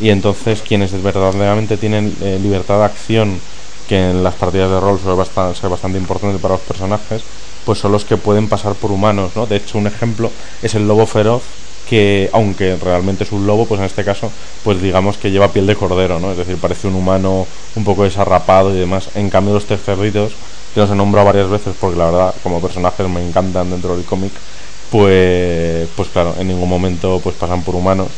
Y 0.00 0.10
entonces 0.10 0.62
quienes 0.62 1.00
verdaderamente 1.02 1.76
tienen 1.76 2.16
eh, 2.20 2.38
libertad 2.42 2.78
de 2.78 2.84
acción 2.84 3.40
que 3.88 4.10
en 4.10 4.24
las 4.24 4.34
partidas 4.34 4.70
de 4.70 4.80
rol 4.80 4.98
suele 4.98 5.54
ser 5.54 5.70
bastante 5.70 5.98
importante 5.98 6.38
para 6.38 6.54
los 6.54 6.62
personajes, 6.62 7.22
pues 7.64 7.78
son 7.78 7.92
los 7.92 8.04
que 8.04 8.16
pueden 8.16 8.48
pasar 8.48 8.74
por 8.74 8.92
humanos, 8.92 9.32
¿no? 9.34 9.46
De 9.46 9.56
hecho, 9.56 9.78
un 9.78 9.86
ejemplo 9.86 10.30
es 10.62 10.74
el 10.74 10.86
lobo 10.86 11.06
feroz, 11.06 11.42
que 11.88 12.30
aunque 12.32 12.76
realmente 12.76 13.24
es 13.24 13.32
un 13.32 13.46
lobo, 13.46 13.66
pues 13.66 13.80
en 13.80 13.86
este 13.86 14.04
caso, 14.04 14.30
pues 14.64 14.80
digamos 14.82 15.16
que 15.16 15.30
lleva 15.30 15.52
piel 15.52 15.66
de 15.66 15.76
cordero, 15.76 16.18
¿no? 16.18 16.32
Es 16.32 16.36
decir, 16.36 16.56
parece 16.56 16.88
un 16.88 16.94
humano 16.94 17.46
un 17.74 17.84
poco 17.84 18.04
desarrapado 18.04 18.74
y 18.74 18.78
demás. 18.78 19.08
En 19.14 19.30
cambio, 19.30 19.54
los 19.54 19.66
tres 19.66 19.82
cerditos, 19.82 20.32
que 20.74 20.80
los 20.80 20.90
he 20.90 20.94
nombrado 20.94 21.26
varias 21.26 21.48
veces 21.48 21.74
porque 21.80 21.96
la 21.96 22.06
verdad, 22.06 22.34
como 22.42 22.60
personajes 22.60 23.08
me 23.08 23.26
encantan 23.26 23.70
dentro 23.70 23.96
del 23.96 24.04
cómic, 24.04 24.32
pues, 24.90 25.88
pues 25.96 26.08
claro, 26.08 26.34
en 26.38 26.48
ningún 26.48 26.68
momento 26.68 27.20
pues 27.22 27.36
pasan 27.36 27.62
por 27.62 27.74
humanos. 27.74 28.08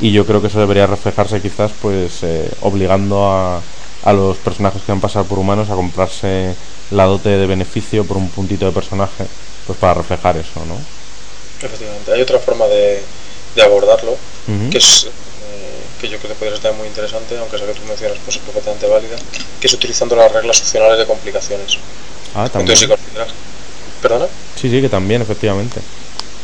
Y 0.00 0.12
yo 0.12 0.24
creo 0.24 0.40
que 0.40 0.46
eso 0.46 0.58
debería 0.58 0.86
reflejarse 0.86 1.42
quizás, 1.42 1.72
pues, 1.80 2.22
eh, 2.22 2.50
obligando 2.62 3.30
a 3.30 3.60
a 4.04 4.12
los 4.12 4.36
personajes 4.38 4.82
que 4.82 4.92
van 4.92 4.98
a 4.98 5.02
pasar 5.02 5.24
por 5.24 5.38
humanos 5.38 5.70
a 5.70 5.74
comprarse 5.74 6.54
la 6.90 7.04
dote 7.04 7.28
de 7.30 7.46
beneficio 7.46 8.04
por 8.04 8.16
un 8.16 8.28
puntito 8.30 8.66
de 8.66 8.72
personaje, 8.72 9.26
pues 9.66 9.78
para 9.78 9.94
reflejar 9.94 10.36
eso, 10.36 10.64
¿no? 10.66 10.76
Efectivamente, 11.64 12.12
hay 12.12 12.22
otra 12.22 12.38
forma 12.38 12.66
de, 12.66 13.02
de 13.54 13.62
abordarlo, 13.62 14.16
que 14.70 14.78
es 14.78 15.04
eh, 15.04 15.10
que 16.00 16.08
yo 16.08 16.18
creo 16.18 16.32
que 16.32 16.38
podría 16.38 16.60
ser 16.60 16.72
muy 16.72 16.88
interesante, 16.88 17.36
aunque 17.38 17.56
esa 17.56 17.66
que 17.66 17.74
tú 17.74 17.82
mencionas 17.86 18.18
pues 18.24 18.36
es 18.36 18.42
perfectamente 18.42 18.86
válida, 18.86 19.16
que 19.60 19.66
es 19.66 19.72
utilizando 19.72 20.16
las 20.16 20.32
reglas 20.32 20.60
opcionales 20.60 20.98
de 20.98 21.06
complicaciones. 21.06 21.78
Ah, 22.34 22.48
también. 22.48 22.72
Entonces, 22.72 22.78
si 22.78 22.86
consideras... 22.88 23.28
¿Perdona? 24.00 24.26
Sí, 24.56 24.70
sí, 24.70 24.80
que 24.80 24.88
también, 24.88 25.20
efectivamente. 25.20 25.80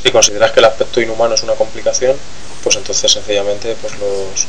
Si 0.02 0.10
consideras 0.10 0.52
que 0.52 0.60
el 0.60 0.66
aspecto 0.66 1.00
inhumano 1.00 1.34
es 1.34 1.42
una 1.42 1.54
complicación, 1.54 2.16
pues 2.62 2.76
entonces 2.76 3.10
sencillamente 3.10 3.74
pues 3.80 3.94
los, 3.98 4.46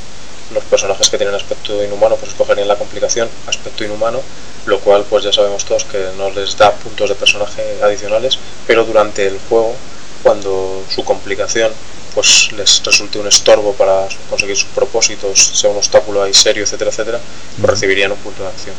los 0.54 0.64
personajes 0.66 1.10
que 1.10 1.18
tienen 1.18 1.36
aspecto 1.36 1.84
inhumano 1.84 2.16
pues 2.16 2.32
escogerían 2.32 2.68
la 2.68 2.78
complicación 2.78 3.30
aspecto 3.48 3.84
inhumano, 3.84 4.22
lo 4.66 4.80
cual 4.80 5.06
pues 5.10 5.24
ya 5.24 5.34
sabemos 5.34 5.66
todos 5.66 5.84
que 5.86 6.10
no 6.18 6.30
les 6.30 6.58
da 6.58 6.72
puntos 6.72 7.10
de 7.10 7.16
personaje 7.16 7.80
adicionales, 7.82 8.38
pero 8.66 8.86
durante 8.86 9.28
el 9.28 9.40
juego, 9.50 9.76
cuando 10.24 10.84
su 10.94 11.04
complicación 11.04 11.72
pues 12.14 12.52
les 12.54 12.84
resulte 12.84 13.20
un 13.20 13.28
estorbo 13.28 13.74
para 13.74 14.08
conseguir 14.30 14.56
sus 14.56 14.70
propósitos, 14.70 15.40
sea 15.40 15.70
un 15.70 15.78
obstáculo 15.78 16.24
ahí 16.24 16.34
serio, 16.34 16.64
etcétera, 16.64 16.90
etcétera, 16.90 17.20
pues 17.60 17.70
recibirían 17.70 18.12
un 18.12 18.18
punto 18.18 18.42
de 18.44 18.50
acción. 18.50 18.76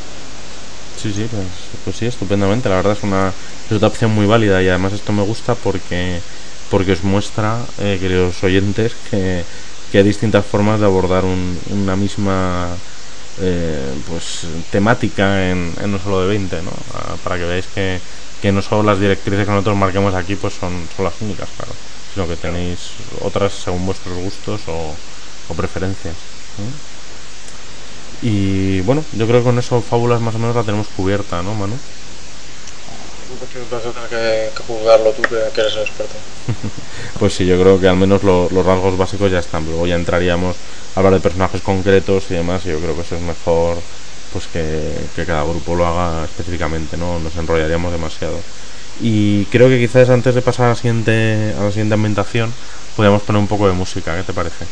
Sí, 1.01 1.13
sí, 1.15 1.29
pues, 1.31 1.47
pues 1.85 1.97
sí, 1.97 2.07
estupendamente. 2.07 2.69
La 2.69 2.77
verdad 2.77 2.95
es 2.95 3.05
una, 3.05 3.33
es 3.71 3.77
una 3.77 3.87
opción 3.87 4.11
muy 4.11 4.27
válida 4.27 4.61
y 4.61 4.69
además 4.69 4.93
esto 4.93 5.13
me 5.13 5.23
gusta 5.23 5.55
porque 5.55 6.21
porque 6.71 6.93
os 6.93 7.03
muestra, 7.03 7.65
eh, 7.79 7.97
queridos 8.01 8.43
oyentes, 8.43 8.93
que, 9.11 9.43
que, 9.91 9.99
hay 9.99 10.05
distintas 10.05 10.45
formas 10.45 10.81
de 10.81 10.87
abordar 10.87 11.25
un, 11.25 11.59
una 11.71 11.97
misma 11.97 12.69
eh, 13.41 13.95
pues 14.09 14.47
temática 14.71 15.51
en, 15.51 15.73
en, 15.81 15.93
no 15.93 15.99
solo 15.99 16.23
de 16.23 16.29
20, 16.29 16.63
¿no? 16.63 16.73
Ah, 16.95 17.17
para 17.23 17.37
que 17.37 17.45
veáis 17.45 17.67
que, 17.67 18.01
que, 18.43 18.53
no 18.53 18.63
solo 18.63 18.83
las 18.83 19.01
directrices 19.01 19.45
que 19.45 19.51
nosotros 19.53 19.77
marquemos 19.77 20.15
aquí 20.15 20.35
pues 20.35 20.55
son, 20.55 20.89
son 20.97 21.05
las 21.05 21.15
únicas, 21.21 21.49
claro, 21.57 21.73
sino 22.15 22.27
que 22.27 22.37
tenéis 22.37 22.79
otras 23.23 23.53
según 23.53 23.87
vuestros 23.87 24.17
gustos 24.19 24.61
o, 24.67 24.95
o 25.49 25.55
preferencias. 25.55 26.15
Y 28.23 28.81
bueno, 28.81 29.05
yo 29.13 29.27
creo 29.27 29.41
que 29.41 29.45
con 29.45 29.59
eso 29.59 29.81
fábulas 29.81 30.21
más 30.21 30.35
o 30.35 30.39
menos 30.39 30.57
la 30.57 30.65
tenemos 30.65 30.89
cubierta, 30.89 31.43
¿no, 31.43 31.55
Manu? 31.55 31.77
Que, 34.09 34.51
que 34.55 34.63
juzgarlo 34.67 35.11
tú, 35.13 35.23
que, 35.23 35.37
que, 35.55 35.61
eres 35.61 35.75
el 35.75 35.83
experto. 35.83 36.15
pues 37.19 37.35
sí, 37.35 37.47
yo 37.47 37.61
creo 37.61 37.81
que 37.81 37.89
al 37.89 37.97
menos 37.97 38.23
lo, 38.23 38.49
los 38.51 38.65
rasgos 38.65 38.97
básicos 38.97 39.31
ya 39.31 39.39
están. 39.39 39.65
Luego 39.65 39.87
ya 39.87 39.97
entraríamos 39.97 40.57
a 40.95 41.01
hablar 41.01 41.15
de 41.15 41.21
personajes 41.21 41.61
concretos 41.61 42.25
y 42.31 42.35
demás. 42.35 42.65
Y 42.65 42.71
yo 42.71 42.79
creo 42.79 42.95
que 42.95 43.03
eso 43.03 43.17
es 43.17 43.23
mejor 43.23 43.79
pues 44.33 44.47
que, 44.47 44.95
que 45.17 45.25
cada 45.25 45.43
grupo 45.43 45.75
lo 45.75 45.87
haga 45.87 46.25
específicamente, 46.25 46.97
¿no? 46.97 47.19
Nos 47.19 47.37
enrollaríamos 47.37 47.93
demasiado. 47.93 48.39
Y 49.01 49.45
creo 49.47 49.69
que 49.69 49.79
quizás 49.79 50.11
antes 50.11 50.35
de 50.35 50.43
pasar 50.43 50.67
a 50.67 50.69
la 50.71 50.75
siguiente, 50.75 51.55
a 51.59 51.63
la 51.63 51.71
siguiente 51.71 51.95
ambientación, 51.95 52.53
podríamos 52.97 53.23
poner 53.23 53.41
un 53.41 53.49
poco 53.49 53.69
de 53.69 53.75
música. 53.75 54.17
¿Qué 54.17 54.25
te 54.25 54.33
parece? 54.33 54.67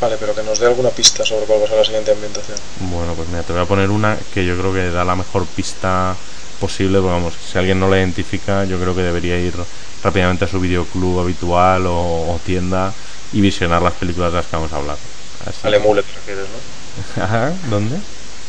Vale, 0.00 0.16
pero 0.18 0.34
que 0.34 0.42
nos 0.42 0.58
dé 0.58 0.66
alguna 0.66 0.90
pista 0.90 1.24
sobre 1.24 1.44
cuál 1.44 1.60
va 1.60 1.64
a 1.66 1.68
ser 1.68 1.78
la 1.78 1.84
siguiente 1.84 2.10
ambientación. 2.10 2.58
Bueno, 2.80 3.12
pues 3.14 3.28
mira, 3.28 3.42
te 3.42 3.52
voy 3.52 3.62
a 3.62 3.66
poner 3.66 3.90
una 3.90 4.18
que 4.32 4.44
yo 4.44 4.56
creo 4.58 4.72
que 4.72 4.90
da 4.90 5.04
la 5.04 5.14
mejor 5.14 5.46
pista 5.46 6.16
posible, 6.60 6.98
pero 6.98 7.08
vamos, 7.12 7.34
si 7.34 7.58
alguien 7.58 7.80
no 7.80 7.88
la 7.88 7.98
identifica, 7.98 8.64
yo 8.64 8.78
creo 8.78 8.94
que 8.94 9.02
debería 9.02 9.36
ir 9.40 9.56
rápidamente 10.02 10.44
a 10.44 10.48
su 10.48 10.60
videoclub 10.60 11.18
habitual 11.18 11.86
o, 11.86 12.28
o 12.28 12.38
tienda 12.44 12.94
y 13.32 13.40
visionar 13.40 13.82
las 13.82 13.94
películas 13.94 14.30
de 14.30 14.36
las 14.36 14.46
que 14.46 14.56
vamos 14.56 14.72
a 14.72 14.76
hablar. 14.76 14.98
Así. 15.44 15.66
Alemule 15.66 16.02
te 16.04 16.12
refieres, 16.12 16.46
¿no? 16.50 16.58
Ajá, 17.22 17.58
¿dónde? 17.68 18.00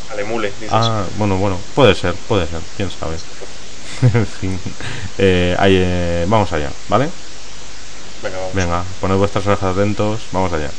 Alemule, 0.09 0.51
dices. 0.51 0.72
Ah, 0.72 1.07
bueno, 1.18 1.38
bueno, 1.38 1.64
puede 1.74 1.95
ser, 1.95 2.16
puede 2.28 2.45
ser, 2.47 2.62
quién 2.76 2.91
sabe. 2.91 3.16
en 4.14 4.28
fin, 4.28 4.59
eh, 5.18 5.55
ahí, 5.57 5.76
eh, 5.78 6.26
vamos 6.28 6.51
allá, 6.53 6.74
¿vale? 6.88 7.12
Venga, 8.22 8.38
vamos. 8.38 8.55
Venga, 8.55 8.86
poned 8.99 9.16
vuestras 9.18 9.47
orejas 9.47 9.76
atentos, 9.76 10.30
vamos 10.32 10.53
allá. 10.53 10.72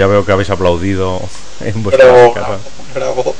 Ya 0.00 0.06
veo 0.06 0.24
que 0.24 0.32
habéis 0.32 0.48
aplaudido 0.48 1.20
en 1.60 1.82
vuestra 1.82 2.06
Bravo, 2.10 2.32
casa. 2.32 2.58
bravo. 2.94 3.36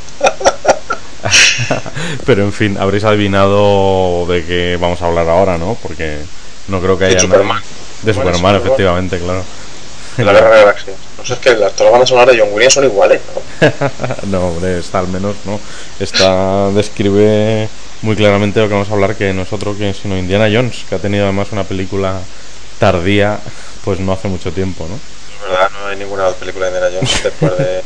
Pero 2.26 2.44
en 2.44 2.52
fin, 2.52 2.76
habréis 2.78 3.02
adivinado 3.04 4.26
de 4.26 4.44
qué 4.44 4.76
vamos 4.78 5.00
a 5.00 5.06
hablar 5.06 5.26
ahora, 5.30 5.56
¿no? 5.56 5.78
Porque 5.82 6.18
no 6.68 6.82
creo 6.82 6.98
que 6.98 7.06
haya 7.06 7.18
Superman. 7.18 7.62
De 8.02 8.12
Superman, 8.12 8.56
efectivamente, 8.56 9.18
claro. 9.18 9.42
La 10.18 10.34
guerra 10.34 10.50
de 10.50 10.60
galaxias. 10.60 10.96
No 11.16 11.24
sé, 11.24 11.32
es 11.32 11.38
que 11.38 11.54
las, 11.54 11.72
todas 11.72 11.84
las 11.84 11.92
bandas 11.92 12.08
sonoras 12.10 12.34
de 12.36 12.42
John 12.42 12.50
Williams 12.52 12.74
son 12.74 12.84
iguales, 12.84 13.22
¿no? 13.34 14.26
no, 14.26 14.48
hombre, 14.48 14.80
está 14.80 14.98
al 14.98 15.08
menos, 15.08 15.36
¿no? 15.46 15.58
Esta 15.98 16.68
describe 16.72 17.70
muy 18.02 18.16
claramente 18.16 18.60
lo 18.60 18.68
que 18.68 18.74
vamos 18.74 18.90
a 18.90 18.92
hablar, 18.92 19.16
que 19.16 19.32
no 19.32 19.42
es 19.42 19.52
otro 19.54 19.74
que 19.78 19.94
sino 19.94 20.18
Indiana 20.18 20.50
Jones, 20.52 20.84
que 20.86 20.96
ha 20.96 20.98
tenido 20.98 21.24
además 21.24 21.52
una 21.52 21.64
película 21.64 22.20
tardía, 22.78 23.38
pues 23.82 23.98
no 23.98 24.12
hace 24.12 24.28
mucho 24.28 24.52
tiempo, 24.52 24.86
¿no? 24.86 25.19
No 25.90 25.94
hay 25.94 25.98
ninguna 25.98 26.30
película 26.30 26.70
de 26.70 26.72
Indiana 26.76 26.94
Jones 26.96 27.22
después 27.24 27.58
de. 27.58 27.64
de- 27.64 27.82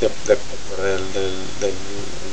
de- 0.00 0.10
después 0.26 0.82
del, 0.82 1.12
del, 1.14 1.32
del, 1.60 1.74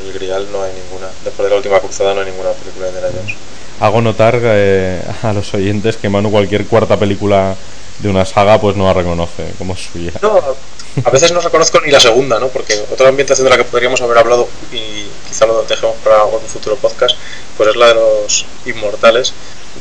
del 0.03 0.13
Grial 0.13 0.47
no 0.51 0.61
hay 0.61 0.73
ninguna. 0.73 1.07
Después 1.23 1.45
de 1.45 1.49
la 1.51 1.55
última 1.55 1.79
cruzada 1.79 2.13
no 2.13 2.19
hay 2.19 2.27
ninguna 2.31 2.51
película 2.51 2.87
de 2.87 2.91
Indiana 2.93 3.15
Jones. 3.17 3.35
Hago 3.79 4.01
notar 4.01 4.37
eh, 4.41 5.01
a 5.23 5.31
los 5.33 5.53
oyentes 5.53 5.95
que 5.97 6.09
Manu 6.09 6.31
cualquier 6.31 6.65
cuarta 6.65 6.97
película 6.97 7.55
de 7.99 8.09
una 8.09 8.25
saga 8.25 8.59
pues 8.59 8.75
no 8.75 8.83
la 8.85 8.93
reconoce 8.93 9.53
como 9.57 9.75
suya. 9.77 10.11
No, 10.21 10.37
a 11.03 11.09
veces 11.09 11.31
no 11.31 11.39
reconozco 11.41 11.79
ni 11.81 11.91
la 11.91 11.99
segunda, 12.01 12.37
¿no? 12.39 12.49
Porque 12.49 12.73
otra 12.91 13.07
ambientación 13.09 13.45
de 13.45 13.51
la 13.51 13.57
que 13.57 13.63
podríamos 13.63 14.01
haber 14.01 14.17
hablado 14.17 14.47
y 14.71 15.05
quizá 15.29 15.45
lo 15.45 15.63
dejemos 15.63 15.95
para 16.03 16.21
algún 16.21 16.41
futuro 16.41 16.75
podcast, 16.77 17.15
pues 17.57 17.69
es 17.69 17.75
la 17.77 17.87
de 17.87 17.93
los 17.95 18.45
inmortales, 18.65 19.33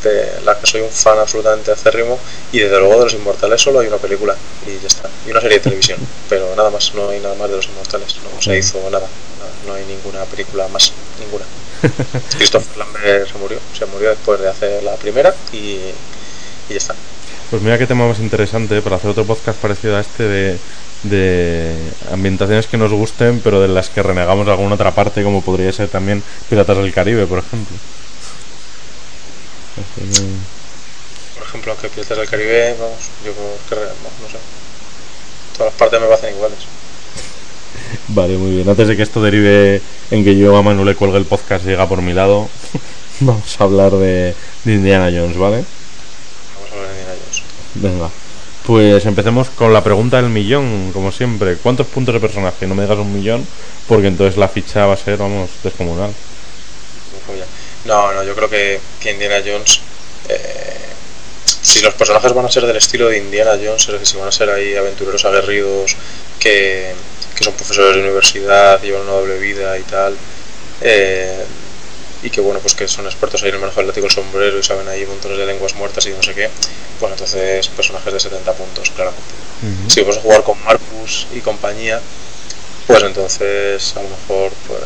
de 0.08 0.40
la 0.44 0.58
que 0.58 0.66
soy 0.66 0.80
un 0.82 0.90
fan 0.90 1.18
absolutamente 1.18 1.70
acérrimo 1.72 2.18
y 2.52 2.60
desde 2.60 2.78
luego 2.78 2.98
de 2.98 3.04
los 3.04 3.14
inmortales 3.14 3.60
solo 3.60 3.80
hay 3.80 3.88
una 3.88 3.96
película 3.96 4.34
y 4.66 4.80
ya 4.80 4.86
está, 4.86 5.08
y 5.26 5.30
una 5.30 5.40
serie 5.40 5.58
de 5.58 5.64
televisión, 5.64 5.98
pero 6.28 6.54
nada 6.56 6.70
más, 6.70 6.92
no 6.94 7.08
hay 7.08 7.20
nada 7.20 7.34
más 7.34 7.50
de 7.50 7.56
los 7.56 7.66
inmortales, 7.66 8.16
no 8.22 8.42
se 8.42 8.58
hizo 8.58 8.78
nada, 8.90 9.00
nada, 9.00 9.52
no 9.66 9.74
hay 9.74 9.84
ninguna 9.86 10.24
película 10.24 10.68
más, 10.68 10.92
ninguna. 11.20 11.44
Christopher 12.38 12.76
Lambert 12.78 13.30
se 13.30 13.38
murió, 13.38 13.58
se 13.76 13.86
murió 13.86 14.10
después 14.10 14.40
de 14.40 14.48
hacer 14.48 14.82
la 14.82 14.94
primera 14.96 15.34
y, 15.52 15.56
y 16.68 16.70
ya 16.70 16.76
está. 16.76 16.94
Pues 17.50 17.62
mira 17.62 17.78
qué 17.78 17.86
tema 17.86 18.08
más 18.08 18.18
interesante 18.20 18.80
para 18.80 18.96
hacer 18.96 19.10
otro 19.10 19.24
podcast 19.24 19.58
parecido 19.60 19.96
a 19.96 20.00
este 20.00 20.24
de, 20.24 20.58
de 21.04 21.76
ambientaciones 22.10 22.66
que 22.66 22.76
nos 22.76 22.90
gusten, 22.92 23.40
pero 23.44 23.60
de 23.60 23.68
las 23.68 23.90
que 23.90 24.02
renegamos 24.02 24.46
de 24.46 24.52
alguna 24.52 24.74
otra 24.74 24.94
parte, 24.94 25.22
como 25.22 25.42
podría 25.42 25.72
ser 25.72 25.88
también 25.88 26.22
Piratas 26.48 26.78
del 26.78 26.92
Caribe, 26.92 27.26
por 27.26 27.38
ejemplo. 27.38 27.76
Así 29.74 30.10
que- 30.12 31.38
Por 31.38 31.46
ejemplo, 31.48 31.72
aunque 31.72 31.88
Piratas 31.88 32.18
del 32.18 32.28
Caribe, 32.28 32.76
vamos, 32.78 32.98
yo 33.24 33.32
creo 33.68 33.82
que 33.82 33.86
no, 34.22 34.28
sé. 34.28 34.38
Todas 35.56 35.72
las 35.72 35.78
partes 35.78 36.00
me 36.00 36.06
parecen 36.06 36.34
iguales. 36.34 36.58
Vale, 38.08 38.36
muy 38.36 38.50
bien. 38.56 38.68
Antes 38.68 38.88
de 38.88 38.96
que 38.96 39.02
esto 39.02 39.20
derive 39.22 39.82
en 40.10 40.24
que 40.24 40.36
yo 40.36 40.56
a 40.56 40.62
Manu 40.62 40.84
le 40.84 40.94
cuelgue 40.94 41.18
el 41.18 41.24
podcast 41.26 41.64
y 41.64 41.68
llega 41.68 41.88
por 41.88 42.02
mi 42.02 42.12
lado, 42.12 42.48
vamos 43.20 43.60
a 43.60 43.64
hablar 43.64 43.92
de, 43.92 44.34
de 44.64 44.72
Indiana 44.72 45.06
Jones, 45.06 45.36
¿vale? 45.36 45.64
Vamos 46.54 46.70
a 46.70 46.74
hablar 46.74 46.88
de 46.92 47.00
Indiana 47.00 47.20
Jones. 47.20 47.42
Venga. 47.74 48.10
Pues 48.66 49.04
empecemos 49.04 49.50
con 49.50 49.72
la 49.74 49.84
pregunta 49.84 50.16
del 50.22 50.30
millón, 50.30 50.90
como 50.92 51.12
siempre. 51.12 51.56
¿Cuántos 51.56 51.86
puntos 51.86 52.14
de 52.14 52.20
personaje? 52.20 52.66
No 52.66 52.74
me 52.74 52.84
digas 52.84 52.98
un 52.98 53.12
millón, 53.12 53.46
porque 53.88 54.06
entonces 54.06 54.38
la 54.38 54.48
ficha 54.48 54.86
va 54.86 54.94
a 54.94 54.96
ser, 54.96 55.18
vamos, 55.18 55.50
descomunal. 55.62 56.12
No, 57.84 58.12
no, 58.12 58.22
yo 58.24 58.34
creo 58.34 58.48
que, 58.48 58.80
que 59.00 59.10
Indiana 59.10 59.42
Jones. 59.44 59.80
eh, 60.28 60.94
si 61.62 61.80
los 61.80 61.94
personajes 61.94 62.32
van 62.32 62.46
a 62.46 62.50
ser 62.50 62.66
del 62.66 62.76
estilo 62.76 63.08
de 63.08 63.18
Indiana 63.18 63.52
Jones, 63.52 63.82
es 63.82 63.92
decir, 63.92 64.06
si 64.06 64.16
van 64.16 64.28
a 64.28 64.32
ser 64.32 64.50
ahí 64.50 64.74
aventureros 64.76 65.24
aguerridos 65.24 65.96
que, 66.38 66.94
que 67.34 67.44
son 67.44 67.54
profesores 67.54 67.94
de 67.96 68.02
universidad, 68.02 68.80
llevan 68.82 69.02
una 69.02 69.12
doble 69.12 69.38
vida 69.38 69.78
y 69.78 69.82
tal, 69.84 70.20
eh, 70.80 71.46
y 72.22 72.30
que 72.30 72.40
bueno, 72.40 72.60
pues 72.60 72.74
que 72.74 72.88
son 72.88 73.06
expertos 73.06 73.42
ahí 73.42 73.50
en 73.50 73.56
el 73.56 73.60
manejo 73.60 73.80
del 73.80 73.88
látigo 73.88 74.06
el 74.06 74.12
sombrero 74.12 74.58
y 74.58 74.62
saben 74.62 74.88
ahí 74.88 75.06
montones 75.06 75.38
de 75.38 75.46
lenguas 75.46 75.74
muertas 75.74 76.06
y 76.06 76.10
no 76.12 76.22
sé 76.22 76.34
qué, 76.34 76.50
pues 76.98 77.12
entonces 77.12 77.68
personajes 77.68 78.12
de 78.12 78.20
70 78.20 78.52
puntos, 78.54 78.90
claramente. 78.90 79.34
Si 79.88 80.00
vamos 80.00 80.18
a 80.18 80.20
jugar 80.20 80.42
con 80.44 80.62
Marcus 80.64 81.26
y 81.32 81.40
compañía, 81.40 82.02
pues 82.86 83.02
entonces 83.02 83.96
a 83.96 84.02
lo 84.02 84.08
mejor 84.10 84.52
pues, 84.66 84.80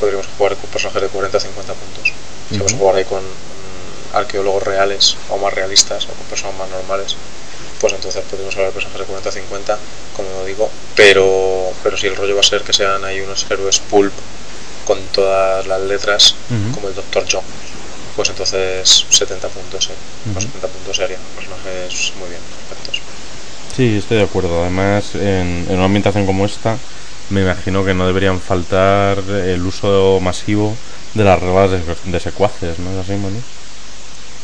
podríamos 0.00 0.26
jugar 0.36 0.56
con 0.56 0.70
personajes 0.70 1.02
de 1.02 1.08
40 1.08 1.36
o 1.36 1.40
50 1.40 1.74
puntos. 1.74 2.12
Si 2.50 2.56
vamos 2.58 2.72
a 2.72 2.76
Ujú. 2.76 2.82
jugar 2.82 2.96
ahí 2.96 3.04
con 3.04 3.22
mm, 3.22 4.16
arqueólogos 4.16 4.62
reales 4.62 5.16
o 5.30 5.38
más 5.38 5.54
realistas 5.54 6.04
o 6.08 6.12
con 6.14 6.26
personas 6.26 6.56
más 6.58 6.68
normales, 6.68 7.16
pues 7.80 7.92
entonces 7.92 8.22
podríamos 8.24 8.54
hablar 8.56 8.70
de 8.70 8.74
personajes 8.74 9.00
de 9.00 9.06
40 9.06 9.28
o 9.28 9.32
50, 9.32 9.78
como 10.16 10.44
digo, 10.44 10.70
pero, 10.96 11.72
pero 11.82 11.96
si 11.96 12.06
el 12.08 12.16
rollo 12.16 12.34
va 12.34 12.40
a 12.40 12.44
ser 12.44 12.62
que 12.62 12.72
sean 12.72 13.04
ahí 13.04 13.20
unos 13.20 13.46
héroes 13.50 13.78
pulp 13.80 14.12
con 14.86 14.98
todas 15.12 15.66
las 15.66 15.80
letras, 15.82 16.34
como 16.74 16.88
el 16.88 16.94
Dr. 16.94 17.24
John, 17.30 17.44
pues 18.16 18.28
entonces 18.28 19.06
70 19.08 19.48
puntos, 19.48 19.88
¿eh? 19.90 19.94
Con 20.24 20.32
Ujú. 20.32 20.42
70 20.42 20.68
puntos 20.68 20.96
serían 20.96 21.20
personajes 21.34 22.12
muy 22.18 22.28
bien, 22.28 22.40
perfectos. 22.68 23.00
Sí, 23.76 23.96
estoy 23.96 24.18
de 24.18 24.24
acuerdo. 24.24 24.60
Además, 24.62 25.14
en, 25.14 25.64
en 25.68 25.74
una 25.74 25.84
ambientación 25.84 26.26
como 26.26 26.44
esta, 26.44 26.76
me 27.30 27.42
imagino 27.42 27.84
que 27.84 27.94
no 27.94 28.06
deberían 28.06 28.40
faltar 28.40 29.18
el 29.18 29.64
uso 29.64 30.18
masivo 30.20 30.76
de 31.14 31.24
las 31.24 31.40
reglas 31.40 31.70
de, 31.70 31.82
de 32.04 32.20
secuaces, 32.20 32.78
¿no 32.78 32.90
es 32.92 32.98
así, 32.98 33.12
Manu? 33.16 33.42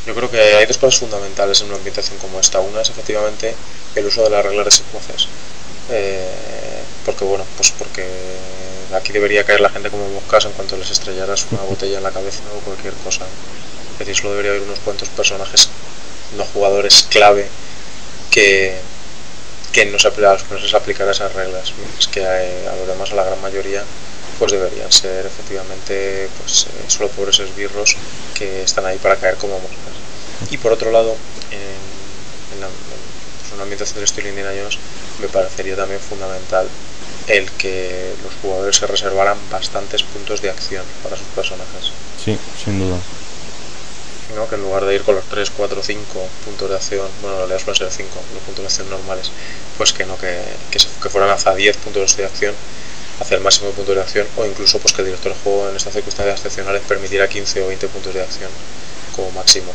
Yo 0.06 0.14
creo 0.14 0.30
que 0.30 0.40
hay 0.40 0.66
dos 0.66 0.78
cosas 0.78 1.00
fundamentales 1.00 1.60
en 1.60 1.66
una 1.66 1.76
ambientación 1.76 2.18
como 2.18 2.38
esta. 2.38 2.60
Una 2.60 2.80
es 2.82 2.90
efectivamente 2.90 3.56
el 3.96 4.06
uso 4.06 4.22
de 4.22 4.30
las 4.30 4.44
reglas 4.44 4.66
de 4.66 4.70
secuaces. 4.70 5.26
Eh, 5.90 6.82
porque 7.04 7.24
bueno, 7.24 7.44
pues 7.56 7.72
porque 7.72 8.06
aquí 8.94 9.12
debería 9.12 9.44
caer 9.44 9.60
la 9.60 9.70
gente 9.70 9.90
como 9.90 10.08
moscas 10.10 10.44
en 10.44 10.52
cuanto 10.52 10.76
les 10.76 10.90
estrellaras 10.90 11.46
una 11.50 11.62
botella 11.68 11.98
en 11.98 12.04
la 12.04 12.12
cabeza 12.12 12.42
o 12.56 12.60
cualquier 12.60 12.94
cosa. 12.94 13.24
Es 13.92 13.98
decir, 13.98 14.16
solo 14.16 14.30
debería 14.30 14.52
haber 14.52 14.62
unos 14.62 14.78
cuantos 14.80 15.08
personajes 15.08 15.70
no 16.36 16.44
jugadores 16.44 17.06
clave 17.10 17.48
que, 18.30 18.76
que 19.72 19.86
no 19.86 19.98
se, 19.98 20.10
les 20.60 20.74
aplicara 20.74 21.10
esas 21.10 21.32
reglas. 21.34 21.72
Mientras 21.78 22.06
que 22.08 22.24
a, 22.24 22.72
a 22.72 22.76
los 22.76 22.86
demás, 22.86 23.10
a 23.10 23.16
la 23.16 23.24
gran 23.24 23.40
mayoría, 23.42 23.82
pues 24.38 24.52
deberían 24.52 24.90
ser 24.92 25.26
efectivamente 25.26 26.28
pues 26.38 26.66
eh, 26.66 26.84
solo 26.88 27.08
pobres 27.10 27.38
esbirros 27.40 27.96
que 28.38 28.62
están 28.62 28.86
ahí 28.86 28.98
para 28.98 29.16
caer 29.16 29.36
como 29.36 29.58
moscas. 29.58 29.94
Y 30.50 30.58
por 30.58 30.72
otro 30.72 30.90
lado, 30.90 31.16
en, 31.50 32.54
en 32.54 32.60
la, 32.60 32.66
en, 32.66 32.72
pues, 33.40 33.52
una 33.52 33.62
ambientación 33.62 33.96
del 33.96 34.04
estilo 34.04 34.28
Indiana 34.28 34.50
Jones, 34.56 34.78
me 35.20 35.28
parecería 35.28 35.76
también 35.76 36.00
fundamental 36.00 36.68
el 37.28 37.50
que 37.52 38.14
los 38.22 38.34
jugadores 38.42 38.76
se 38.76 38.86
reservaran 38.86 39.38
bastantes 39.50 40.02
puntos 40.02 40.42
de 40.42 40.50
acción 40.50 40.84
para 41.02 41.16
sus 41.16 41.26
personajes. 41.28 41.90
Sí, 42.22 42.38
sin 42.62 42.78
duda. 42.78 42.98
¿no? 44.34 44.48
que 44.48 44.56
en 44.56 44.62
lugar 44.62 44.84
de 44.84 44.94
ir 44.94 45.02
con 45.02 45.14
los 45.14 45.24
3, 45.26 45.50
4, 45.50 45.82
5 45.82 46.28
puntos 46.44 46.68
de 46.68 46.76
acción, 46.76 47.08
bueno, 47.22 47.36
en 47.36 47.48
realidad 47.48 47.60
suelen 47.64 47.78
ser 47.78 47.92
5 47.92 48.20
los 48.34 48.42
puntos 48.42 48.62
de 48.62 48.66
acción 48.66 48.90
normales, 48.90 49.30
pues 49.78 49.92
que 49.92 50.04
no, 50.04 50.18
que, 50.18 50.42
que, 50.70 50.78
se- 50.78 50.88
que 51.00 51.08
fueran 51.08 51.30
hacia 51.30 51.54
10 51.54 51.76
puntos 51.78 52.16
de 52.16 52.24
acción, 52.26 52.54
hacia 53.20 53.36
el 53.36 53.42
máximo 53.42 53.68
de 53.68 53.72
puntos 53.74 53.94
de 53.94 54.00
acción, 54.02 54.26
o 54.36 54.44
incluso 54.46 54.78
pues 54.78 54.92
que 54.92 55.02
el 55.02 55.06
director 55.06 55.32
de 55.32 55.38
juego 55.42 55.68
en 55.70 55.76
estas 55.76 55.92
circunstancias 55.94 56.36
excepcionales 56.36 56.82
permitiera 56.86 57.28
15 57.28 57.62
o 57.62 57.68
20 57.68 57.88
puntos 57.88 58.14
de 58.14 58.22
acción 58.22 58.50
como 59.14 59.30
máximo. 59.32 59.72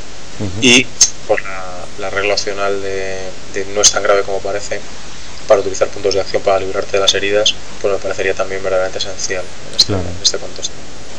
Y 0.61 0.85
pues 1.27 1.43
la, 1.43 1.63
la 1.99 2.09
regla 2.09 2.33
opcional 2.33 2.81
de, 2.81 3.19
de 3.53 3.65
no 3.75 3.81
es 3.81 3.91
tan 3.91 4.01
grave 4.03 4.23
como 4.23 4.39
parece 4.39 4.79
para 5.47 5.59
utilizar 5.59 5.87
puntos 5.89 6.13
de 6.15 6.21
acción 6.21 6.41
para 6.41 6.59
librarte 6.59 6.93
de 6.93 6.99
las 6.99 7.13
heridas, 7.13 7.53
pues 7.81 7.93
me 7.93 7.99
parecería 7.99 8.33
también 8.33 8.63
verdaderamente 8.63 8.99
esencial 8.99 9.43
en 9.69 9.75
este, 9.75 9.93
Claro. 9.93 10.03
en 10.07 10.23
este 10.23 10.37
contexto. 10.37 10.73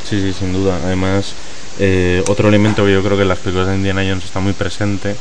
Sí, 0.08 0.20
sí, 0.20 0.32
sin 0.32 0.52
duda. 0.52 0.78
Además, 0.84 1.32
eh, 1.78 2.22
otro 2.28 2.48
elemento 2.48 2.84
que 2.84 2.92
yo 2.92 3.02
creo 3.02 3.16
que 3.16 3.22
en 3.22 3.28
las 3.28 3.38
películas 3.38 3.68
de 3.68 3.74
Indiana 3.76 4.02
Jones 4.06 4.24
está 4.24 4.40
muy 4.40 4.52
presente 4.52 5.14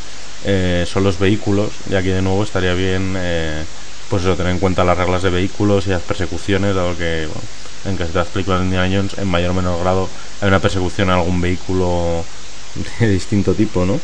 eh, 0.45 0.85
son 0.91 1.03
los 1.03 1.19
vehículos. 1.19 1.69
Y 1.89 1.95
aquí 1.95 2.07
de 2.09 2.21
nuevo 2.21 2.43
estaría 2.43 2.73
bien, 2.73 3.15
eh, 3.17 3.63
pues 4.11 4.23
eso, 4.23 4.35
tener 4.35 4.51
en 4.51 4.59
cuenta 4.59 4.83
las 4.83 4.97
reglas 4.97 5.23
de 5.23 5.29
vehículos 5.29 5.87
y 5.87 5.91
las 5.91 6.01
persecuciones, 6.01 6.75
dado 6.75 6.97
que 6.97 7.27
bueno, 7.27 7.41
en 7.85 7.95
casi 7.95 8.11
todas 8.11 8.27
las 8.27 8.33
películas 8.33 8.59
de 8.59 8.65
Indiana 8.65 8.93
Jones, 8.93 9.17
en 9.17 9.25
mayor 9.25 9.51
o 9.51 9.53
menor 9.53 9.79
grado, 9.79 10.09
hay 10.41 10.49
una 10.49 10.59
persecución 10.59 11.09
a 11.09 11.15
algún 11.15 11.39
vehículo 11.39 12.25
de 12.99 13.07
distinto 13.07 13.53
tipo, 13.53 13.85
¿no? 13.85 14.01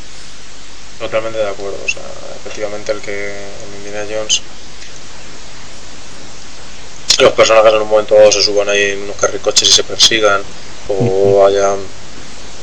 Totalmente 0.97 1.39
de 1.39 1.49
acuerdo. 1.49 1.78
O 1.84 1.89
sea, 1.89 2.03
efectivamente 2.39 2.93
el 2.93 3.01
que 3.01 3.28
en 3.28 3.86
Indiana 3.86 4.08
Jones 4.10 4.41
los 7.20 7.34
personajes 7.34 7.74
en 7.74 7.82
un 7.82 7.89
momento 7.89 8.16
dado 8.16 8.32
se 8.32 8.41
suban 8.41 8.70
ahí 8.70 8.91
en 8.91 9.01
unos 9.01 9.18
carricoches 9.18 9.68
y 9.68 9.72
se 9.74 9.84
persigan 9.84 10.41
o 10.88 11.45
haya 11.45 11.74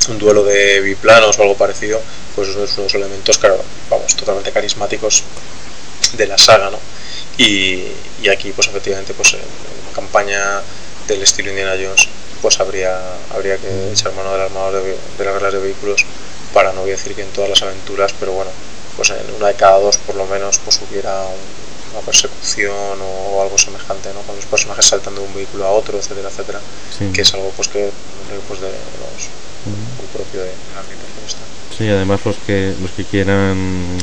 un 0.09 0.19
duelo 0.19 0.43
de 0.45 0.81
biplanos 0.81 1.39
o 1.39 1.43
algo 1.43 1.57
parecido, 1.59 2.01
pues 2.35 2.49
esos 2.49 2.71
son 2.71 2.85
los 2.85 2.95
elementos, 2.95 3.37
claro, 3.37 3.63
vamos, 3.91 4.17
totalmente 4.17 4.51
carismáticos 4.51 5.25
de 6.17 6.27
la 6.27 6.39
saga, 6.39 6.71
¿no? 6.71 6.79
Y, 7.39 7.85
y 8.23 8.29
aquí, 8.29 8.53
pues 8.53 8.69
efectivamente, 8.69 9.15
pues 9.15 9.35
en, 9.35 9.41
campaña 9.95 10.61
del 11.07 11.23
estilo 11.23 11.51
Indiana 11.51 11.73
Jones, 11.73 12.09
pues 12.43 12.59
habría, 12.59 12.99
habría 13.33 13.57
que 13.59 13.93
echar 13.93 14.13
mano 14.13 14.33
de 14.33 14.39
las 14.39 14.51
manos 14.51 14.73
de, 14.73 14.81
de 14.83 15.25
las 15.25 15.35
reglas 15.35 15.53
de 15.53 15.59
vehículos 15.61 16.05
para 16.53 16.73
no 16.73 16.81
voy 16.81 16.91
a 16.91 16.97
decir 16.97 17.15
que 17.15 17.23
en 17.23 17.29
todas 17.31 17.51
las 17.51 17.63
aventuras, 17.63 18.13
pero 18.19 18.33
bueno, 18.33 18.51
pues 18.97 19.11
en 19.11 19.35
una 19.37 19.49
de 19.49 19.55
cada 19.55 19.79
dos 19.79 19.99
por 19.99 20.17
lo 20.17 20.27
menos 20.27 20.59
pues 20.59 20.81
hubiera 20.89 21.23
un, 21.23 21.95
una 21.95 22.05
persecución 22.05 22.99
o 23.01 23.43
algo 23.43 23.57
semejante, 23.57 24.13
¿no? 24.13 24.21
Con 24.23 24.37
los 24.37 24.45
personajes 24.47 24.85
saltando 24.87 25.21
de 25.21 25.29
un 25.29 25.35
vehículo 25.35 25.65
a 25.65 25.71
otro, 25.71 25.99
etcétera, 25.99 26.29
etcétera. 26.29 26.61
Que 27.13 27.23
es 27.23 27.35
algo 27.35 27.53
pues 27.57 27.69
que 27.69 27.91
pues 28.49 28.61
de 28.61 28.69
los, 28.69 30.11
propio 30.13 30.41
de 30.41 30.47
la 30.47 31.77
Sí, 31.77 31.89
además 31.89 32.21
los 32.25 32.37
que 32.47 32.75
los 32.81 32.91
que 32.93 33.05
quieran 33.05 33.99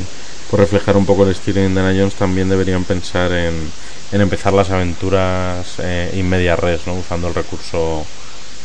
por 0.52 0.60
reflejar 0.60 0.98
un 0.98 1.06
poco 1.06 1.24
el 1.24 1.30
estilo 1.30 1.60
de 1.60 1.66
Indiana 1.66 1.94
Jones 1.96 2.12
también 2.12 2.46
deberían 2.46 2.84
pensar 2.84 3.32
en, 3.32 3.72
en 4.12 4.20
empezar 4.20 4.52
las 4.52 4.68
aventuras 4.68 5.66
eh, 5.78 6.12
in 6.12 6.28
media 6.28 6.56
res, 6.56 6.86
¿no? 6.86 6.92
Usando 6.92 7.28
el 7.28 7.34
recurso 7.34 8.04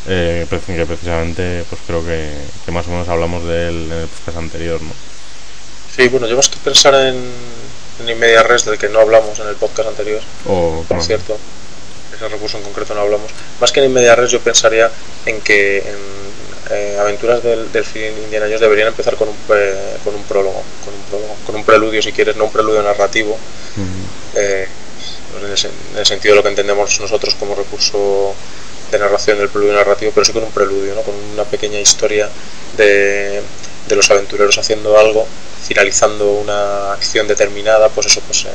eh, 0.05 0.45
que 0.49 0.85
precisamente 0.85 1.63
pues 1.69 1.79
creo 1.87 2.05
que, 2.05 2.29
que, 2.65 2.71
más 2.73 2.85
o 2.87 2.91
menos 2.91 3.07
hablamos 3.07 3.45
de 3.45 3.69
él 3.69 3.89
en 3.89 3.99
el 3.99 4.07
podcast 4.09 4.37
anterior, 4.37 4.81
¿no? 4.81 4.91
Sí, 5.95 6.09
bueno, 6.09 6.27
más 6.35 6.49
que 6.49 6.57
pensar 6.57 6.93
en, 6.93 7.15
en 8.01 8.09
in 8.09 8.43
res 8.43 8.65
del 8.65 8.77
que 8.77 8.89
no 8.89 8.99
hablamos 8.99 9.39
en 9.39 9.47
el 9.47 9.55
podcast 9.55 9.87
anterior, 9.87 10.19
o, 10.45 10.83
por 10.89 11.01
cierto, 11.01 11.37
ese 12.13 12.27
recurso 12.27 12.57
en 12.57 12.63
concreto 12.65 12.95
no 12.95 12.99
hablamos, 12.99 13.31
más 13.61 13.71
que 13.71 13.81
en 13.81 13.97
in 13.97 14.15
res 14.17 14.29
yo 14.29 14.41
pensaría 14.41 14.91
en 15.25 15.39
que 15.39 15.77
en 15.77 16.16
eh, 16.71 16.97
aventuras 16.99 17.43
del, 17.43 17.71
del 17.71 17.85
Indiana 18.23 18.45
Jones 18.45 18.61
deberían 18.61 18.89
empezar 18.89 19.15
con 19.15 19.29
un, 19.29 19.35
eh, 19.49 19.97
con 20.03 20.15
un 20.15 20.23
prólogo, 20.23 20.63
con 20.83 20.93
un 20.93 21.01
prólogo, 21.09 21.35
con 21.45 21.55
un 21.55 21.63
preludio 21.63 22.01
si 22.01 22.11
quieres, 22.11 22.35
no 22.35 22.45
un 22.45 22.51
preludio 22.51 22.81
narrativo, 22.81 23.37
eh, 24.35 24.67
pues 25.31 25.65
en, 25.65 25.71
el, 25.97 26.05
sentido 26.05 26.33
de 26.33 26.37
lo 26.37 26.43
que 26.43 26.49
entendemos 26.49 26.99
nosotros 26.99 27.35
como 27.35 27.55
recurso 27.55 28.33
de 28.91 28.99
narración 28.99 29.37
del 29.37 29.49
preludio 29.49 29.73
narrativo, 29.73 30.11
pero 30.13 30.25
sí 30.25 30.33
con 30.33 30.43
un 30.43 30.51
preludio, 30.51 30.95
¿no? 30.95 31.01
con 31.01 31.13
una 31.33 31.43
pequeña 31.43 31.79
historia 31.79 32.29
de, 32.77 33.41
de 33.87 33.95
los 33.95 34.09
aventureros 34.11 34.57
haciendo 34.57 34.97
algo 34.97 35.27
finalizando 35.67 36.31
una 36.31 36.93
acción 36.93 37.27
determinada, 37.27 37.89
pues 37.89 38.07
eso, 38.07 38.21
pues 38.21 38.45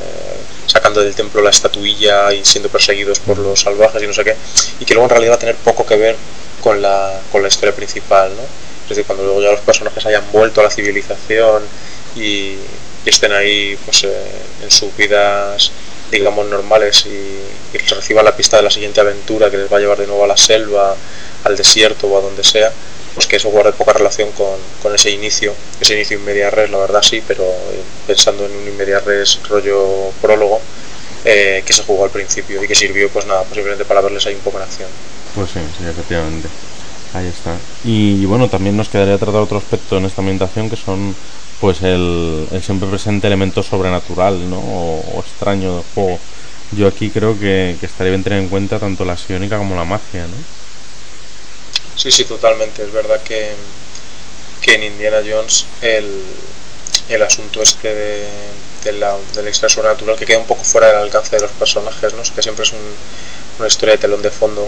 sacando 0.65 1.01
del 1.03 1.13
templo 1.13 1.41
la 1.41 1.51
estatuilla 1.51 2.33
y 2.33 2.43
siendo 2.43 2.69
perseguidos 2.69 3.19
por 3.19 3.37
los 3.37 3.59
salvajes 3.59 4.01
y 4.01 4.07
no 4.07 4.13
sé 4.13 4.23
qué, 4.23 4.35
y 4.79 4.85
que 4.85 4.95
luego 4.95 5.05
en 5.05 5.09
realidad 5.11 5.33
va 5.33 5.35
a 5.35 5.39
tener 5.39 5.55
poco 5.57 5.85
que 5.85 5.95
ver 5.95 6.15
con 6.61 6.81
la, 6.81 7.19
con 7.31 7.43
la 7.43 7.49
historia 7.49 7.75
principal, 7.75 8.31
¿no? 8.35 8.41
Es 8.83 8.89
decir, 8.89 9.05
cuando 9.05 9.23
luego 9.23 9.41
ya 9.41 9.51
los 9.51 9.61
personajes 9.61 10.05
hayan 10.05 10.23
vuelto 10.31 10.61
a 10.61 10.63
la 10.63 10.69
civilización 10.71 11.63
y, 12.15 12.57
estén 13.05 13.33
ahí 13.33 13.77
pues 13.83 14.05
eh, 14.05 14.31
en 14.63 14.71
sus 14.71 14.95
vidas 14.95 15.71
digamos 16.09 16.45
normales 16.47 17.05
y, 17.05 17.77
reciban 17.89 18.23
la 18.23 18.35
pista 18.35 18.55
de 18.55 18.63
la 18.63 18.71
siguiente 18.71 19.01
aventura 19.01 19.51
que 19.51 19.57
les 19.57 19.71
va 19.71 19.75
a 19.75 19.79
llevar 19.81 19.97
de 19.97 20.07
nuevo 20.07 20.23
a 20.23 20.27
la 20.27 20.37
selva, 20.37 20.95
al 21.43 21.57
desierto 21.57 22.07
o 22.07 22.17
a 22.17 22.21
donde 22.21 22.43
sea, 22.43 22.71
pues 23.13 23.27
que 23.27 23.35
eso 23.35 23.49
guarde 23.49 23.73
poca 23.73 23.93
relación 23.93 24.31
con, 24.31 24.57
con 24.81 24.93
ese 24.95 25.11
inicio, 25.11 25.53
ese 25.79 25.93
inicio 25.93 26.17
inmedia 26.17 26.49
res, 26.49 26.69
la 26.69 26.77
verdad 26.77 27.01
sí, 27.01 27.21
pero 27.27 27.43
eh, 27.43 27.81
pensando 28.07 28.45
en 28.45 28.51
un 28.51 28.67
inmedia 28.67 28.99
res 28.99 29.39
rollo 29.47 30.11
prólogo 30.21 30.59
eh, 31.25 31.63
que 31.65 31.73
se 31.73 31.83
jugó 31.83 32.03
al 32.03 32.11
principio 32.11 32.63
y 32.63 32.67
que 32.67 32.75
sirvió 32.75 33.09
pues 33.09 33.25
nada, 33.25 33.43
posiblemente 33.43 33.85
para 33.85 34.01
verles 34.01 34.25
ahí 34.25 34.35
un 34.35 34.41
poco 34.41 34.57
en 34.57 34.63
acción. 34.63 34.89
Pues 35.35 35.51
sí, 35.51 35.59
sí, 35.77 35.85
efectivamente. 35.85 36.49
Ahí 37.13 37.27
está. 37.27 37.55
Y, 37.83 38.25
bueno, 38.25 38.49
también 38.49 38.75
nos 38.75 38.89
quedaría 38.89 39.17
tratar 39.17 39.41
otro 39.41 39.57
aspecto 39.57 39.97
en 39.97 40.05
esta 40.05 40.21
ambientación 40.21 40.69
que 40.69 40.75
son 40.75 41.15
pues 41.61 41.81
el, 41.81 42.47
siempre 42.61 42.89
presente 42.89 43.27
elemento 43.27 43.63
sobrenatural 43.63 44.49
¿no? 44.49 44.57
o, 44.59 45.23
extraño 45.25 45.75
del 45.75 45.83
juego. 45.93 46.19
Yo 46.75 46.87
aquí 46.87 47.09
creo 47.09 47.39
que, 47.39 47.77
estaría 47.81 48.11
bien 48.11 48.23
tener 48.23 48.39
en 48.39 48.49
cuenta 48.49 48.79
tanto 48.79 49.05
la 49.05 49.15
psiónica 49.15 49.57
como 49.57 49.75
la 49.75 49.85
magia, 49.85 50.23
¿no? 50.23 50.35
Sí, 51.95 52.11
sí, 52.11 52.25
totalmente. 52.25 52.83
Es 52.83 52.91
verdad 52.91 53.21
que, 53.21 53.51
que 54.61 54.75
en 54.75 54.83
Indiana 54.83 55.21
Jones 55.27 55.65
el, 55.81 56.23
el 57.09 57.21
asunto 57.21 57.61
este 57.61 57.93
de, 57.93 58.27
del 58.83 59.47
extra 59.47 59.69
sobrenatural 59.69 60.17
que 60.17 60.25
queda 60.25 60.39
un 60.39 60.45
poco 60.45 60.63
fuera 60.63 60.87
del 60.87 60.97
alcance 60.97 61.35
de 61.35 61.41
los 61.41 61.51
personajes, 61.51 62.13
¿no? 62.13 62.23
que 62.23 62.41
siempre 62.41 62.63
es 62.63 62.73
una 63.59 63.67
historia 63.67 63.95
de 63.95 63.99
telón 63.99 64.21
de 64.21 64.31
fondo 64.31 64.67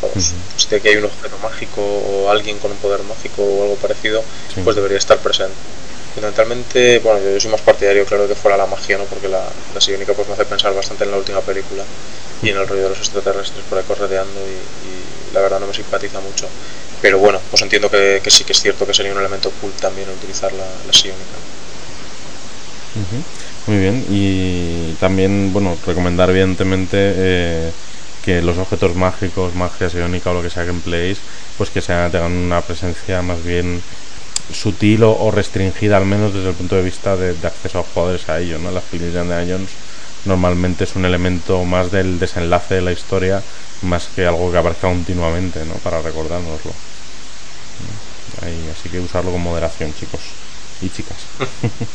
pues, 0.00 0.70
de, 0.70 0.80
que 0.80 0.88
hay 0.88 0.96
un 0.96 1.04
objeto 1.04 1.36
mágico 1.42 1.82
o 1.82 2.30
alguien 2.30 2.58
con 2.58 2.70
un 2.70 2.78
poder 2.78 3.02
mágico 3.02 3.42
o 3.42 3.62
algo 3.62 3.76
parecido, 3.76 4.22
pues 4.64 4.76
debería 4.76 4.98
estar 4.98 5.18
presente. 5.18 5.54
Fundamentalmente, 6.14 6.98
bueno, 7.00 7.20
yo, 7.20 7.38
soy 7.38 7.50
más 7.50 7.60
partidario, 7.60 8.04
claro, 8.06 8.22
de 8.24 8.30
que 8.30 8.34
fuera 8.34 8.56
la 8.56 8.66
magia, 8.66 8.98
¿no? 8.98 9.04
Porque 9.04 9.28
la, 9.28 9.44
la 9.74 9.80
psiónica 9.80 10.14
pues 10.14 10.26
me 10.26 10.34
hace 10.34 10.46
pensar 10.46 10.74
bastante 10.74 11.04
en 11.04 11.10
la 11.10 11.18
última 11.18 11.40
película 11.42 11.84
y 12.42 12.50
en 12.50 12.56
el 12.56 12.66
rollo 12.66 12.84
de 12.84 12.88
los 12.90 12.98
extraterrestres 12.98 13.64
por 13.68 13.78
ahí 13.78 13.84
correteando 13.84 14.40
y, 14.40 15.17
la 15.32 15.40
verdad 15.40 15.60
no 15.60 15.66
me 15.66 15.74
simpatiza 15.74 16.20
mucho. 16.20 16.48
Pero 17.00 17.18
bueno, 17.18 17.40
pues 17.50 17.62
entiendo 17.62 17.90
que, 17.90 18.20
sí 18.28 18.44
que 18.44 18.52
es 18.52 18.60
cierto 18.60 18.86
que 18.86 18.94
sería 18.94 19.12
un 19.12 19.18
elemento 19.18 19.50
cool 19.60 19.72
también 19.72 20.08
utilizar 20.10 20.52
la, 20.52 20.64
la. 20.64 20.92
Muy 23.66 23.78
bien, 23.78 24.04
y 24.10 24.94
también, 24.94 25.52
bueno, 25.52 25.76
recomendar 25.86 26.30
evidentemente 26.30 26.96
eh, 26.96 27.70
que 28.24 28.42
los 28.42 28.58
objetos 28.58 28.96
mágicos, 28.96 29.54
magia 29.54 29.90
psiónica 29.90 30.30
o 30.30 30.34
lo 30.34 30.42
que 30.42 30.50
sea 30.50 30.64
que 30.64 30.70
empleéis, 30.70 31.18
pues 31.56 31.70
que 31.70 31.80
sea, 31.80 32.10
tengan 32.10 32.32
una 32.32 32.62
presencia 32.62 33.22
más 33.22 33.44
bien 33.44 33.80
sutil 34.52 35.02
o, 35.04 35.30
restringida, 35.30 35.98
al 35.98 36.06
menos 36.06 36.32
desde 36.32 36.48
el 36.48 36.54
punto 36.54 36.76
de 36.76 36.82
vista 36.82 37.16
de, 37.16 37.36
acceso 37.46 37.80
a 37.80 37.82
jugadores 37.82 38.28
a 38.28 38.40
ello. 38.40 38.58
¿no? 38.58 38.70
Las 38.70 38.84
pilis 38.84 39.12
de 39.12 39.20
Jones 39.20 39.70
normalmente 40.24 40.84
es 40.84 40.96
un 40.96 41.04
elemento 41.04 41.64
más 41.64 41.90
del 41.90 42.18
desenlace 42.18 42.74
de 42.74 42.82
la 42.82 42.92
historia, 42.92 43.42
más 43.82 44.08
que 44.14 44.26
algo 44.26 44.50
que 44.50 44.58
aparezca 44.58 44.88
continuamente, 44.88 45.64
¿no? 45.64 45.74
para 45.74 46.02
recordárnoslo. 46.02 46.72
así 48.72 48.88
que 48.88 49.00
usarlo 49.00 49.30
con 49.30 49.42
moderación, 49.42 49.94
chicos 49.94 50.20
y 50.82 50.90
chicas. 50.90 51.16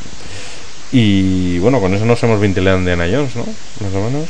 y 0.91 1.59
bueno, 1.59 1.79
con 1.79 1.93
eso 1.93 2.05
nos 2.05 2.21
hemos 2.23 2.39
ventilado 2.39 2.77
en 2.77 2.85
Diana 2.85 3.07
Jones, 3.11 3.35
¿no? 3.35 3.45
Más 3.79 3.93
o 3.93 4.09
menos. 4.09 4.29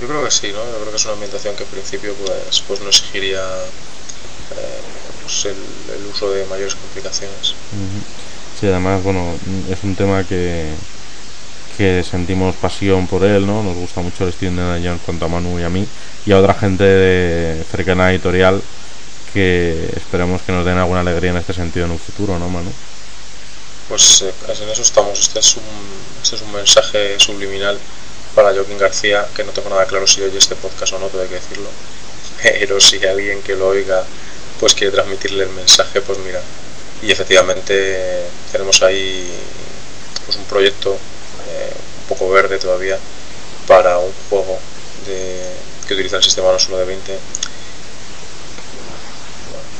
Yo 0.00 0.08
creo 0.08 0.24
que 0.24 0.30
sí, 0.30 0.48
¿no? 0.48 0.64
Yo 0.64 0.78
creo 0.80 0.90
que 0.90 0.96
es 0.96 1.04
una 1.04 1.14
ambientación 1.14 1.56
que 1.56 1.64
en 1.64 1.68
principio 1.68 2.14
pues, 2.14 2.62
pues 2.66 2.80
no 2.80 2.88
exigiría 2.88 3.40
eh, 3.40 4.80
pues 5.22 5.44
el, 5.44 6.06
uso 6.06 6.30
de 6.32 6.46
mayores 6.46 6.74
complicaciones. 6.74 7.54
Sí, 8.58 8.66
además, 8.66 9.02
bueno, 9.02 9.34
es 9.70 9.82
un 9.84 9.94
tema 9.94 10.24
que, 10.24 10.72
que 11.80 12.04
sentimos 12.04 12.54
pasión 12.56 13.06
por 13.06 13.24
él, 13.24 13.46
¿no? 13.46 13.62
Nos 13.62 13.74
gusta 13.74 14.02
mucho 14.02 14.24
el 14.24 14.30
estilo 14.30 14.70
de 14.70 14.86
Jones 14.86 15.00
tanto 15.00 15.24
a 15.24 15.28
Manu 15.28 15.58
y 15.58 15.62
a 15.62 15.70
mí 15.70 15.88
y 16.26 16.32
a 16.32 16.38
otra 16.38 16.52
gente 16.52 16.84
de 16.84 17.64
cercana 17.70 18.10
editorial 18.10 18.60
que 19.32 19.88
esperemos 19.96 20.42
que 20.42 20.52
nos 20.52 20.66
den 20.66 20.76
alguna 20.76 21.00
alegría 21.00 21.30
en 21.30 21.38
este 21.38 21.54
sentido 21.54 21.86
en 21.86 21.92
un 21.92 21.98
futuro, 21.98 22.38
¿no, 22.38 22.50
Manu? 22.50 22.70
Pues 23.88 24.20
eh, 24.20 24.34
en 24.62 24.68
eso 24.68 24.82
estamos. 24.82 25.18
Este 25.18 25.38
es 25.38 25.56
un, 25.56 25.62
este 26.22 26.36
es 26.36 26.42
un 26.42 26.52
mensaje 26.52 27.18
subliminal 27.18 27.78
para 28.34 28.52
Joaquín 28.52 28.76
García, 28.76 29.26
que 29.34 29.42
no 29.42 29.52
tengo 29.52 29.70
nada 29.70 29.86
claro 29.86 30.06
si 30.06 30.20
oye 30.20 30.36
este 30.36 30.56
podcast 30.56 30.92
o 30.92 30.98
no, 30.98 31.06
tengo 31.06 31.26
que 31.28 31.36
decirlo. 31.36 31.70
Pero 32.42 32.78
si 32.78 33.02
alguien 33.06 33.40
que 33.40 33.56
lo 33.56 33.68
oiga 33.68 34.04
pues 34.60 34.74
quiere 34.74 34.92
transmitirle 34.92 35.44
el 35.44 35.50
mensaje, 35.50 36.02
pues 36.02 36.18
mira. 36.18 36.42
Y 37.00 37.10
efectivamente 37.10 38.26
tenemos 38.52 38.82
ahí 38.82 39.32
pues 40.26 40.36
un 40.36 40.44
proyecto 40.44 40.98
eh, 41.48 41.72
un 42.02 42.08
poco 42.08 42.30
verde 42.30 42.58
todavía 42.58 42.98
para 43.66 43.98
un 43.98 44.12
juego 44.28 44.58
de, 45.06 45.40
que 45.86 45.94
utiliza 45.94 46.16
el 46.16 46.22
sistema 46.22 46.52
no 46.52 46.58
solo 46.58 46.78
de 46.78 46.84
20 46.84 47.18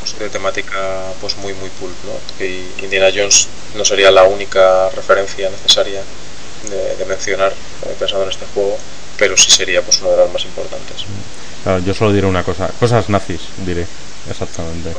pues 0.01 0.19
de 0.19 0.31
temática 0.31 1.13
pues 1.21 1.37
muy 1.37 1.53
muy 1.55 1.69
pulp 1.71 1.95
¿no? 2.05 2.45
y 2.45 2.65
Indiana 2.83 3.11
Jones 3.15 3.49
no 3.77 3.85
sería 3.85 4.11
la 4.11 4.25
única 4.25 4.89
referencia 4.91 5.51
necesaria 5.51 6.03
de, 6.69 7.05
mencionar 7.07 7.53
eh, 7.53 7.97
pensando 7.99 8.25
en 8.25 8.31
este 8.31 8.47
juego, 8.55 8.77
pero 9.19 9.37
sí 9.37 9.51
sería 9.51 9.83
pues 9.83 10.01
una 10.01 10.11
de 10.11 10.17
las 10.19 10.33
más 10.33 10.45
importantes. 10.45 11.05
yo 11.85 11.95
solo 11.95 12.13
diré 12.13 12.27
una 12.27 12.45
cosa, 12.45 12.69
cosas 12.79 13.09
nazis, 13.09 13.41
diré, 13.65 13.87
exactamente. 14.29 14.91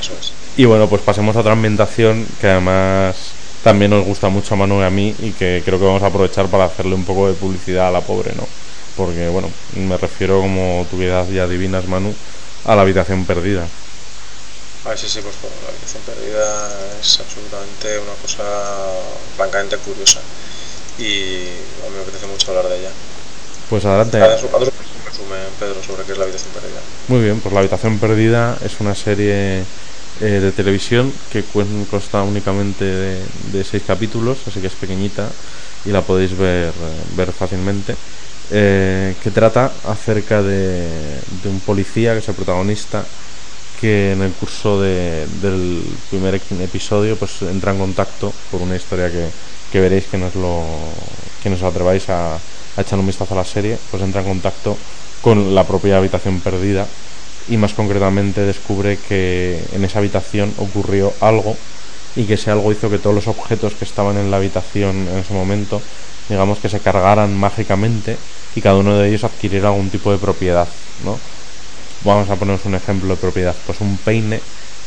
Eso 0.00 0.12
es. 0.20 0.32
Y 0.58 0.64
bueno, 0.64 0.88
pues 0.88 1.02
pasemos 1.02 1.36
a 1.36 1.40
otra 1.40 1.52
ambientación 1.52 2.26
que 2.40 2.46
además 2.46 3.14
también 3.66 3.90
nos 3.90 4.04
gusta 4.04 4.28
mucho 4.28 4.54
a 4.54 4.56
Manu 4.56 4.80
y 4.80 4.84
a 4.84 4.90
mí 4.90 5.16
y 5.18 5.32
que 5.32 5.60
creo 5.64 5.80
que 5.80 5.84
vamos 5.84 6.00
a 6.04 6.06
aprovechar 6.06 6.48
para 6.48 6.66
hacerle 6.66 6.94
un 6.94 7.04
poco 7.04 7.26
de 7.26 7.34
publicidad 7.34 7.88
a 7.88 7.90
la 7.90 8.00
pobre, 8.00 8.32
¿no? 8.36 8.46
Porque 8.94 9.28
bueno, 9.28 9.50
me 9.74 9.96
refiero 9.98 10.40
como 10.40 10.86
tu 10.88 10.98
vida 10.98 11.26
ya 11.32 11.42
adivinas, 11.42 11.84
Manu, 11.88 12.14
a 12.64 12.76
la 12.76 12.82
habitación 12.82 13.26
perdida. 13.26 13.66
Ah, 14.84 14.96
sí, 14.96 15.08
sí, 15.08 15.18
pues 15.20 15.34
la 15.64 15.68
habitación 15.68 16.00
perdida 16.04 16.70
es 17.00 17.18
absolutamente 17.18 17.98
una 17.98 18.12
cosa 18.22 18.44
francamente 19.36 19.78
curiosa 19.78 20.20
y 21.00 21.42
a 21.82 21.90
mí 21.90 21.96
me 21.96 22.02
apetece 22.02 22.26
mucho 22.28 22.52
hablar 22.52 22.68
de 22.68 22.78
ella. 22.78 22.90
Pues 23.68 23.84
adelante. 23.84 24.22
Haz 24.22 24.44
un 24.44 24.48
resumen, 25.04 25.42
Pedro, 25.58 25.82
sobre 25.82 26.04
qué 26.04 26.12
es 26.12 26.18
la 26.18 26.22
habitación 26.22 26.52
perdida. 26.52 26.78
Muy 27.08 27.20
bien, 27.20 27.40
pues 27.40 27.52
la 27.52 27.58
habitación 27.58 27.98
perdida 27.98 28.58
es 28.64 28.78
una 28.78 28.94
serie 28.94 29.66
eh, 30.20 30.40
de 30.40 30.52
televisión 30.52 31.12
que 31.30 31.44
consta 31.90 32.22
únicamente 32.22 32.84
de, 32.84 33.64
seis 33.64 33.82
capítulos, 33.86 34.38
así 34.46 34.60
que 34.60 34.68
es 34.68 34.74
pequeñita 34.74 35.28
y 35.84 35.90
la 35.90 36.02
podéis 36.02 36.36
ver, 36.36 36.72
ver 37.16 37.32
fácilmente. 37.32 37.94
Eh, 38.50 39.14
que 39.22 39.30
trata 39.30 39.72
acerca 39.84 40.40
de, 40.40 41.18
un 41.44 41.60
policía 41.60 42.12
que 42.12 42.20
es 42.20 42.28
el 42.28 42.34
protagonista 42.34 43.04
que 43.80 44.12
en 44.12 44.22
el 44.22 44.30
curso 44.32 44.80
de, 44.80 45.26
del 45.42 45.82
primer 46.08 46.36
episodio 46.36 47.16
pues 47.16 47.42
entra 47.42 47.72
en 47.72 47.78
contacto 47.78 48.32
por 48.50 48.62
una 48.62 48.76
historia 48.76 49.10
que, 49.10 49.26
que 49.72 49.80
veréis 49.80 50.04
que 50.04 50.16
no 50.16 50.28
es 50.28 50.34
lo 50.36 50.62
que 51.42 51.50
nos 51.50 51.62
atreváis 51.62 52.08
a, 52.08 52.36
a 52.36 52.80
echar 52.80 52.98
un 52.98 53.06
vistazo 53.06 53.34
a 53.34 53.38
la 53.38 53.44
serie 53.44 53.76
pues 53.90 54.02
entra 54.02 54.20
en 54.20 54.28
contacto 54.28 54.76
con 55.20 55.54
la 55.54 55.66
propia 55.66 55.98
habitación 55.98 56.40
perdida 56.40 56.86
y 57.48 57.56
más 57.56 57.74
concretamente 57.74 58.40
descubre 58.42 58.98
que 59.08 59.64
en 59.72 59.84
esa 59.84 59.98
habitación 60.00 60.52
ocurrió 60.58 61.12
algo 61.20 61.56
y 62.16 62.24
que 62.24 62.34
ese 62.34 62.50
algo 62.50 62.72
hizo 62.72 62.90
que 62.90 62.98
todos 62.98 63.14
los 63.14 63.28
objetos 63.28 63.74
que 63.74 63.84
estaban 63.84 64.16
en 64.16 64.30
la 64.30 64.38
habitación 64.38 65.06
en 65.08 65.18
ese 65.18 65.34
momento 65.34 65.80
digamos 66.28 66.58
que 66.58 66.68
se 66.68 66.80
cargaran 66.80 67.36
mágicamente 67.36 68.16
y 68.54 68.60
cada 68.60 68.76
uno 68.76 68.98
de 68.98 69.08
ellos 69.08 69.24
adquiriera 69.24 69.68
algún 69.68 69.90
tipo 69.90 70.10
de 70.10 70.18
propiedad 70.18 70.68
¿no? 71.04 71.18
vamos 72.04 72.28
a 72.30 72.36
ponernos 72.36 72.64
un 72.64 72.74
ejemplo 72.74 73.08
de 73.14 73.20
propiedad 73.20 73.54
pues 73.64 73.80
un 73.80 73.98
peine 73.98 74.40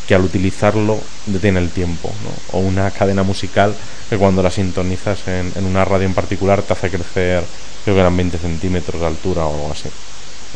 que 0.08 0.16
al 0.16 0.24
utilizarlo 0.24 0.98
detiene 1.28 1.60
el 1.60 1.70
tiempo 1.72 2.10
¿no? 2.24 2.32
o 2.48 2.60
una 2.60 2.92
cadena 2.92 3.24
musical 3.24 3.78
que 4.10 4.18
cuando 4.18 4.42
la 4.42 4.50
sintonizas 4.50 5.28
en, 5.28 5.54
en 5.56 5.66
una 5.66 5.86
radio 5.86 6.08
en 6.08 6.16
particular 6.16 6.64
te 6.64 6.74
hace 6.74 6.90
crecer 6.90 7.44
creo 7.84 7.96
que 7.96 8.02
eran 8.02 8.18
20 8.18 8.38
centímetros 8.38 9.00
de 9.02 9.08
altura 9.08 9.46
o 9.46 9.54
algo 9.54 9.72
así 9.72 9.90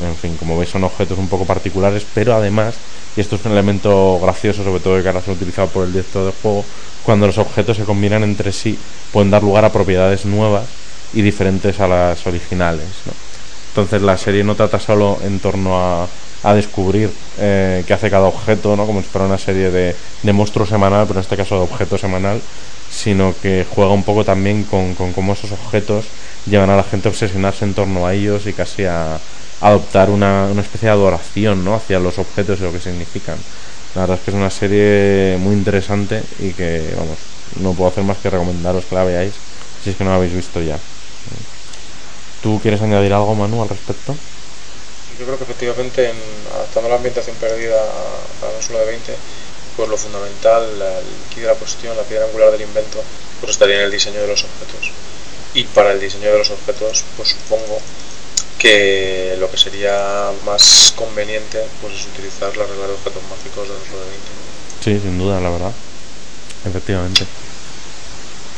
en 0.02 0.16
fin, 0.16 0.36
como 0.38 0.58
veis 0.58 0.72
son 0.72 0.84
objetos 0.84 1.18
un 1.18 1.28
poco 1.28 1.46
particulares, 1.46 2.06
pero 2.14 2.34
además, 2.34 2.76
y 3.16 3.22
esto 3.22 3.36
es 3.36 3.46
un 3.46 3.52
elemento 3.52 4.20
gracioso, 4.20 4.64
sobre 4.64 4.80
todo 4.80 5.02
que 5.02 5.08
ahora 5.08 5.22
se 5.22 5.32
ha 5.32 5.34
utilizado 5.34 5.68
por 5.68 5.86
el 5.86 5.92
director 5.92 6.24
del 6.24 6.34
juego, 6.42 6.66
cuando 7.04 7.28
los 7.28 7.38
objetos 7.38 7.78
se 7.78 7.84
combinan 7.84 8.24
entre 8.24 8.52
sí, 8.52 8.78
pueden 9.12 9.30
dar 9.30 9.44
lugar 9.44 9.66
a 9.66 9.72
propiedades 9.72 10.26
nuevas 10.26 10.66
y 11.14 11.22
diferentes 11.22 11.80
a 11.80 11.88
las 11.88 12.26
originales. 12.26 12.88
¿no? 13.06 13.14
Entonces 13.70 14.02
la 14.02 14.18
serie 14.18 14.44
no 14.44 14.56
trata 14.56 14.80
solo 14.80 15.20
en 15.24 15.40
torno 15.40 15.78
a, 15.78 16.08
a 16.44 16.54
descubrir 16.54 17.12
eh, 17.40 17.84
qué 17.86 17.94
hace 17.94 18.10
cada 18.10 18.28
objeto, 18.28 18.76
¿no? 18.76 18.86
como 18.86 19.02
si 19.02 19.08
fuera 19.08 19.28
una 19.28 19.38
serie 19.38 19.70
de, 19.70 19.96
de 20.24 20.34
monstruo 20.34 20.66
semanal, 20.66 21.06
pero 21.08 21.20
en 21.20 21.24
este 21.24 21.38
caso 21.38 21.56
de 21.56 21.62
objeto 21.62 21.98
semanal, 21.98 22.42
sino 22.92 23.34
que 23.42 23.66
juega 23.70 23.92
un 23.92 24.04
poco 24.04 24.24
también 24.24 24.64
con, 24.64 24.96
con 24.96 25.14
cómo 25.14 25.34
esos 25.34 25.52
objetos 25.52 26.06
llevan 26.46 26.70
a 26.70 26.76
la 26.76 26.84
gente 26.84 27.08
a 27.08 27.12
obsesionarse 27.12 27.66
en 27.66 27.74
torno 27.74 28.06
a 28.06 28.14
ellos 28.14 28.46
y 28.46 28.54
casi 28.54 28.86
a, 28.86 29.20
adoptar 29.64 30.10
una, 30.10 30.48
una 30.52 30.62
especie 30.62 30.88
de 30.88 30.94
adoración 30.94 31.64
¿no? 31.64 31.74
hacia 31.76 31.98
los 31.98 32.20
objetos 32.20 32.60
y 32.60 32.64
lo 32.64 32.72
que 32.72 32.82
significan. 32.82 33.38
La 33.96 34.02
verdad 34.02 34.18
es 34.18 34.24
que 34.24 34.32
es 34.32 34.36
una 34.36 34.50
serie 34.50 35.38
muy 35.40 35.54
interesante 35.54 36.22
y 36.40 36.52
que, 36.52 36.94
vamos, 36.98 37.18
no 37.62 37.74
puedo 37.74 37.90
hacer 37.90 38.04
más 38.04 38.18
que 38.18 38.30
recomendaros 38.30 38.84
que 38.86 38.96
la 38.96 39.06
veáis 39.06 39.34
si 39.84 39.92
es 39.92 39.96
que 39.96 40.04
no 40.04 40.10
la 40.10 40.18
habéis 40.18 40.34
visto 40.34 40.62
ya. 40.62 40.78
¿Tú 42.42 42.60
quieres 42.62 42.82
añadir 42.82 43.14
algo, 43.14 43.36
Manu, 43.36 43.62
al 43.62 43.70
respecto? 43.70 44.16
Yo 45.18 45.26
creo 45.26 45.38
que 45.38 45.44
efectivamente, 45.46 46.10
en, 46.10 46.18
adaptando 46.56 46.90
la 46.90 46.96
ambientación 46.96 47.36
perdida 47.38 47.76
a, 47.76 48.58
a 48.58 48.62
solo 48.62 48.80
de 48.80 48.86
20, 48.86 49.16
pues 49.78 49.90
lo 49.90 49.98
fundamental, 49.98 50.64
el 50.64 51.34
quid 51.34 51.44
de 51.44 51.48
la 51.48 51.56
cuestión, 51.56 51.96
la 51.96 52.04
piedra 52.04 52.26
angular 52.26 52.52
del 52.52 52.62
invento, 52.62 53.02
pues 53.40 53.52
estaría 53.52 53.78
en 53.78 53.84
el 53.84 53.92
diseño 53.92 54.20
de 54.20 54.28
los 54.28 54.44
objetos. 54.44 54.92
Y 55.54 55.64
para 55.66 55.94
el 55.94 56.02
diseño 56.02 56.32
de 56.32 56.40
los 56.40 56.50
objetos, 56.50 57.06
pues 57.16 57.30
supongo 57.30 57.80
que 58.64 59.36
lo 59.40 59.52
que 59.52 59.58
sería 59.58 60.32
más 60.46 60.94
conveniente 60.96 61.62
pues 61.82 61.96
es 61.96 62.06
utilizar 62.06 62.56
la 62.56 62.66
regla 62.66 62.88
de 62.88 62.94
objetos 62.94 63.22
mágicos 63.30 63.68
de 63.68 63.74
los 63.74 63.84
de 63.84 64.96
20. 64.96 65.00
Sí, 65.00 65.00
sin 65.04 65.20
duda, 65.20 65.42
la 65.42 65.50
verdad. 65.50 65.74
Efectivamente. 66.66 67.26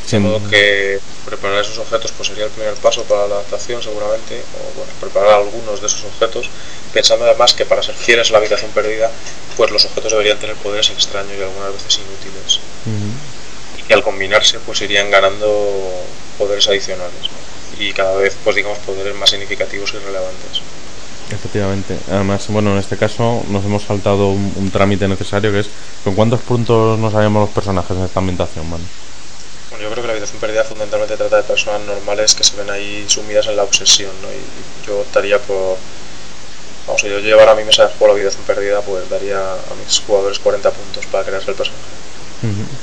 De 0.08 0.18
modo 0.20 0.48
que 0.48 1.00
preparar 1.24 1.60
esos 1.60 1.78
objetos 1.78 2.12
pues 2.12 2.28
sería 2.28 2.44
el 2.44 2.52
primer 2.52 2.74
paso 2.74 3.02
para 3.02 3.26
la 3.26 3.34
adaptación 3.34 3.82
seguramente, 3.82 4.40
o 4.54 4.76
bueno, 4.78 4.92
preparar 5.00 5.40
algunos 5.40 5.80
de 5.80 5.88
esos 5.88 6.04
objetos, 6.04 6.48
pensando 6.94 7.24
además 7.24 7.54
que 7.54 7.66
para 7.66 7.82
ser 7.82 7.96
fieles 7.96 8.28
a 8.28 8.32
la 8.34 8.38
habitación 8.38 8.70
perdida, 8.70 9.10
pues 9.56 9.72
los 9.72 9.84
objetos 9.86 10.12
deberían 10.12 10.38
tener 10.38 10.54
poderes 10.54 10.88
extraños 10.90 11.32
y 11.36 11.42
algunas 11.42 11.72
veces 11.72 11.98
inútiles. 11.98 12.60
Uh 12.86 12.90
-huh. 12.90 13.80
Y 13.80 13.82
que 13.82 13.94
al 13.94 14.04
combinarse 14.04 14.60
pues 14.60 14.80
irían 14.82 15.10
ganando 15.10 16.04
poderes 16.38 16.68
adicionales. 16.68 17.22
¿no? 17.22 17.55
Y 17.78 17.92
cada 17.92 18.16
vez 18.16 18.36
pues 18.42 18.56
digamos 18.56 18.78
poderes 18.78 19.14
más 19.16 19.30
significativos 19.30 19.92
y 19.94 19.98
relevantes. 19.98 20.62
Efectivamente. 21.30 21.98
Además, 22.08 22.46
bueno, 22.48 22.72
en 22.72 22.78
este 22.78 22.96
caso 22.96 23.42
nos 23.48 23.64
hemos 23.64 23.82
saltado 23.82 24.28
un, 24.28 24.52
un 24.56 24.70
trámite 24.70 25.08
necesario 25.08 25.50
que 25.50 25.60
es 25.60 25.68
¿con 26.04 26.14
cuántos 26.14 26.40
puntos 26.40 26.98
no 26.98 27.10
sabemos 27.10 27.46
los 27.46 27.50
personajes 27.50 27.96
en 27.96 28.04
esta 28.04 28.20
ambientación, 28.20 28.68
man? 28.70 28.80
Bueno, 29.70 29.84
yo 29.84 29.90
creo 29.90 30.02
que 30.02 30.06
la 30.06 30.12
habitación 30.12 30.40
perdida 30.40 30.64
fundamentalmente 30.64 31.16
trata 31.16 31.36
de 31.38 31.42
personas 31.42 31.80
normales 31.82 32.34
que 32.34 32.44
se 32.44 32.56
ven 32.56 32.70
ahí 32.70 33.04
sumidas 33.08 33.46
en 33.48 33.56
la 33.56 33.64
obsesión, 33.64 34.12
¿no? 34.22 34.28
Y 34.28 34.86
yo 34.86 35.00
optaría 35.00 35.38
por 35.40 35.76
vamos, 36.86 37.02
si 37.02 37.08
yo 37.08 37.18
llevara 37.18 37.52
a 37.52 37.54
mi 37.56 37.64
mesa 37.64 37.82
de 37.86 37.88
juego 37.88 38.06
la 38.06 38.12
habitación 38.14 38.44
perdida, 38.44 38.80
pues 38.80 39.08
daría 39.10 39.38
a 39.38 39.74
mis 39.84 40.00
jugadores 40.00 40.38
40 40.38 40.70
puntos 40.70 41.06
para 41.06 41.24
crearse 41.24 41.50
el 41.50 41.56
personaje. 41.56 41.84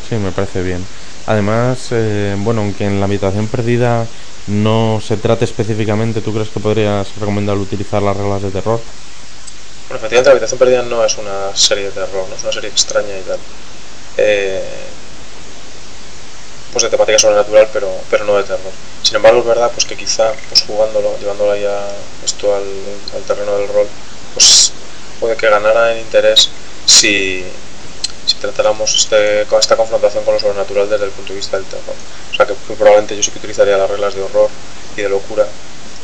Sí, 0.09 0.15
me 0.15 0.31
parece 0.31 0.61
bien. 0.61 0.85
Además, 1.25 1.87
eh, 1.91 2.35
bueno, 2.39 2.61
aunque 2.61 2.85
en 2.85 2.99
la 2.99 3.05
habitación 3.05 3.47
perdida 3.47 4.05
no 4.47 4.99
se 5.01 5.17
trate 5.17 5.45
específicamente, 5.45 6.21
¿tú 6.21 6.33
crees 6.33 6.49
que 6.49 6.59
podrías 6.59 7.15
recomendar 7.19 7.57
utilizar 7.57 8.01
las 8.01 8.17
reglas 8.17 8.41
de 8.41 8.51
terror? 8.51 8.79
Bueno, 9.87 9.97
efectivamente, 9.97 10.29
La 10.29 10.31
Habitación 10.31 10.59
Perdida 10.59 10.81
no 10.83 11.03
es 11.03 11.17
una 11.17 11.55
serie 11.55 11.85
de 11.85 11.91
terror, 11.91 12.25
no 12.29 12.35
es 12.35 12.43
una 12.43 12.51
serie 12.51 12.69
extraña 12.69 13.17
y 13.17 13.21
tal. 13.21 13.39
Eh, 14.17 14.63
pues 16.71 16.83
de 16.83 16.89
temática 16.89 17.19
sobrenatural, 17.19 17.69
pero, 17.71 17.89
pero 18.09 18.25
no 18.25 18.35
de 18.37 18.43
terror. 18.43 18.71
Sin 19.03 19.15
embargo, 19.15 19.39
es 19.39 19.45
verdad 19.45 19.71
pues 19.71 19.85
que 19.85 19.95
quizá 19.95 20.31
pues 20.49 20.63
jugándolo, 20.63 21.17
llevándolo 21.19 21.55
ya 21.55 21.87
esto 22.25 22.55
al, 22.55 22.63
al 23.15 23.21
terreno 23.27 23.57
del 23.57 23.67
rol, 23.67 23.87
pues 24.33 24.71
puede 25.19 25.37
que 25.37 25.49
ganara 25.49 25.93
en 25.93 25.99
interés 25.99 26.49
si, 26.85 27.43
si 28.25 28.35
tratáramos 28.35 28.95
este, 28.95 29.41
esta 29.41 29.75
confrontación 29.75 30.23
con 30.23 30.33
lo 30.33 30.39
sobrenatural 30.39 30.89
desde 30.89 31.05
el 31.05 31.11
punto 31.11 31.33
de 31.33 31.39
vista 31.39 31.57
del 31.57 31.65
terror. 31.65 31.95
O 32.31 32.35
sea 32.35 32.45
que, 32.45 32.53
que, 32.53 32.73
probablemente 32.73 33.15
yo 33.15 33.23
sí 33.23 33.31
que 33.31 33.39
utilizaría 33.39 33.77
las 33.77 33.89
reglas 33.89 34.15
de 34.15 34.21
horror 34.21 34.49
y 34.95 35.01
de 35.01 35.09
locura 35.09 35.47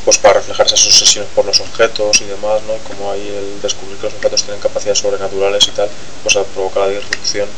pues 0.04 0.18
para 0.18 0.34
reflejar 0.34 0.66
esas 0.66 0.86
obsesiones 0.86 1.30
por 1.34 1.44
los 1.44 1.60
objetos 1.60 2.20
y 2.22 2.24
demás, 2.24 2.62
¿no? 2.66 2.74
Y 2.74 2.78
como 2.88 3.10
ahí 3.10 3.28
el 3.28 3.60
descubrir 3.60 3.98
que 3.98 4.04
los 4.04 4.14
objetos 4.14 4.42
tienen 4.44 4.60
capacidades 4.60 4.98
sobrenaturales 4.98 5.68
y 5.68 5.70
tal, 5.72 5.88
pues 6.22 6.36
provoca 6.54 6.80
la 6.80 6.88
disrupción 6.88 7.48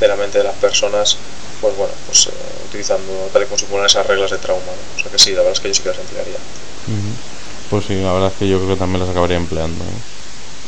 de 0.00 0.08
la 0.08 0.16
mente 0.16 0.38
de 0.38 0.44
las 0.44 0.54
personas, 0.54 1.18
pues 1.60 1.76
bueno, 1.76 1.92
pues 2.06 2.28
eh, 2.28 2.30
utilizando 2.68 3.28
tal 3.32 3.42
y 3.42 3.46
como 3.46 3.58
simulan 3.58 3.86
esas 3.86 4.06
reglas 4.06 4.30
de 4.30 4.38
trauma, 4.38 4.64
¿no? 4.64 4.98
O 4.98 5.02
sea 5.02 5.12
que 5.12 5.18
sí, 5.18 5.32
la 5.32 5.42
verdad 5.42 5.52
es 5.52 5.60
que 5.60 5.68
yo 5.68 5.74
sí 5.74 5.82
que 5.82 5.88
las 5.90 5.98
emplearía. 5.98 6.38
Pues 7.68 7.84
sí, 7.84 8.00
la 8.00 8.12
verdad 8.12 8.32
es 8.32 8.38
que 8.38 8.48
yo 8.48 8.56
creo 8.58 8.70
que 8.70 8.76
también 8.76 9.00
las 9.00 9.10
acabaría 9.10 9.36
empleando. 9.36 9.84
¿eh? 9.84 10.19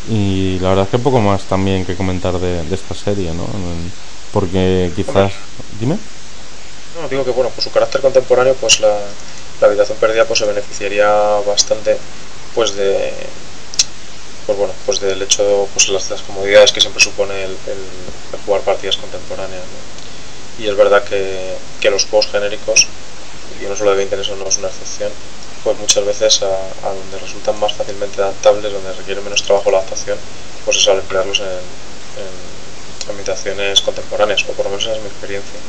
Y 0.09 0.59
la 0.59 0.71
verdad 0.71 0.85
es 0.85 0.91
que 0.91 0.99
poco 0.99 1.21
más 1.21 1.43
también 1.45 1.85
que 1.85 1.95
comentar 1.95 2.39
de, 2.39 2.63
esta 2.75 2.95
serie, 2.95 3.33
¿no? 3.33 3.47
Porque 4.33 4.91
quizás... 4.97 5.33
Dime. 5.79 5.97
No, 7.01 7.09
digo 7.09 7.25
que 7.25 7.31
bueno, 7.31 7.51
por 7.51 7.63
su 7.63 7.71
carácter 7.71 8.01
contemporáneo, 8.01 8.55
pues 8.61 8.81
la, 8.81 8.97
habitación 9.61 9.97
perdida 9.99 10.25
pues 10.25 10.41
se 10.41 10.45
beneficiaría 10.45 11.09
bastante 11.47 11.97
pues 12.53 12.75
de 12.75 13.13
pues 14.45 14.59
bueno, 14.59 14.75
pues 14.85 14.99
del 15.01 15.23
hecho 15.23 15.69
pues 15.73 15.89
las, 15.89 16.23
comodidades 16.23 16.73
que 16.73 16.81
siempre 16.81 17.01
supone 17.01 17.45
el, 17.45 17.57
jugar 18.45 18.63
partidas 18.63 18.97
contemporáneas. 18.97 19.63
Y 20.59 20.67
es 20.67 20.77
verdad 20.77 21.05
que, 21.05 21.55
que 21.81 21.91
los 21.91 22.07
juegos 22.07 22.27
genéricos, 22.27 22.89
y 23.63 23.67
no 23.67 23.77
solo 23.77 23.93
de 23.93 23.99
20 23.99 24.21
eso 24.21 24.37
no 24.37 24.49
es 24.49 24.59
una 24.59 24.69
excepción, 24.69 25.13
pues 25.65 25.79
muchas 25.79 26.05
veces 26.05 26.43
a, 26.43 26.89
donde 26.89 27.19
resultan 27.19 27.59
más 27.61 27.73
fácilmente 27.73 28.21
adaptables, 28.21 28.73
donde 28.73 28.93
requiere 28.93 29.21
menos 29.21 29.43
trabajo 29.43 29.71
la 29.71 29.79
adaptación, 29.79 30.19
pues 30.65 30.77
es 30.77 30.89
al 30.89 30.99
emplearlos 30.99 31.41
en, 31.41 31.47
en 32.23 33.81
contemporáneas, 33.81 34.43
o 34.49 34.53
por 34.53 34.65
lo 34.65 34.71
menos 34.71 34.85
esa 34.85 34.95
es 34.97 35.01
mi 35.03 35.09
experiencia. 35.09 35.61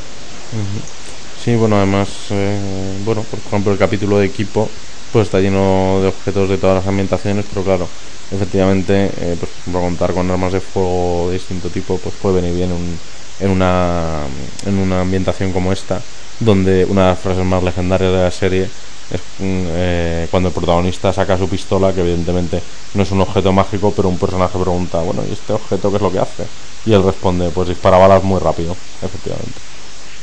Sí, 1.44 1.56
bueno, 1.56 1.76
además, 1.76 2.28
eh, 2.30 2.96
bueno, 3.00 3.28
por 3.28 3.40
ejemplo, 3.44 3.70
el 3.70 3.78
capítulo 3.78 4.16
de 4.18 4.24
equipo 4.24 4.76
pues 5.10 5.24
está 5.26 5.40
lleno 5.40 6.00
de 6.00 6.08
objetos 6.08 6.48
de 6.48 6.56
todas 6.56 6.74
las 6.76 6.86
ambientaciones, 6.86 7.44
pero 7.44 7.62
claro, 7.62 7.92
efectivamente, 8.30 9.32
eh, 9.32 9.36
pues 9.36 9.52
por 9.62 9.74
contar 9.82 10.14
con 10.14 10.30
armas 10.30 10.54
de 10.54 10.60
fuego 10.62 11.28
de 11.28 11.34
distinto 11.34 11.70
tipo, 11.70 12.00
pues 12.00 12.16
puede 12.16 12.36
venir 12.36 12.54
bien 12.54 12.72
un, 12.72 13.02
en, 13.38 13.50
una, 13.50 14.26
en 14.64 14.78
una 14.78 15.02
ambientación 15.02 15.52
como 15.52 15.70
esta, 15.70 16.06
donde 16.38 16.86
una 16.86 17.02
de 17.02 17.08
las 17.10 17.20
frases 17.20 17.44
más 17.44 17.62
legendarias 17.62 18.10
de 18.12 18.18
la 18.22 18.30
serie 18.30 18.72
es 19.10 19.22
eh, 19.38 20.28
cuando 20.30 20.48
el 20.48 20.54
protagonista 20.54 21.12
saca 21.12 21.36
su 21.36 21.48
pistola, 21.48 21.92
que 21.94 22.00
evidentemente 22.00 22.64
no 22.94 23.02
es 23.02 23.10
un 23.12 23.20
objeto 23.20 23.52
mágico, 23.52 23.94
pero 23.94 24.08
un 24.08 24.18
personaje 24.18 24.58
pregunta, 24.58 25.02
bueno, 25.02 25.26
¿y 25.26 25.32
este 25.32 25.52
objeto 25.52 25.90
qué 25.90 25.98
es 25.98 26.02
lo 26.02 26.10
que 26.10 26.18
hace? 26.20 26.50
Y 26.84 26.94
él 26.94 27.04
responde, 27.04 27.50
pues 27.52 27.68
dispara 27.68 27.98
balas 27.98 28.24
muy 28.24 28.40
rápido, 28.40 28.78
efectivamente. 29.02 29.62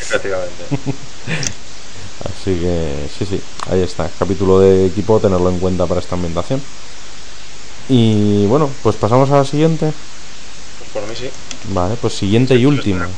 Efectivamente. 0.02 0.64
Así 2.26 2.60
que 2.60 3.08
sí, 3.10 3.26
sí, 3.26 3.41
ahí 3.70 3.82
está. 3.82 4.10
Capítulo 4.18 4.60
de 4.60 4.86
equipo, 4.86 5.20
tenerlo 5.20 5.49
en 5.49 5.60
cuenta 5.60 5.88
para 5.88 5.99
esta 5.99 6.16
ambientación. 6.16 6.62
Y 7.88 8.45
bueno, 8.47 8.70
pues 8.82 8.95
pasamos 8.97 9.30
a 9.32 9.38
la 9.38 9.45
siguiente. 9.45 9.93
Pues 10.78 10.89
por 10.91 11.08
mí 11.08 11.16
sí. 11.16 11.30
Vale, 11.74 11.95
pues 11.97 12.14
siguiente 12.14 12.56
y 12.56 12.66
última. 12.66 13.10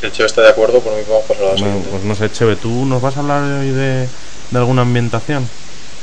Si 0.00 0.06
el 0.06 0.12
Cheve 0.12 0.26
está 0.26 0.42
de 0.42 0.50
acuerdo, 0.50 0.82
por 0.82 0.94
mí 0.94 1.02
vamos 1.08 1.24
a 1.24 1.28
pasar 1.28 1.44
a 1.44 1.48
la 1.48 1.56
bueno, 1.58 1.74
siguiente. 1.74 1.90
Pues 1.90 2.04
no 2.04 2.14
sé, 2.14 2.30
Cheve, 2.30 2.56
¿tú 2.56 2.84
nos 2.84 3.00
vas 3.00 3.16
a 3.16 3.20
hablar 3.20 3.42
hoy 3.60 3.70
de, 3.70 4.10
de 4.50 4.58
alguna 4.58 4.82
ambientación? 4.82 5.50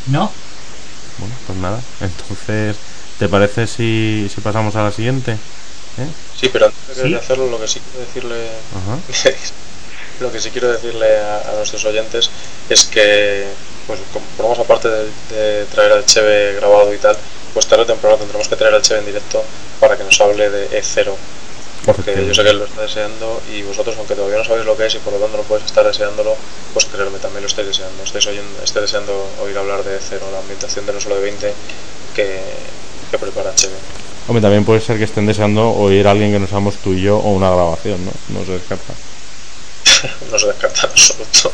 No. 0.05 0.33
Bueno, 1.17 1.35
pues 1.45 1.57
nada, 1.57 1.85
entonces, 1.99 2.81
¿te 3.17 3.29
parece 3.29 3.67
si, 3.67 4.27
si 4.29 4.41
pasamos 4.41 4.75
a 4.75 4.83
la 4.83 4.91
siguiente? 4.91 5.39
¿Eh? 5.97 6.07
Sí, 6.35 6.49
pero 6.49 6.65
antes 6.65 6.97
de 6.97 7.03
¿Sí? 7.09 7.13
hacerlo, 7.15 7.47
lo 7.49 7.59
que 7.59 7.67
sí 7.67 7.79
quiero 7.81 7.99
decirle, 7.99 8.49
lo 10.19 10.31
que 10.31 10.39
sí 10.39 10.51
quiero 10.51 10.71
decirle 10.71 11.17
a, 11.19 11.49
a 11.51 11.53
nuestros 11.55 11.85
oyentes 11.85 12.29
es 12.69 12.85
que, 12.85 13.47
pues, 13.87 13.99
como 14.11 14.25
formamos 14.37 14.59
aparte 14.59 14.89
de, 14.89 15.11
de 15.29 15.65
traer 15.67 15.91
al 15.91 16.05
Cheve 16.05 16.53
grabado 16.55 16.93
y 16.93 16.97
tal, 16.99 17.17
pues 17.53 17.67
tarde 17.67 17.83
o 17.83 17.87
temprano 17.87 18.17
tendremos 18.17 18.47
que 18.47 18.55
traer 18.55 18.73
al 18.73 18.81
Cheve 18.81 18.99
en 18.99 19.05
directo 19.05 19.43
para 19.79 19.97
que 19.97 20.03
nos 20.03 20.19
hable 20.21 20.49
de 20.49 20.69
E0. 20.71 21.17
Porque 21.85 22.25
yo 22.25 22.33
sé 22.33 22.43
que 22.43 22.49
él 22.49 22.59
lo 22.59 22.65
está 22.65 22.81
deseando 22.81 23.43
y 23.45 23.61
vosotros, 23.63 23.97
aunque 23.97 24.15
todavía 24.15 24.37
no 24.37 24.45
sabéis 24.45 24.65
lo 24.65 24.77
que 24.77 24.85
es 24.85 24.95
y 24.95 24.99
por 24.99 25.13
lo 25.13 25.19
tanto 25.19 25.37
no 25.37 25.43
podéis 25.43 25.65
estar 25.65 25.85
deseándolo, 25.85 26.37
pues 26.71 26.85
creerme, 26.85 27.19
también 27.19 27.41
lo 27.43 27.47
estáis 27.47 27.67
deseando. 27.67 28.03
Estáis 28.03 28.25
oyendo, 28.27 28.63
estáis 28.63 28.83
deseando 28.83 29.35
oír 29.41 29.57
hablar 29.57 29.83
de 29.83 29.97
E0, 29.97 30.31
la 30.31 30.39
ambientación 30.39 30.85
de 30.85 30.93
no 30.93 31.01
solo 31.01 31.15
de 31.15 31.21
20 31.21 31.57
que, 32.13 32.41
que 33.11 33.19
prepara 33.19 33.53
Cheve. 33.55 33.83
Hombre, 34.28 34.41
también 34.41 34.63
puede 34.63 34.80
ser 34.80 34.97
que 34.97 35.03
estén 35.03 35.26
deseando 35.26 35.71
oír 35.71 36.07
a 36.07 36.11
alguien 36.11 36.32
que 36.32 36.39
no 36.39 36.47
seamos 36.47 36.76
tú 36.78 36.93
y 36.93 37.01
yo 37.01 37.17
o 37.17 37.32
una 37.32 37.49
grabación, 37.49 38.03
¿no? 38.05 38.11
No 38.39 38.45
se 38.45 38.53
descarta. 38.53 38.93
no 40.32 40.39
se 40.39 40.47
descarta 40.47 40.82
en 40.82 40.89
absoluto. 40.91 41.51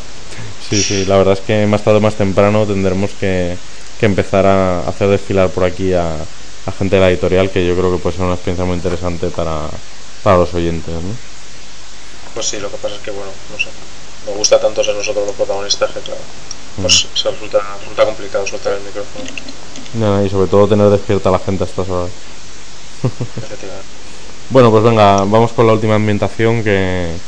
Sí, 0.69 0.83
sí, 0.83 1.05
la 1.05 1.17
verdad 1.17 1.33
es 1.33 1.39
que 1.41 1.65
más 1.65 1.83
tarde 1.83 1.97
o 1.97 2.01
más 2.01 2.13
temprano 2.13 2.65
tendremos 2.67 3.09
que, 3.19 3.57
que 3.99 4.05
empezar 4.05 4.45
a 4.45 4.87
hacer 4.87 5.07
desfilar 5.09 5.49
por 5.49 5.63
aquí 5.63 5.93
a, 5.93 6.13
a 6.13 6.71
gente 6.71 6.95
de 6.95 7.01
la 7.01 7.09
editorial, 7.09 7.49
que 7.49 7.65
yo 7.65 7.75
creo 7.75 7.91
que 7.91 7.97
puede 7.97 8.15
ser 8.15 8.25
una 8.25 8.35
experiencia 8.35 8.65
muy 8.65 8.75
interesante 8.75 9.29
para, 9.29 9.67
para 10.23 10.37
los 10.37 10.53
oyentes, 10.53 10.93
¿no? 10.93 11.15
Pues 12.33 12.45
sí, 12.45 12.59
lo 12.59 12.69
que 12.69 12.77
pasa 12.77 12.95
es 12.95 13.01
que, 13.01 13.11
bueno, 13.11 13.31
no 13.51 13.57
sé. 13.57 13.69
Me 14.27 14.33
gusta 14.33 14.59
tanto 14.59 14.83
ser 14.83 14.95
nosotros 14.95 15.25
los 15.25 15.35
protagonistas 15.35 15.91
que, 15.91 15.99
claro, 16.01 16.21
pues 16.81 17.07
se 17.13 17.31
resulta, 17.31 17.59
resulta 17.79 18.05
complicado 18.05 18.45
soltar 18.45 18.73
el 18.73 18.81
micrófono. 18.81 19.25
Y 20.25 20.29
sobre 20.29 20.47
todo 20.47 20.67
tener 20.67 20.89
despierta 20.89 21.29
a 21.29 21.31
la 21.31 21.39
gente 21.39 21.63
a 21.63 21.67
estas 21.67 21.89
horas. 21.89 22.11
Bueno, 24.49 24.71
pues 24.71 24.83
venga, 24.83 25.17
vamos 25.25 25.53
con 25.53 25.67
la 25.67 25.73
última 25.73 25.95
ambientación 25.95 26.63
que, 26.63 27.21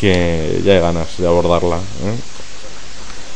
que 0.00 0.60
ya 0.64 0.74
hay 0.74 0.80
ganas 0.80 1.16
de 1.18 1.26
abordarla. 1.26 1.78
¿eh? 1.78 2.22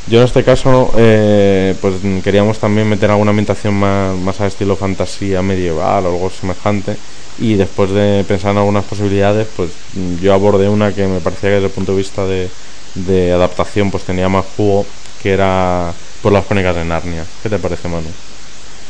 Yo 0.07 0.19
en 0.19 0.25
este 0.27 0.45
caso, 0.45 0.93
eh, 0.97 1.77
pues 1.81 1.95
queríamos 2.23 2.59
también 2.59 2.89
meter 2.89 3.11
alguna 3.11 3.31
ambientación 3.31 3.75
más, 3.75 4.15
más 4.19 4.41
al 4.41 4.49
estilo 4.49 4.77
fantasía 4.77 5.41
medieval 5.43 6.05
o 6.07 6.09
algo 6.11 6.31
semejante. 6.31 7.01
Y 7.39 7.55
después 7.57 7.91
de 7.91 8.25
pensar 8.29 8.53
en 8.53 8.59
algunas 8.59 8.85
posibilidades, 8.85 9.49
pues 9.57 9.73
yo 9.93 10.35
abordé 10.35 10.69
una 10.69 10.95
que 10.95 11.07
me 11.09 11.21
parecía 11.21 11.49
que 11.51 11.55
desde 11.55 11.67
el 11.67 11.73
punto 11.73 11.93
de 11.93 11.99
vista 11.99 12.27
de, 12.27 12.55
de 12.95 13.33
adaptación 13.33 13.91
pues 13.91 14.05
tenía 14.05 14.29
más 14.29 14.45
jugo, 14.45 14.93
que 15.17 15.33
era 15.33 15.97
por 16.21 16.33
las 16.33 16.47
crónicas 16.47 16.77
de 16.77 16.85
Narnia. 16.85 17.33
¿Qué 17.43 17.49
te 17.49 17.59
parece, 17.59 17.89
Manu? 17.89 18.15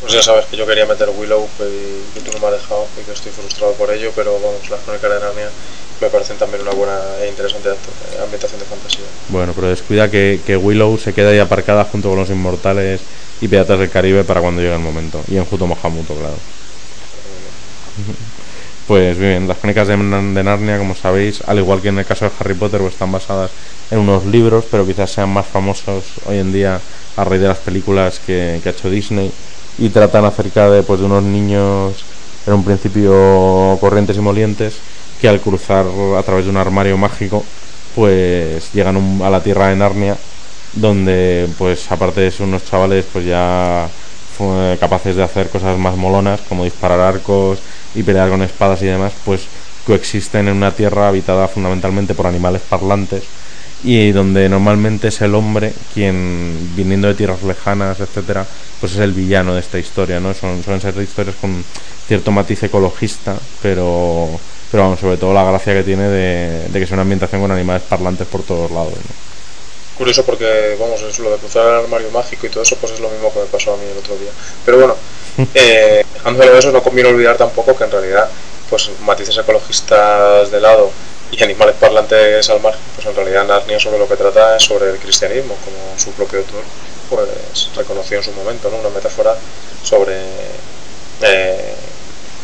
Pues 0.01 0.13
ya 0.13 0.23
sabes 0.23 0.47
que 0.47 0.57
yo 0.57 0.67
quería 0.67 0.85
meter 0.87 1.09
Willow 1.09 1.49
y 1.61 2.11
que 2.13 2.21
tú 2.21 2.31
no 2.33 2.39
me 2.41 2.47
has 2.49 2.61
dejado 2.61 2.87
y 3.01 3.05
que 3.05 3.13
estoy 3.13 3.33
frustrado 3.33 3.73
por 3.75 3.91
ello, 3.91 4.13
pero 4.15 4.39
vamos, 4.39 4.69
las 4.69 4.81
crónicas 4.83 5.11
de 5.11 5.21
Narnia 5.21 5.51
me 6.01 6.11
parecen 6.11 6.37
también 6.37 6.63
una 6.63 6.73
buena 6.73 7.19
e 7.21 7.29
interesante 7.29 7.71
act- 7.71 8.21
ambientación 8.23 8.61
de 8.61 8.67
fantasía. 8.67 9.05
Bueno, 9.29 9.55
pero 9.55 9.69
descuida 9.69 10.11
que, 10.11 10.43
que 10.45 10.57
Willow 10.59 10.99
se 10.99 11.15
queda 11.15 11.31
ahí 11.31 11.39
aparcada 11.39 11.85
junto 11.85 12.11
con 12.11 12.19
los 12.19 12.29
inmortales 12.29 13.07
y 13.41 13.49
Piratas 13.49 13.79
del 13.79 13.89
Caribe 13.89 14.25
para 14.25 14.43
cuando 14.43 14.61
llegue 14.61 14.75
el 14.75 14.81
momento. 14.81 15.25
Y 15.27 15.37
en 15.39 15.47
Juto 15.47 15.67
Mohamuto, 15.67 16.15
claro. 16.19 16.43
Pues 18.87 19.19
bien, 19.19 19.49
las 19.49 19.59
crónicas 19.59 19.89
de, 19.89 19.97
de 19.97 20.45
Narnia, 20.45 20.79
como 20.79 20.95
sabéis, 20.95 21.43
al 21.47 21.59
igual 21.59 21.81
que 21.81 21.89
en 21.89 21.99
el 21.99 22.05
caso 22.05 22.27
de 22.27 22.33
Harry 22.39 22.55
Potter, 22.55 22.81
pues 22.81 22.95
están 22.95 23.13
basadas 23.13 23.55
en 23.91 23.99
unos 24.01 24.27
libros, 24.27 24.67
pero 24.67 24.87
quizás 24.87 25.11
sean 25.13 25.31
más 25.31 25.47
famosos 25.49 26.21
hoy 26.25 26.39
en 26.39 26.53
día 26.53 26.85
a 27.17 27.25
raíz 27.25 27.41
de 27.41 27.49
las 27.49 27.61
películas 27.61 28.21
que, 28.21 28.61
que 28.63 28.69
ha 28.69 28.73
hecho 28.73 28.91
Disney 28.91 29.35
y 29.79 29.89
tratan 29.89 30.25
acerca 30.25 30.71
de, 30.71 30.83
pues, 30.83 31.01
de 31.01 31.07
unos 31.07 31.23
niños 31.23 32.05
en 32.47 32.53
un 32.53 32.65
principio 32.65 33.79
corrientes 33.81 34.17
y 34.17 34.21
molientes 34.21 34.75
que 35.21 35.29
al 35.29 35.41
cruzar 35.41 35.87
a 36.19 36.23
través 36.23 36.45
de 36.45 36.51
un 36.51 36.57
armario 36.57 36.97
mágico 36.97 37.45
pues 37.95 38.73
llegan 38.73 39.23
a 39.23 39.31
la 39.31 39.43
tierra 39.43 39.69
de 39.69 39.77
Narnia 39.77 40.17
donde 40.75 41.49
pues 41.57 41.91
aparte 41.91 42.21
de 42.21 42.31
ser 42.31 42.47
unos 42.47 42.65
chavales 42.65 43.07
pues 43.13 43.25
ya 43.25 43.89
fue 44.37 44.77
capaces 44.81 45.17
de 45.17 45.23
hacer 45.23 45.49
cosas 45.49 45.79
más 45.79 45.97
molonas 45.97 46.41
como 46.49 46.65
disparar 46.65 47.01
arcos 47.01 47.61
y 47.95 48.03
pelear 48.03 48.29
con 48.29 48.43
espadas 48.43 48.83
y 48.83 48.87
demás 48.87 49.13
pues 49.25 49.47
coexisten 49.87 50.49
en 50.49 50.57
una 50.57 50.73
tierra 50.73 51.09
habitada 51.09 51.47
fundamentalmente 51.47 52.15
por 52.15 52.27
animales 52.27 52.63
parlantes 52.69 53.23
y 53.85 54.13
donde 54.13 54.49
normalmente 54.49 55.09
es 55.09 55.21
el 55.21 55.35
hombre 55.35 55.73
quien 55.93 56.73
viniendo 56.75 57.07
de 57.07 57.15
tierras 57.15 57.43
lejanas 57.43 58.01
etcétera 58.01 58.47
pues 58.81 58.93
es 58.93 58.99
el 58.99 59.13
villano 59.13 59.55
de 59.55 59.61
esta 59.61 59.79
historia 59.79 60.19
no 60.21 60.35
son 60.35 60.63
suelen 60.65 60.81
ser 60.81 60.97
historias 60.97 61.37
con 61.41 61.63
cierto 62.09 62.33
matiz 62.33 62.63
ecologista 62.63 63.37
pero 63.63 64.29
pero 64.73 64.83
vamos 64.85 65.01
sobre 65.01 65.19
todo 65.19 65.35
la 65.35 65.45
gracia 65.45 65.75
que 65.75 65.85
tiene 65.85 66.09
de, 66.09 66.69
de 66.69 66.79
que 66.79 66.85
es 66.85 66.91
una 66.91 67.03
ambientación 67.03 67.41
con 67.43 67.51
animales 67.53 67.83
parlantes 67.83 68.27
por 68.27 68.43
todos 68.43 68.71
lados 68.71 68.95
¿no? 68.95 69.25
Curioso 69.97 70.25
porque, 70.25 70.77
vamos, 70.81 71.01
es 71.03 71.19
lo 71.21 71.31
de 71.31 71.37
cruzar 71.37 71.69
el 71.69 71.85
armario 71.85 72.11
mágico 72.11 72.47
y 72.47 72.51
todo 72.51 72.65
eso, 72.65 72.77
pues 72.81 72.93
es 72.93 73.01
lo 73.01 73.09
mismo 73.11 73.33
que 73.33 73.39
me 73.39 73.47
pasó 73.47 73.75
a 73.75 73.77
mí 73.77 73.85
el 73.91 73.97
otro 73.97 74.17
día. 74.17 74.31
Pero 74.65 74.79
bueno, 74.79 74.97
eh, 75.55 76.05
dejándolo 76.15 76.53
de 76.53 76.59
eso, 76.59 76.73
no 76.73 76.83
conviene 76.83 77.11
olvidar 77.11 77.37
tampoco 77.37 77.77
que 77.77 77.85
en 77.85 77.93
realidad, 77.93 78.29
pues 78.69 78.91
matices 79.03 79.39
ecologistas 79.39 80.51
de 80.51 80.61
lado 80.61 80.91
y 81.39 81.43
animales 81.43 81.77
parlantes 81.79 82.49
al 82.51 82.61
margen, 82.61 82.81
pues 82.95 83.07
en 83.07 83.15
realidad 83.15 83.47
Narnia 83.47 83.81
sobre 83.81 83.99
lo 83.99 84.09
que 84.09 84.17
trata 84.17 84.57
es 84.57 84.63
sobre 84.63 84.91
el 84.91 84.99
cristianismo, 84.99 85.57
como 85.65 85.99
su 85.99 86.11
propio 86.13 86.41
autor 86.41 86.63
pues 87.11 87.71
reconoció 87.77 88.19
en 88.19 88.25
su 88.25 88.33
momento, 88.33 88.71
¿no? 88.71 88.79
Una 88.79 88.89
metáfora 88.89 89.37
sobre, 89.83 90.17
eh, 91.23 91.75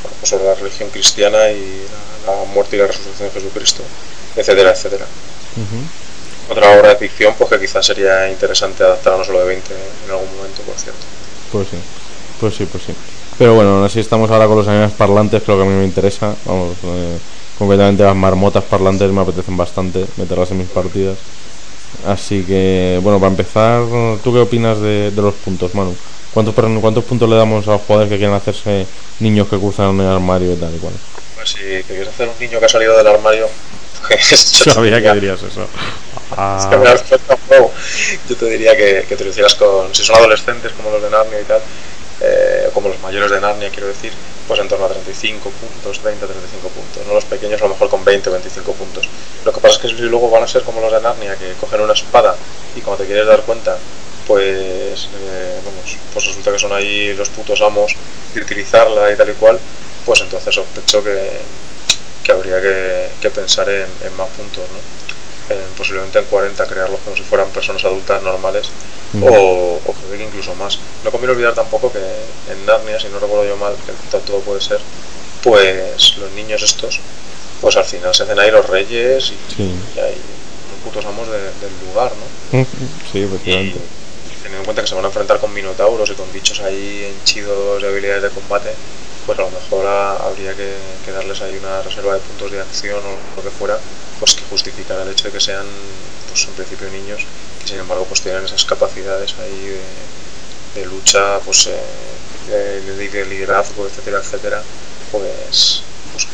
bueno, 0.03 0.17
pues 0.21 0.29
sobre 0.29 0.45
la 0.45 0.55
religión 0.55 0.91
cristiana 0.91 1.51
y 1.51 1.87
la, 2.27 2.35
la 2.35 2.45
muerte 2.45 2.77
y 2.77 2.79
la 2.79 2.87
resurrección 2.87 3.29
de 3.29 3.41
Jesucristo, 3.41 3.83
etcétera, 4.37 4.71
etcétera 4.71 5.07
otra 6.51 6.77
obra 6.77 6.91
de 6.91 6.97
ficción 6.97 7.35
pues 7.39 7.49
que 7.49 7.61
quizás 7.61 7.87
sería 7.87 8.29
interesante 8.29 8.83
adaptar 8.83 9.15
a 9.15 9.19
no 9.19 9.25
solo 9.25 9.41
de 9.41 9.47
20 9.47 9.73
en 10.05 10.11
algún 10.11 10.37
momento, 10.37 10.63
por 10.63 10.75
cierto. 10.75 11.01
Pues 11.53 11.69
sí, 11.69 11.77
pues 12.41 12.55
sí, 12.55 12.67
pues 12.67 12.83
sí. 12.85 12.95
Pero 13.39 13.55
bueno, 13.55 13.85
así 13.85 14.01
estamos 14.01 14.31
ahora 14.31 14.47
con 14.47 14.59
los 14.59 14.69
animales 14.69 14.93
parlantes, 14.93 15.47
lo 15.47 15.57
que 15.57 15.63
a 15.63 15.67
mí 15.67 15.75
me 15.75 15.85
interesa. 15.85 16.35
Vamos, 16.45 16.77
eh, 16.85 17.19
concretamente 17.61 18.03
las 18.03 18.17
marmotas 18.17 18.65
parlantes 18.65 19.13
me 19.13 19.21
apetecen 19.21 19.57
bastante 19.57 20.05
meterlas 20.17 20.51
en 20.51 20.59
mis 20.59 20.69
partidas. 20.69 21.17
Así 22.07 22.43
que, 22.45 22.99
bueno, 23.03 23.19
para 23.21 23.31
empezar, 23.31 23.83
¿tú 24.25 24.33
qué 24.33 24.41
opinas 24.41 24.81
de, 24.81 25.11
de 25.11 25.23
los 25.23 25.35
puntos, 25.35 25.75
Manu? 25.75 25.95
¿Cuántos, 26.33 26.55
per- 26.55 26.65
¿Cuántos 26.81 27.05
puntos 27.05 27.29
le 27.29 27.37
damos 27.37 27.69
a 27.69 27.73
los 27.73 27.83
jugadores 27.83 28.11
que 28.11 28.17
quieren 28.19 28.35
hacerse 28.35 28.87
niños 29.19 29.47
que 29.49 29.59
cruzan 29.59 30.01
el 30.01 30.07
armario 30.07 30.53
y 30.53 30.57
tal 30.57 30.75
y 30.75 30.79
cual? 30.79 30.95
Pues 31.37 31.51
si 31.51 31.59
quieres 31.87 32.09
hacer 32.09 32.29
un 32.29 32.35
niño 32.41 32.59
que 32.59 32.65
ha 32.65 32.69
salido 32.69 32.97
del 32.97 33.07
armario, 33.07 33.47
pues 34.09 34.53
yo 34.65 34.73
Sabía 34.73 34.93
que 35.03 35.13
diría- 35.13 35.15
dirías 35.15 35.43
eso. 35.43 35.61
es 36.59 36.67
que 36.67 36.77
me 36.79 36.89
has 36.89 37.03
puesto 37.03 37.33
a 37.33 37.37
fuego. 37.37 37.71
Yo 38.29 38.37
te 38.37 38.47
diría 38.47 38.75
que, 38.77 39.05
que 39.09 39.17
te 39.17 39.25
lo 39.25 39.31
hicieras 39.31 39.55
con, 39.57 39.95
si 39.95 40.03
son 40.05 40.17
adolescentes 40.17 40.73
como 40.73 40.91
los 40.91 41.03
de 41.03 41.11
Narnia 41.11 41.41
y 41.41 41.45
tal, 41.45 41.61
eh, 42.23 42.67
o 42.69 42.73
como 42.73 42.89
los 42.89 43.01
mayores 43.01 43.31
de 43.31 43.41
Narnia, 43.41 43.69
quiero 43.71 43.89
decir, 43.89 44.13
pues 44.51 44.59
en 44.59 44.67
torno 44.67 44.87
a 44.87 44.89
35 44.89 45.49
puntos, 45.49 46.01
30, 46.01 46.27
35 46.27 46.69
puntos. 46.71 47.07
No 47.07 47.15
los 47.15 47.25
pequeños 47.25 47.61
a 47.63 47.67
lo 47.67 47.71
mejor 47.71 47.89
con 47.89 48.05
20 48.05 48.31
o 48.31 48.33
25 48.33 48.73
puntos. 48.73 49.09
Lo 49.45 49.53
que 49.53 49.61
pasa 49.61 49.77
es 49.77 49.95
que 49.95 50.03
luego 50.03 50.29
van 50.29 50.43
a 50.43 50.49
ser 50.49 50.65
como 50.65 50.81
los 50.81 50.91
de 50.91 51.01
Narnia, 51.01 51.37
que 51.37 51.53
cogen 51.61 51.81
una 51.81 51.93
espada 51.93 52.35
y 52.75 52.81
cuando 52.81 53.05
te 53.05 53.07
quieres 53.07 53.29
dar 53.29 53.43
cuenta, 53.43 53.79
pues, 54.27 55.07
eh, 55.23 55.61
vamos, 55.65 55.97
pues 56.13 56.27
resulta 56.27 56.51
que 56.51 56.59
son 56.59 56.73
ahí 56.73 57.15
los 57.15 57.29
putos 57.29 57.61
amos 57.61 57.95
de 58.35 58.41
utilizarla 58.41 59.13
y 59.13 59.17
tal 59.17 59.31
y 59.31 59.35
cual, 59.35 59.57
pues 60.05 60.21
entonces 60.21 60.53
sospecho 60.53 61.05
que, 61.05 61.31
que 62.25 62.33
habría 62.33 62.61
que, 62.61 63.07
que 63.21 63.31
pensar 63.31 63.69
en, 63.69 63.87
en 64.03 64.17
más 64.17 64.31
puntos, 64.31 64.65
¿no? 64.73 65.10
En, 65.51 65.75
posiblemente 65.75 66.19
en 66.21 66.27
40, 66.27 66.65
crearlos 66.67 67.01
como 67.01 67.17
si 67.17 67.25
fueran 67.25 67.51
personas 67.51 67.85
adultas 67.85 68.23
normales 68.23 68.71
Ujú. 69.15 69.27
o, 69.29 69.81
o 69.85 69.93
creo 69.95 70.11
que 70.17 70.23
incluso 70.23 70.55
más. 70.55 70.79
No 71.03 71.11
conviene 71.11 71.33
olvidar 71.33 71.55
tampoco 71.55 71.93
que 71.93 71.99
en 72.47 72.65
Narnia, 72.65 73.01
si 73.01 73.09
no 73.09 73.19
recuerdo 73.19 73.45
yo 73.45 73.57
mal, 73.57 73.75
que 73.85 73.93
to- 74.09 74.21
todo 74.21 74.41
puede 74.43 74.61
ser, 74.61 74.81
pues 75.43 76.17
los 76.19 76.31
niños 76.31 76.63
estos, 76.63 77.01
pues 77.61 77.77
al 77.77 77.85
final 77.85 78.15
se 78.15 78.23
hacen 78.23 78.39
ahí 78.39 78.51
los 78.53 78.65
reyes 78.69 79.33
y, 79.33 79.39
Sí. 79.57 79.75
y 79.97 79.99
hay 79.99 80.15
los 80.71 80.79
putos 80.85 81.05
amos 81.05 81.29
de- 81.29 81.53
del 81.55 81.79
lugar, 81.81 82.13
¿no? 82.17 82.27
Sí, 83.11 83.19
Y 83.19 83.23
efectivamente. 83.25 83.81
Teniendo 84.41 84.61
en 84.63 84.65
cuenta 84.65 84.83
que 84.83 84.89
se 84.89 84.95
van 84.95 85.05
a 85.05 85.09
enfrentar 85.09 85.39
con 85.41 85.53
minotauros 85.53 86.11
y 86.11 86.15
con 86.17 86.33
bichos 86.33 86.61
ahí 86.61 87.05
henchidos 87.05 87.83
de 87.83 87.89
habilidades 87.89 88.23
de 88.23 88.31
combate, 88.33 88.79
pues 89.25 89.39
a 89.39 89.43
lo 89.43 89.51
mejor 89.51 89.87
habría 89.87 90.55
que, 90.57 91.01
darles 91.07 91.43
ahí 91.43 91.57
una 91.57 91.83
reserva 91.83 92.15
de 92.15 92.21
puntos 92.21 92.51
de 92.51 92.61
acción 92.61 93.05
o 93.05 93.23
lo 93.37 93.43
que 93.43 93.51
fuera, 93.51 93.83
pues 94.19 94.35
que 94.35 94.45
justificara 94.45 95.03
el 95.03 95.11
hecho 95.11 95.29
de 95.29 95.33
que 95.33 95.41
sean, 95.41 95.67
pues 96.27 96.47
en 96.49 96.55
principio 96.55 96.91
niños, 96.91 97.29
que 97.59 97.69
sin 97.69 97.79
embargo 97.79 98.07
pues 98.09 98.23
tienen 98.23 98.45
esas 98.45 98.65
capacidades 98.65 99.39
ahí 99.39 99.67
de, 99.67 100.09
de 100.75 100.85
lucha, 100.87 101.41
pues 101.43 101.67
eh, 101.67 102.21
de, 102.47 102.81
de- 102.83 103.09
de 103.09 103.27
liderazgo, 103.27 103.87
etcétera, 103.87 104.19
etcétera, 104.19 104.67
pues, 105.11 105.87
pues 106.11 106.29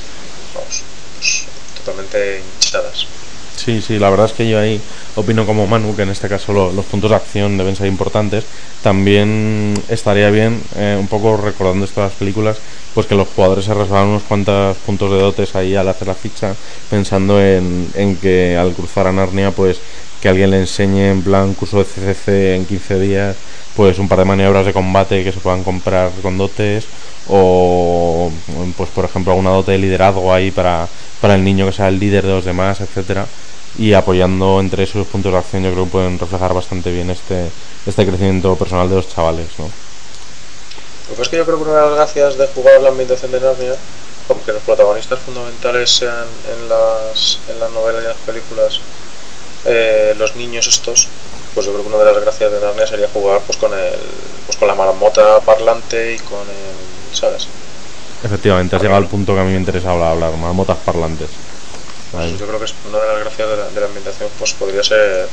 vamos, 0.54 0.86
pues, 1.14 1.50
totalmente 1.74 2.40
hinchadas. 2.40 3.08
Sí, 3.56 3.80
Sí, 3.80 3.98
la 3.98 4.10
verdad 4.10 4.26
es 4.26 4.34
que 4.34 4.46
yo 4.46 4.58
ahí 4.60 4.84
opino 5.14 5.46
como 5.46 5.66
Manu, 5.66 5.96
que 5.96 6.02
en 6.02 6.10
este 6.10 6.28
caso 6.28 6.52
lo- 6.52 6.72
los 6.72 6.84
puntos 6.84 7.08
de 7.10 7.16
acción 7.16 7.56
deben 7.56 7.74
ser 7.74 7.86
importantes. 7.86 8.46
También 8.82 9.72
estaría 9.88 10.28
bien, 10.30 10.62
eh, 10.76 10.96
un 11.00 11.08
poco 11.08 11.36
recordando 11.38 11.84
esto 11.86 12.00
de 12.02 12.06
las 12.08 12.16
películas, 12.16 12.60
pues 12.92 13.06
que 13.06 13.14
los 13.14 13.28
jugadores 13.28 13.64
se 13.64 13.72
reservan 13.74 14.08
unos 14.08 14.24
cuantos 14.24 14.76
puntos 14.78 15.10
de 15.10 15.18
dotes 15.18 15.54
ahí 15.54 15.74
al 15.74 15.88
hacer 15.88 16.06
la 16.08 16.14
ficha, 16.14 16.58
pensando 16.88 17.40
en, 17.42 17.90
en 17.94 18.18
que 18.18 18.56
al 18.58 18.74
cruzar 18.74 19.06
a 19.06 19.12
Narnia, 19.12 19.52
pues 19.52 19.82
que 20.20 20.28
alguien 20.28 20.50
le 20.50 20.58
enseñe 20.60 21.08
en 21.10 21.22
plan 21.22 21.54
curso 21.54 21.78
de 21.78 21.84
CCC 21.86 22.54
en 22.56 22.66
15 22.66 22.98
días, 22.98 23.38
pues 23.72 23.98
un 23.98 24.08
par 24.08 24.18
de 24.18 24.24
maniobras 24.26 24.66
de 24.66 24.72
combate 24.72 25.24
que 25.24 25.32
se 25.32 25.40
puedan 25.40 25.64
comprar 25.64 26.12
con 26.22 26.36
dotes, 26.38 26.88
o 27.24 28.32
pues 28.76 28.90
por 28.90 29.04
ejemplo 29.04 29.32
alguna 29.32 29.50
dote 29.50 29.72
de 29.72 29.78
liderazgo 29.78 30.32
ahí 30.32 30.50
para, 30.50 30.90
para 31.20 31.34
el 31.34 31.44
niño 31.44 31.66
que 31.66 31.72
sea 31.72 31.88
el 31.88 31.98
líder 31.98 32.24
de 32.24 32.32
los 32.32 32.44
demás, 32.44 32.80
etcétera 32.80 33.26
y 33.78 33.92
apoyando 33.92 34.58
entre 34.60 34.84
esos 34.84 35.06
puntos 35.06 35.32
de 35.32 35.38
acción 35.38 35.62
yo 35.62 35.72
creo 35.72 35.84
que 35.84 35.90
pueden 35.90 36.18
reflejar 36.18 36.54
bastante 36.54 36.90
bien 36.90 37.10
este 37.10 37.50
este 37.84 38.06
crecimiento 38.06 38.56
personal 38.56 38.88
de 38.88 38.96
los 38.96 39.08
chavales 39.08 39.48
¿no? 39.58 39.68
Pasa 41.10 41.22
es 41.22 41.28
que 41.28 41.36
yo 41.36 41.44
creo 41.44 41.58
que 41.58 41.64
una 41.64 41.74
de 41.74 41.86
las 41.86 41.94
gracias 41.94 42.36
de 42.36 42.48
jugar 42.48 42.80
la 42.80 42.88
ambientación 42.88 43.30
de 43.30 43.40
Narnia, 43.40 43.76
aunque 44.28 44.52
los 44.52 44.62
protagonistas 44.62 45.20
fundamentales 45.20 45.88
sean 45.88 46.26
en 46.50 46.68
las, 46.68 47.38
en 47.48 47.60
las 47.60 47.70
novelas 47.70 48.02
y 48.02 48.06
las 48.08 48.16
películas 48.16 48.80
eh, 49.66 50.14
los 50.18 50.34
niños 50.34 50.66
estos, 50.66 51.06
pues 51.54 51.64
yo 51.64 51.72
creo 51.72 51.84
que 51.84 51.94
una 51.94 52.02
de 52.02 52.12
las 52.12 52.22
gracias 52.22 52.50
de 52.50 52.60
Narnia 52.60 52.88
sería 52.88 53.08
jugar 53.12 53.40
pues 53.46 53.56
con 53.56 53.72
el 53.72 53.94
pues 54.46 54.58
con 54.58 54.66
la 54.66 54.74
marmota 54.74 55.40
parlante 55.40 56.14
y 56.14 56.18
con 56.18 56.40
el, 56.40 57.16
¿sabes? 57.16 57.46
Efectivamente 58.22 58.76
has 58.76 58.82
llegado 58.82 59.02
al 59.02 59.08
punto 59.08 59.34
que 59.34 59.40
a 59.40 59.44
mí 59.44 59.52
me 59.52 59.58
interesa 59.58 59.90
hablar, 59.90 60.12
hablar 60.12 60.36
marmotas 60.36 60.78
parlantes. 60.78 61.28
Pues 62.12 62.38
yo 62.38 62.46
creo 62.46 62.58
que 62.58 62.64
es 62.66 62.74
una 62.88 62.98
de 62.98 63.06
las 63.06 63.20
gracias 63.20 63.48
de 63.48 63.56
la, 63.56 63.68
de 63.68 63.80
la 63.80 63.86
ambientación 63.86 64.30
pues 64.38 64.52
podría 64.54 64.82
ser 64.82 65.28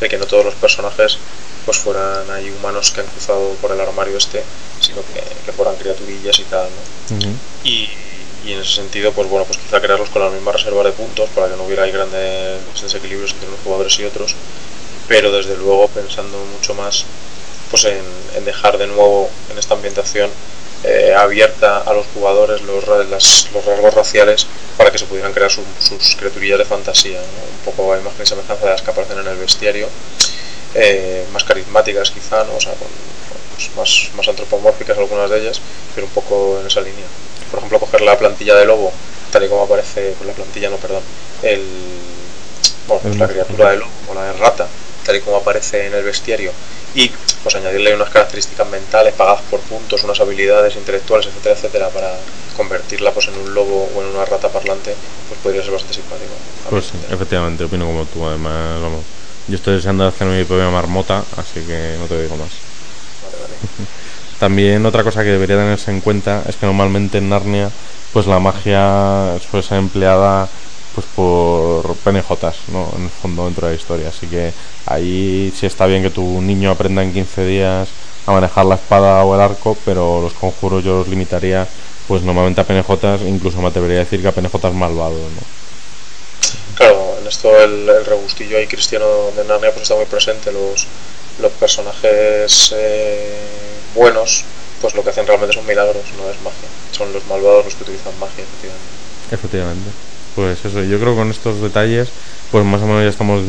de 0.00 0.08
que 0.08 0.18
no 0.18 0.26
todos 0.26 0.44
los 0.44 0.54
personajes 0.54 1.18
pues 1.64 1.78
fueran 1.78 2.30
ahí 2.30 2.50
humanos 2.50 2.90
que 2.90 3.00
han 3.00 3.06
cruzado 3.06 3.50
por 3.60 3.72
el 3.72 3.80
armario 3.80 4.16
este, 4.16 4.42
sino 4.80 5.02
que, 5.02 5.20
que 5.44 5.52
fueran 5.52 5.76
criaturillas 5.76 6.38
y 6.38 6.44
tal, 6.44 6.64
¿no? 6.64 7.16
Y, 7.64 7.88
y 8.46 8.52
en 8.52 8.60
ese 8.60 8.74
sentido, 8.74 9.12
pues 9.12 9.28
bueno, 9.28 9.44
pues 9.44 9.58
quizá 9.58 9.80
crearlos 9.80 10.08
con 10.10 10.22
las 10.22 10.32
mismas 10.32 10.54
reservas 10.54 10.84
de 10.84 10.92
puntos 10.92 11.28
para 11.34 11.48
que 11.48 11.56
no 11.56 11.64
hubiera 11.64 11.82
ahí 11.82 11.90
grandes 11.92 12.60
desequilibrios 12.80 13.32
entre 13.32 13.48
unos 13.48 13.60
jugadores 13.64 13.98
y 13.98 14.04
otros, 14.04 14.34
pero 15.08 15.32
desde 15.32 15.56
luego 15.56 15.88
pensando 15.88 16.38
mucho 16.38 16.74
más 16.74 17.04
pues 17.70 17.84
en, 17.84 18.02
en 18.36 18.44
dejar 18.44 18.78
de 18.78 18.86
nuevo 18.86 19.28
en 19.50 19.58
esta 19.58 19.74
ambientación 19.74 20.30
eh, 20.84 21.12
abierta 21.16 21.78
a 21.78 21.92
los 21.92 22.06
jugadores 22.14 22.62
los, 22.62 22.86
las- 23.08 23.48
los 23.52 23.64
rasgos 23.64 23.94
raciales 23.94 24.46
para 24.76 24.90
que 24.92 24.98
se 24.98 25.06
pudieran 25.06 25.32
crear 25.32 25.50
su- 25.50 25.64
sus 25.80 26.14
criaturillas 26.16 26.58
de 26.58 26.64
fantasía, 26.64 27.18
¿no? 27.20 27.26
un 27.70 27.74
poco 27.74 27.92
a 27.92 27.98
imagen 27.98 28.22
y 28.22 28.26
semejanza 28.26 28.64
de 28.64 28.70
las 28.72 28.82
que 28.82 28.90
aparecen 28.90 29.18
en 29.18 29.26
el 29.26 29.36
bestiario, 29.36 29.88
eh, 30.74 31.24
más 31.32 31.44
carismáticas 31.44 32.10
quizá, 32.10 32.44
¿no? 32.44 32.56
o 32.56 32.60
sea, 32.60 32.72
con- 32.74 32.88
pues, 33.56 33.70
más, 33.76 34.10
más 34.14 34.28
antropomórficas 34.28 34.96
algunas 34.98 35.28
de 35.30 35.40
ellas, 35.40 35.60
pero 35.94 36.06
un 36.06 36.12
poco 36.12 36.58
en 36.60 36.66
esa 36.68 36.80
línea. 36.80 37.06
Por 37.50 37.58
ejemplo, 37.58 37.80
coger 37.80 38.02
la 38.02 38.16
plantilla 38.18 38.54
de 38.54 38.64
lobo, 38.66 38.92
tal 39.32 39.44
y 39.44 39.48
como 39.48 39.64
aparece, 39.64 40.14
pues 40.16 40.28
la 40.28 40.34
plantilla 40.34 40.70
no, 40.70 40.76
perdón, 40.76 41.02
el, 41.42 41.64
bueno, 42.86 43.02
pues 43.02 43.16
la 43.16 43.26
criatura 43.28 43.70
de 43.70 43.76
lobo 43.78 43.90
o 44.10 44.14
la 44.14 44.24
de 44.26 44.32
rata, 44.34 44.68
tal 45.08 45.16
y 45.16 45.20
como 45.20 45.38
aparece 45.38 45.86
en 45.86 45.94
el 45.94 46.04
bestiario, 46.04 46.52
y 46.94 47.10
pues 47.42 47.54
añadirle 47.54 47.94
unas 47.94 48.10
características 48.10 48.68
mentales 48.68 49.14
pagadas 49.14 49.40
por 49.50 49.60
puntos, 49.60 50.04
unas 50.04 50.20
habilidades 50.20 50.76
intelectuales, 50.76 51.26
etcétera, 51.26 51.54
etcétera, 51.54 51.88
para 51.88 52.10
convertirla 52.56 53.10
pues 53.12 53.28
en 53.28 53.38
un 53.38 53.54
lobo 53.54 53.88
o 53.96 54.02
en 54.02 54.08
una 54.08 54.26
rata 54.26 54.50
parlante, 54.50 54.94
pues 55.28 55.40
podría 55.40 55.62
ser 55.62 55.72
bastante 55.72 55.94
simpático. 55.94 56.32
pues 56.68 56.86
sí, 56.86 56.98
efectivamente 57.10 57.64
opino 57.64 57.86
como 57.86 58.04
tú 58.04 58.26
además 58.26 58.82
vamos 58.82 59.04
yo 59.46 59.54
estoy 59.54 59.76
deseando 59.76 60.06
hacerme 60.06 60.36
mi 60.36 60.44
propia 60.44 60.68
marmota 60.68 61.24
así 61.38 61.60
que 61.60 61.96
no 61.98 62.06
te 62.06 62.20
digo 62.20 62.36
más 62.36 62.52
Vale, 63.22 63.36
vale. 63.42 63.88
También 64.38 64.84
otra 64.84 65.04
cosa 65.04 65.24
que 65.24 65.30
debería 65.30 65.56
tenerse 65.56 65.90
en 65.90 66.02
cuenta 66.02 66.44
es 66.46 66.56
que 66.56 66.66
normalmente 66.66 67.16
en 67.16 67.30
Narnia 67.30 67.70
pues 68.12 68.26
la 68.26 68.38
magia 68.40 69.38
suele 69.40 69.62
ser 69.66 69.78
empleada 69.78 70.50
pues 70.98 71.06
por 71.14 71.94
PNJs, 71.98 72.70
¿no? 72.72 72.92
En 72.96 73.04
el 73.04 73.10
fondo 73.10 73.44
dentro 73.44 73.66
de 73.66 73.74
la 73.74 73.80
historia. 73.80 74.08
Así 74.08 74.26
que 74.26 74.52
ahí 74.86 75.52
sí 75.56 75.66
está 75.66 75.86
bien 75.86 76.02
que 76.02 76.10
tu 76.10 76.42
niño 76.42 76.72
aprenda 76.72 77.04
en 77.04 77.12
15 77.12 77.46
días 77.46 77.88
a 78.26 78.32
manejar 78.32 78.66
la 78.66 78.74
espada 78.74 79.22
o 79.24 79.34
el 79.34 79.40
arco, 79.40 79.76
pero 79.84 80.20
los 80.20 80.32
conjuros 80.32 80.82
yo 80.82 80.98
los 80.98 81.08
limitaría 81.08 81.68
pues 82.08 82.22
normalmente 82.22 82.60
a 82.60 82.64
PNJs, 82.64 83.28
incluso 83.28 83.60
me 83.60 83.68
atrevería 83.68 83.98
a 83.98 84.04
decir 84.04 84.20
que 84.20 84.28
a 84.28 84.32
PNJs 84.32 84.72
malvados, 84.74 85.20
¿no? 85.20 85.42
Claro, 86.74 87.16
en 87.20 87.26
esto 87.28 87.56
el, 87.56 87.88
el 87.88 88.04
regustillo 88.04 88.58
ahí 88.58 88.66
cristiano 88.66 89.06
de 89.36 89.44
Narnia 89.44 89.70
pues 89.70 89.82
está 89.82 89.94
muy 89.94 90.06
presente. 90.06 90.50
Los, 90.50 90.86
los 91.40 91.52
personajes 91.52 92.74
eh, 92.74 93.36
buenos, 93.94 94.44
pues 94.80 94.94
lo 94.94 95.04
que 95.04 95.10
hacen 95.10 95.26
realmente 95.26 95.54
son 95.54 95.66
milagros, 95.66 96.02
no 96.16 96.28
es 96.28 96.40
magia. 96.42 96.68
Son 96.90 97.12
los 97.12 97.24
malvados 97.26 97.66
los 97.66 97.74
que 97.74 97.84
utilizan 97.84 98.18
magia, 98.18 98.42
efectivamente. 98.42 98.98
Efectivamente. 99.30 100.07
Pues 100.34 100.64
eso, 100.64 100.82
yo 100.82 100.98
creo 100.98 101.12
que 101.12 101.18
con 101.18 101.30
estos 101.30 101.60
detalles, 101.60 102.08
pues 102.52 102.64
más 102.64 102.80
o 102.82 102.86
menos 102.86 103.02
ya 103.02 103.08
estamos 103.08 103.42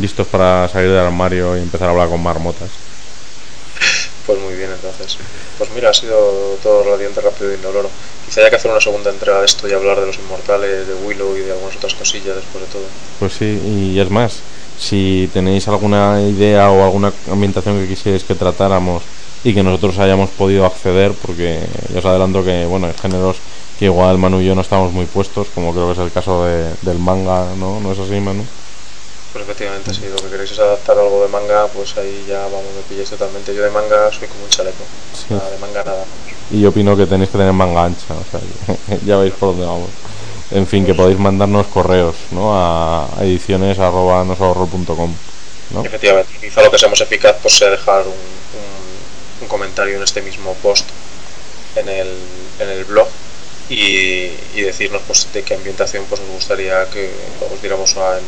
listos 0.00 0.26
para 0.28 0.68
salir 0.68 0.90
del 0.90 1.00
armario 1.00 1.56
y 1.56 1.60
empezar 1.60 1.88
a 1.88 1.90
hablar 1.90 2.08
con 2.08 2.22
marmotas. 2.22 2.70
Pues 4.26 4.40
muy 4.40 4.54
bien, 4.54 4.70
entonces. 4.70 5.18
Pues 5.58 5.70
mira, 5.70 5.90
ha 5.90 5.94
sido 5.94 6.56
todo 6.62 6.82
relativamente 6.82 7.20
rápido 7.20 7.52
y 7.52 7.54
indoloro. 7.54 7.88
Quizá 8.24 8.40
haya 8.40 8.50
que 8.50 8.56
hacer 8.56 8.70
una 8.70 8.80
segunda 8.80 9.10
entrega 9.10 9.38
de 9.38 9.46
esto 9.46 9.68
y 9.68 9.72
hablar 9.72 10.00
de 10.00 10.06
los 10.06 10.18
inmortales, 10.18 10.88
de 10.88 10.94
Willow 10.94 11.36
y 11.36 11.40
de 11.40 11.52
algunas 11.52 11.76
otras 11.76 11.94
cosillas 11.94 12.34
después 12.34 12.64
de 12.64 12.70
todo. 12.72 12.82
Pues 13.20 13.34
sí, 13.34 13.60
y 13.64 14.00
es 14.00 14.10
más, 14.10 14.42
si 14.78 15.30
tenéis 15.32 15.68
alguna 15.68 16.20
idea 16.20 16.70
o 16.70 16.84
alguna 16.84 17.12
ambientación 17.30 17.80
que 17.80 17.88
quisierais 17.88 18.24
que 18.24 18.34
tratáramos 18.34 19.02
y 19.44 19.54
que 19.54 19.62
nosotros 19.62 19.98
hayamos 19.98 20.30
podido 20.30 20.66
acceder, 20.66 21.12
porque 21.12 21.60
ya 21.92 22.00
os 22.00 22.04
adelanto 22.04 22.44
que, 22.44 22.66
bueno, 22.66 22.88
hay 22.88 22.94
géneros 23.00 23.36
que 23.78 23.84
igual 23.86 24.18
Manu 24.18 24.40
y 24.40 24.46
yo 24.46 24.54
no 24.54 24.62
estamos 24.62 24.92
muy 24.92 25.04
puestos, 25.06 25.48
como 25.54 25.72
creo 25.72 25.86
que 25.86 25.92
es 25.92 25.98
el 25.98 26.12
caso 26.12 26.44
de- 26.44 26.74
del 26.82 26.98
manga, 26.98 27.46
¿no? 27.56 27.78
¿No 27.80 27.92
es 27.92 27.98
así, 27.98 28.18
Manu? 28.20 28.44
Pues 29.32 29.44
efectivamente, 29.44 29.92
si 29.92 30.08
lo 30.08 30.16
que 30.16 30.28
queréis 30.30 30.50
es 30.52 30.58
adaptar 30.58 30.98
algo 30.98 31.20
de 31.22 31.28
manga, 31.28 31.66
pues 31.68 31.94
ahí 31.98 32.24
ya 32.26 32.38
vamos, 32.44 32.62
me 32.74 32.82
pilláis 32.88 33.10
totalmente. 33.10 33.54
Yo 33.54 33.62
de 33.62 33.70
manga 33.70 34.10
soy 34.10 34.28
como 34.28 34.44
un 34.44 34.48
chaleco. 34.48 34.82
Sí. 35.12 35.26
Nada, 35.34 35.50
de 35.50 35.58
manga 35.58 35.84
nada. 35.84 36.04
Y 36.50 36.60
yo 36.62 36.70
opino 36.70 36.96
que 36.96 37.06
tenéis 37.06 37.28
que 37.30 37.36
tener 37.36 37.52
manga 37.52 37.84
ancha, 37.84 38.14
o 38.14 38.24
sea, 38.30 38.40
ya 39.04 39.16
veis 39.18 39.34
por 39.34 39.50
dónde 39.50 39.66
vamos. 39.66 39.90
En 40.52 40.66
fin, 40.66 40.86
que 40.86 40.94
podéis 40.94 41.18
mandarnos 41.18 41.66
correos, 41.66 42.14
¿no? 42.30 42.52
A 42.54 43.08
ediciones 43.20 43.78
arroba 43.78 44.24
nosahorror.com, 44.24 45.14
¿no? 45.70 45.84
Efectivamente, 45.84 46.32
quizá 46.40 46.62
lo 46.62 46.70
que 46.70 46.78
sea 46.78 46.88
más 46.88 47.00
eficaz 47.02 47.36
pues 47.42 47.58
sea 47.58 47.68
dejar 47.68 48.04
un, 48.06 48.12
un- 48.12 49.42
un 49.42 49.48
comentario 49.48 49.96
en 49.96 50.02
este 50.04 50.22
mismo 50.22 50.54
post 50.62 50.88
en 51.74 51.88
el, 51.88 52.06
en 52.60 52.68
el 52.70 52.84
blog 52.84 53.08
y, 53.68 54.58
y 54.58 54.62
decirnos 54.62 55.02
pues 55.06 55.30
de 55.32 55.42
qué 55.44 55.54
ambientación 55.54 56.06
pues 56.06 56.20
nos 56.20 56.30
gustaría 56.30 56.88
que 56.90 57.10
os 57.50 57.60
diéramos 57.60 57.96
una- 57.96 58.20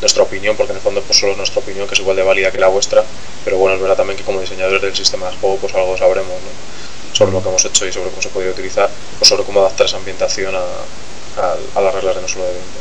nuestra 0.00 0.22
opinión, 0.22 0.56
porque 0.56 0.72
en 0.72 0.76
el 0.76 0.82
fondo 0.82 1.02
pues 1.04 1.18
solo 1.18 1.32
es 1.32 1.38
nuestra 1.38 1.60
opinión 1.60 1.86
que 1.86 1.94
es 1.94 2.00
igual 2.00 2.16
de 2.16 2.22
válida 2.22 2.52
que 2.52 2.58
la 2.58 2.68
vuestra, 2.68 3.04
pero 3.44 3.58
bueno, 3.58 3.74
es 3.76 3.82
verdad 3.82 3.96
también 3.96 4.16
que 4.16 4.24
como 4.24 4.40
diseñadores 4.40 4.80
del 4.82 4.94
sistema 4.94 5.28
de 5.30 5.36
juego 5.36 5.58
pues 5.58 5.74
algo 5.74 5.96
sabremos 5.96 6.40
sobre 7.12 7.32
lo 7.32 7.42
que 7.42 7.48
hemos 7.48 7.64
hecho 7.64 7.86
y 7.86 7.92
sobre 7.92 8.10
cómo 8.10 8.22
se 8.22 8.30
podría 8.30 8.52
utilizar 8.52 8.94
o 9.18 9.24
sobre 9.24 9.44
cómo 9.44 9.60
adaptar 9.60 9.86
esa 9.86 9.96
ambientación 9.96 10.54
a, 10.54 10.86
a- 11.36 11.58
a 11.74 11.80
las 11.80 11.94
reglas 11.94 12.16
de 12.16 12.22
no 12.22 12.28
solo 12.28 12.46
de 12.46 12.54
20. 12.54 12.80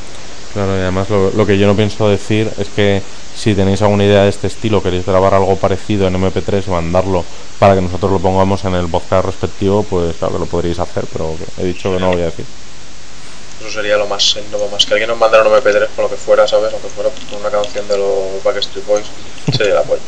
Claro, 0.58 0.76
y 0.76 0.82
además 0.82 1.08
lo, 1.12 1.30
lo 1.30 1.46
que 1.46 1.60
yo 1.60 1.68
no 1.68 1.76
pienso 1.76 2.10
decir 2.10 2.52
es 2.58 2.68
que 2.70 3.04
si 3.36 3.54
tenéis 3.54 3.80
alguna 3.84 4.06
idea 4.06 4.24
de 4.24 4.30
este 4.30 4.48
estilo, 4.48 4.82
queréis 4.82 5.06
grabar 5.06 5.36
algo 5.36 5.56
parecido 5.56 6.08
en 6.08 6.16
MP3 6.16 6.64
y 6.66 6.70
mandarlo 6.72 7.24
para 7.60 7.76
que 7.76 7.82
nosotros 7.82 8.12
lo 8.12 8.18
pongamos 8.18 8.66
en 8.66 8.74
el 8.74 8.88
podcast 8.88 9.28
respectivo, 9.28 9.84
pues 9.84 10.16
claro 10.16 10.34
que 10.34 10.40
lo 10.40 10.46
podríais 10.48 10.80
hacer, 10.80 11.06
pero 11.14 11.36
he 11.60 11.64
dicho 11.64 11.94
que 11.94 12.00
no 12.00 12.08
lo 12.08 12.14
voy 12.14 12.24
a 12.24 12.32
decir. 12.32 12.44
Eso 13.62 13.70
sería 13.70 13.98
lo 13.98 14.08
más, 14.08 14.36
lo 14.52 14.68
más 14.70 14.84
que 14.84 14.94
alguien 14.96 15.10
nos 15.10 15.20
mandara 15.20 15.48
un 15.48 15.54
MP3 15.54 15.90
con 15.96 16.06
lo 16.06 16.10
que 16.10 16.16
fuera, 16.16 16.48
¿sabes? 16.48 16.74
Aunque 16.74 16.90
fuera 16.90 17.12
pues, 17.12 17.40
una 17.40 17.52
canción 17.52 17.88
de 17.88 17.98
los 18.00 18.44
Backstreet 18.44 18.88
Boys, 18.88 19.06
sería 19.56 19.76
la 19.76 19.84
polla. 19.84 20.02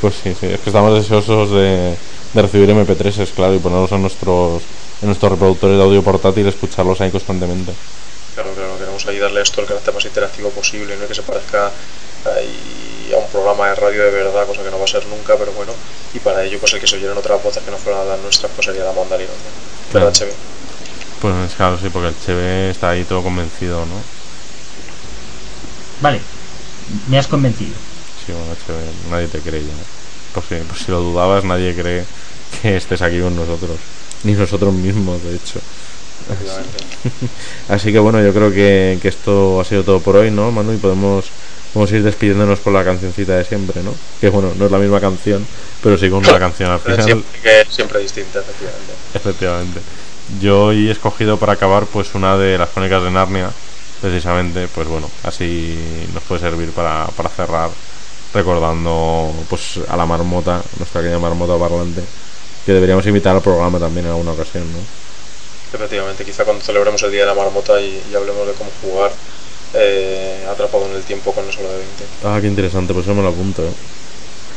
Pues 0.00 0.14
sí, 0.20 0.34
sí, 0.34 0.46
es 0.46 0.58
que 0.58 0.70
estamos 0.70 0.98
deseosos 0.98 1.52
de, 1.52 1.94
de 2.34 2.42
recibir 2.42 2.68
MP3, 2.70 3.28
claro, 3.36 3.54
y 3.54 3.60
ponerlos 3.60 3.92
en 3.92 4.02
nuestros, 4.02 4.62
en 5.00 5.06
nuestros 5.06 5.30
reproductores 5.30 5.76
de 5.76 5.84
audio 5.84 6.02
portátil 6.02 6.46
y 6.46 6.48
escucharlos 6.48 7.00
ahí 7.00 7.12
constantemente. 7.12 7.70
Claro, 8.36 8.52
claro, 8.52 8.76
queremos 8.78 9.06
ahí 9.06 9.18
darle 9.18 9.40
esto 9.40 9.62
el 9.62 9.66
carácter 9.66 9.94
más 9.94 10.04
interactivo 10.04 10.50
posible, 10.50 10.94
no 11.00 11.08
que 11.08 11.14
se 11.14 11.22
parezca 11.22 11.72
ahí 12.26 13.10
a 13.14 13.16
un 13.16 13.26
programa 13.28 13.70
de 13.70 13.76
radio 13.76 14.04
de 14.04 14.10
verdad, 14.10 14.46
cosa 14.46 14.62
que 14.62 14.70
no 14.70 14.78
va 14.78 14.84
a 14.84 14.88
ser 14.88 15.06
nunca, 15.06 15.36
pero 15.38 15.52
bueno, 15.52 15.72
y 16.12 16.18
para 16.18 16.44
ello 16.44 16.58
pues 16.60 16.74
el 16.74 16.80
que 16.80 16.86
se 16.86 16.96
oyeran 16.96 17.16
otras 17.16 17.42
voces 17.42 17.62
que 17.62 17.70
no 17.70 17.78
fueran 17.78 18.06
las 18.06 18.20
nuestras, 18.20 18.52
pues 18.54 18.66
sería 18.66 18.84
la 18.84 18.92
mandalina. 18.92 19.30
¿no? 19.30 19.90
Claro. 19.90 20.06
¿Verdad, 20.06 20.12
Cheve? 20.12 20.32
Pues 21.22 21.54
claro, 21.56 21.78
sí, 21.80 21.88
porque 21.88 22.08
el 22.08 22.20
Cheve 22.20 22.70
está 22.70 22.90
ahí 22.90 23.04
todo 23.04 23.22
convencido, 23.22 23.86
¿no? 23.86 24.02
Vale, 26.02 26.20
me 27.08 27.18
has 27.18 27.26
convencido. 27.26 27.72
Sí, 28.26 28.32
bueno, 28.32 28.54
Cheve, 28.66 28.84
nadie 29.10 29.28
te 29.28 29.38
cree 29.38 29.62
ya. 29.62 29.72
Por 30.34 30.44
si, 30.44 30.56
por 30.56 30.76
si 30.76 30.90
lo 30.90 31.00
dudabas, 31.00 31.42
nadie 31.44 31.74
cree 31.74 32.04
que 32.60 32.76
estés 32.76 33.00
aquí 33.00 33.18
con 33.18 33.34
nosotros. 33.34 33.78
Ni 34.24 34.32
nosotros 34.32 34.74
mismos, 34.74 35.22
de 35.22 35.36
hecho. 35.36 35.58
Así 37.68 37.92
que 37.92 37.98
bueno, 37.98 38.22
yo 38.22 38.32
creo 38.32 38.50
que, 38.50 38.98
que 39.00 39.08
esto 39.08 39.60
ha 39.60 39.64
sido 39.64 39.82
todo 39.84 40.00
por 40.00 40.16
hoy, 40.16 40.30
¿no, 40.30 40.50
Manu? 40.50 40.72
Y 40.72 40.76
podemos, 40.76 41.26
podemos 41.72 41.92
ir 41.92 42.02
despidiéndonos 42.02 42.60
con 42.60 42.72
la 42.72 42.84
cancioncita 42.84 43.36
de 43.36 43.44
siempre, 43.44 43.82
¿no? 43.82 43.94
Que 44.20 44.28
bueno, 44.28 44.52
no 44.56 44.66
es 44.66 44.72
la 44.72 44.78
misma 44.78 45.00
canción, 45.00 45.46
pero 45.82 45.96
sí 45.96 46.10
con 46.10 46.18
una 46.18 46.38
canción 46.38 46.70
al 46.70 46.80
final. 46.80 47.02
siempre, 47.02 47.40
que 47.40 47.66
siempre 47.70 48.00
distinta, 48.00 48.40
efectivamente. 48.40 48.92
Efectivamente. 49.14 49.80
Yo 50.40 50.64
hoy 50.64 50.88
he 50.88 50.92
escogido 50.92 51.38
para 51.38 51.52
acabar 51.52 51.86
pues 51.86 52.14
una 52.14 52.36
de 52.36 52.58
las 52.58 52.70
crónicas 52.70 53.02
de 53.02 53.10
Narnia, 53.10 53.50
precisamente, 54.00 54.68
pues 54.74 54.88
bueno, 54.88 55.08
así 55.22 55.78
nos 56.12 56.22
puede 56.24 56.40
servir 56.40 56.70
para, 56.70 57.06
para 57.16 57.28
cerrar 57.28 57.70
recordando 58.34 59.32
pues 59.48 59.80
a 59.88 59.96
la 59.96 60.04
marmota, 60.04 60.60
nuestra 60.78 61.00
querida 61.00 61.18
marmota 61.18 61.56
parlante, 61.56 62.02
que 62.64 62.72
deberíamos 62.72 63.06
invitar 63.06 63.34
al 63.34 63.42
programa 63.42 63.78
también 63.78 64.06
en 64.06 64.12
alguna 64.12 64.32
ocasión, 64.32 64.64
¿no? 64.72 64.78
Efectivamente, 65.72 66.24
quizá 66.24 66.44
cuando 66.44 66.64
celebremos 66.64 67.02
el 67.02 67.10
Día 67.10 67.22
de 67.22 67.26
la 67.26 67.34
Marmota 67.34 67.80
y, 67.80 68.02
y 68.10 68.14
hablemos 68.14 68.46
de 68.46 68.52
cómo 68.54 68.70
jugar 68.82 69.12
eh, 69.74 70.46
atrapado 70.50 70.86
en 70.86 70.96
el 70.96 71.02
tiempo 71.02 71.32
con 71.32 71.44
no 71.46 71.52
solo 71.52 71.68
de 71.70 71.78
20. 71.78 72.04
Ah, 72.24 72.38
qué 72.40 72.46
interesante, 72.46 72.94
pues 72.94 73.04
eso 73.04 73.14
me 73.14 73.22
lo 73.22 73.28
apunto, 73.28 73.62
¿eh? 73.62 73.72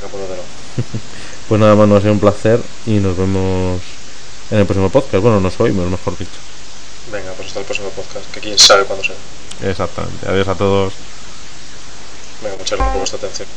Apúntatelo. 0.06 0.42
Pues 1.50 1.60
nada 1.60 1.74
más, 1.74 1.88
nos 1.88 1.98
ha 1.98 2.02
sido 2.02 2.14
un 2.14 2.20
placer 2.20 2.62
y 2.86 3.00
nos 3.00 3.18
vemos 3.18 3.82
en 4.52 4.60
el 4.60 4.66
próximo 4.68 4.92
podcast. 4.92 5.24
Bueno, 5.24 5.40
nos 5.40 5.60
oímos, 5.60 5.90
mejor 5.90 6.16
dicho. 6.16 6.30
Venga, 7.12 7.32
pues 7.32 7.48
hasta 7.48 7.62
el 7.62 7.66
próximo 7.66 7.90
podcast, 7.90 8.32
que 8.32 8.40
quién 8.40 8.60
sabe 8.60 8.84
cuándo 8.84 9.04
sea. 9.04 9.16
Exactamente. 9.68 10.30
Adiós 10.30 10.48
a 10.48 10.54
todos. 10.54 10.94
Venga, 12.44 12.56
muchas 12.56 12.78
gracias 12.78 12.92
por 12.92 13.00
vuestra 13.00 13.18
atención. 13.18 13.48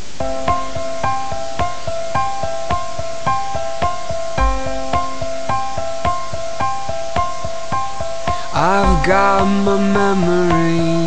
I've 8.64 9.04
got 9.04 9.44
my 9.64 9.76
memory 9.76 11.04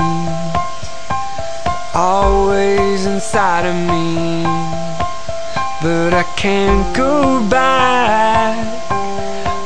always 1.94 3.06
inside 3.06 3.66
of 3.66 3.76
me, 3.76 4.44
but 5.82 6.14
I 6.14 6.24
can't 6.36 6.94
go 6.94 7.48
back, 7.50 8.58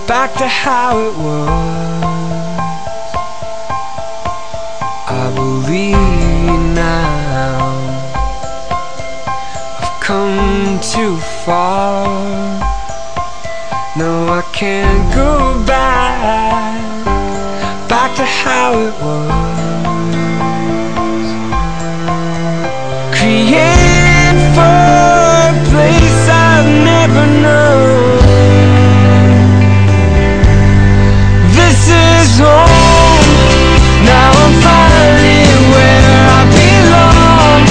back 0.08 0.36
to 0.36 0.48
how 0.48 1.00
it 1.00 1.18
was. 1.18 1.50
I 5.10 5.32
believe 5.34 5.96
now 6.76 7.58
I've 9.82 10.00
come 10.00 10.80
too 10.80 11.18
far. 11.44 12.06
No, 13.98 14.28
I 14.30 14.44
can't 14.54 15.12
go 15.16 15.66
back 15.66 16.69
how 18.44 18.74
it 18.88 18.94
was. 19.04 19.50
Created 23.18 24.38
for 24.56 24.80
a 25.50 25.54
place 25.72 26.22
I've 26.30 26.70
never 26.92 27.26
known. 27.46 28.20
This 31.60 31.82
is 31.90 32.40
home. 32.40 33.28
Now 34.06 34.32
finally 34.66 35.46
where 35.74 36.16
I 36.40 36.42
belong. 36.60 37.62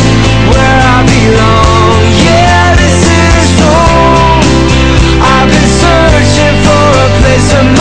Where 0.52 0.80
I 0.96 0.98
belong. 1.14 2.02
Yeah, 2.28 2.76
this 2.82 3.00
is 3.24 3.50
home. 3.64 4.42
I've 5.22 5.48
been 5.48 5.70
searching 5.82 6.56
for 6.66 6.86
a 7.06 7.08
place 7.20 7.77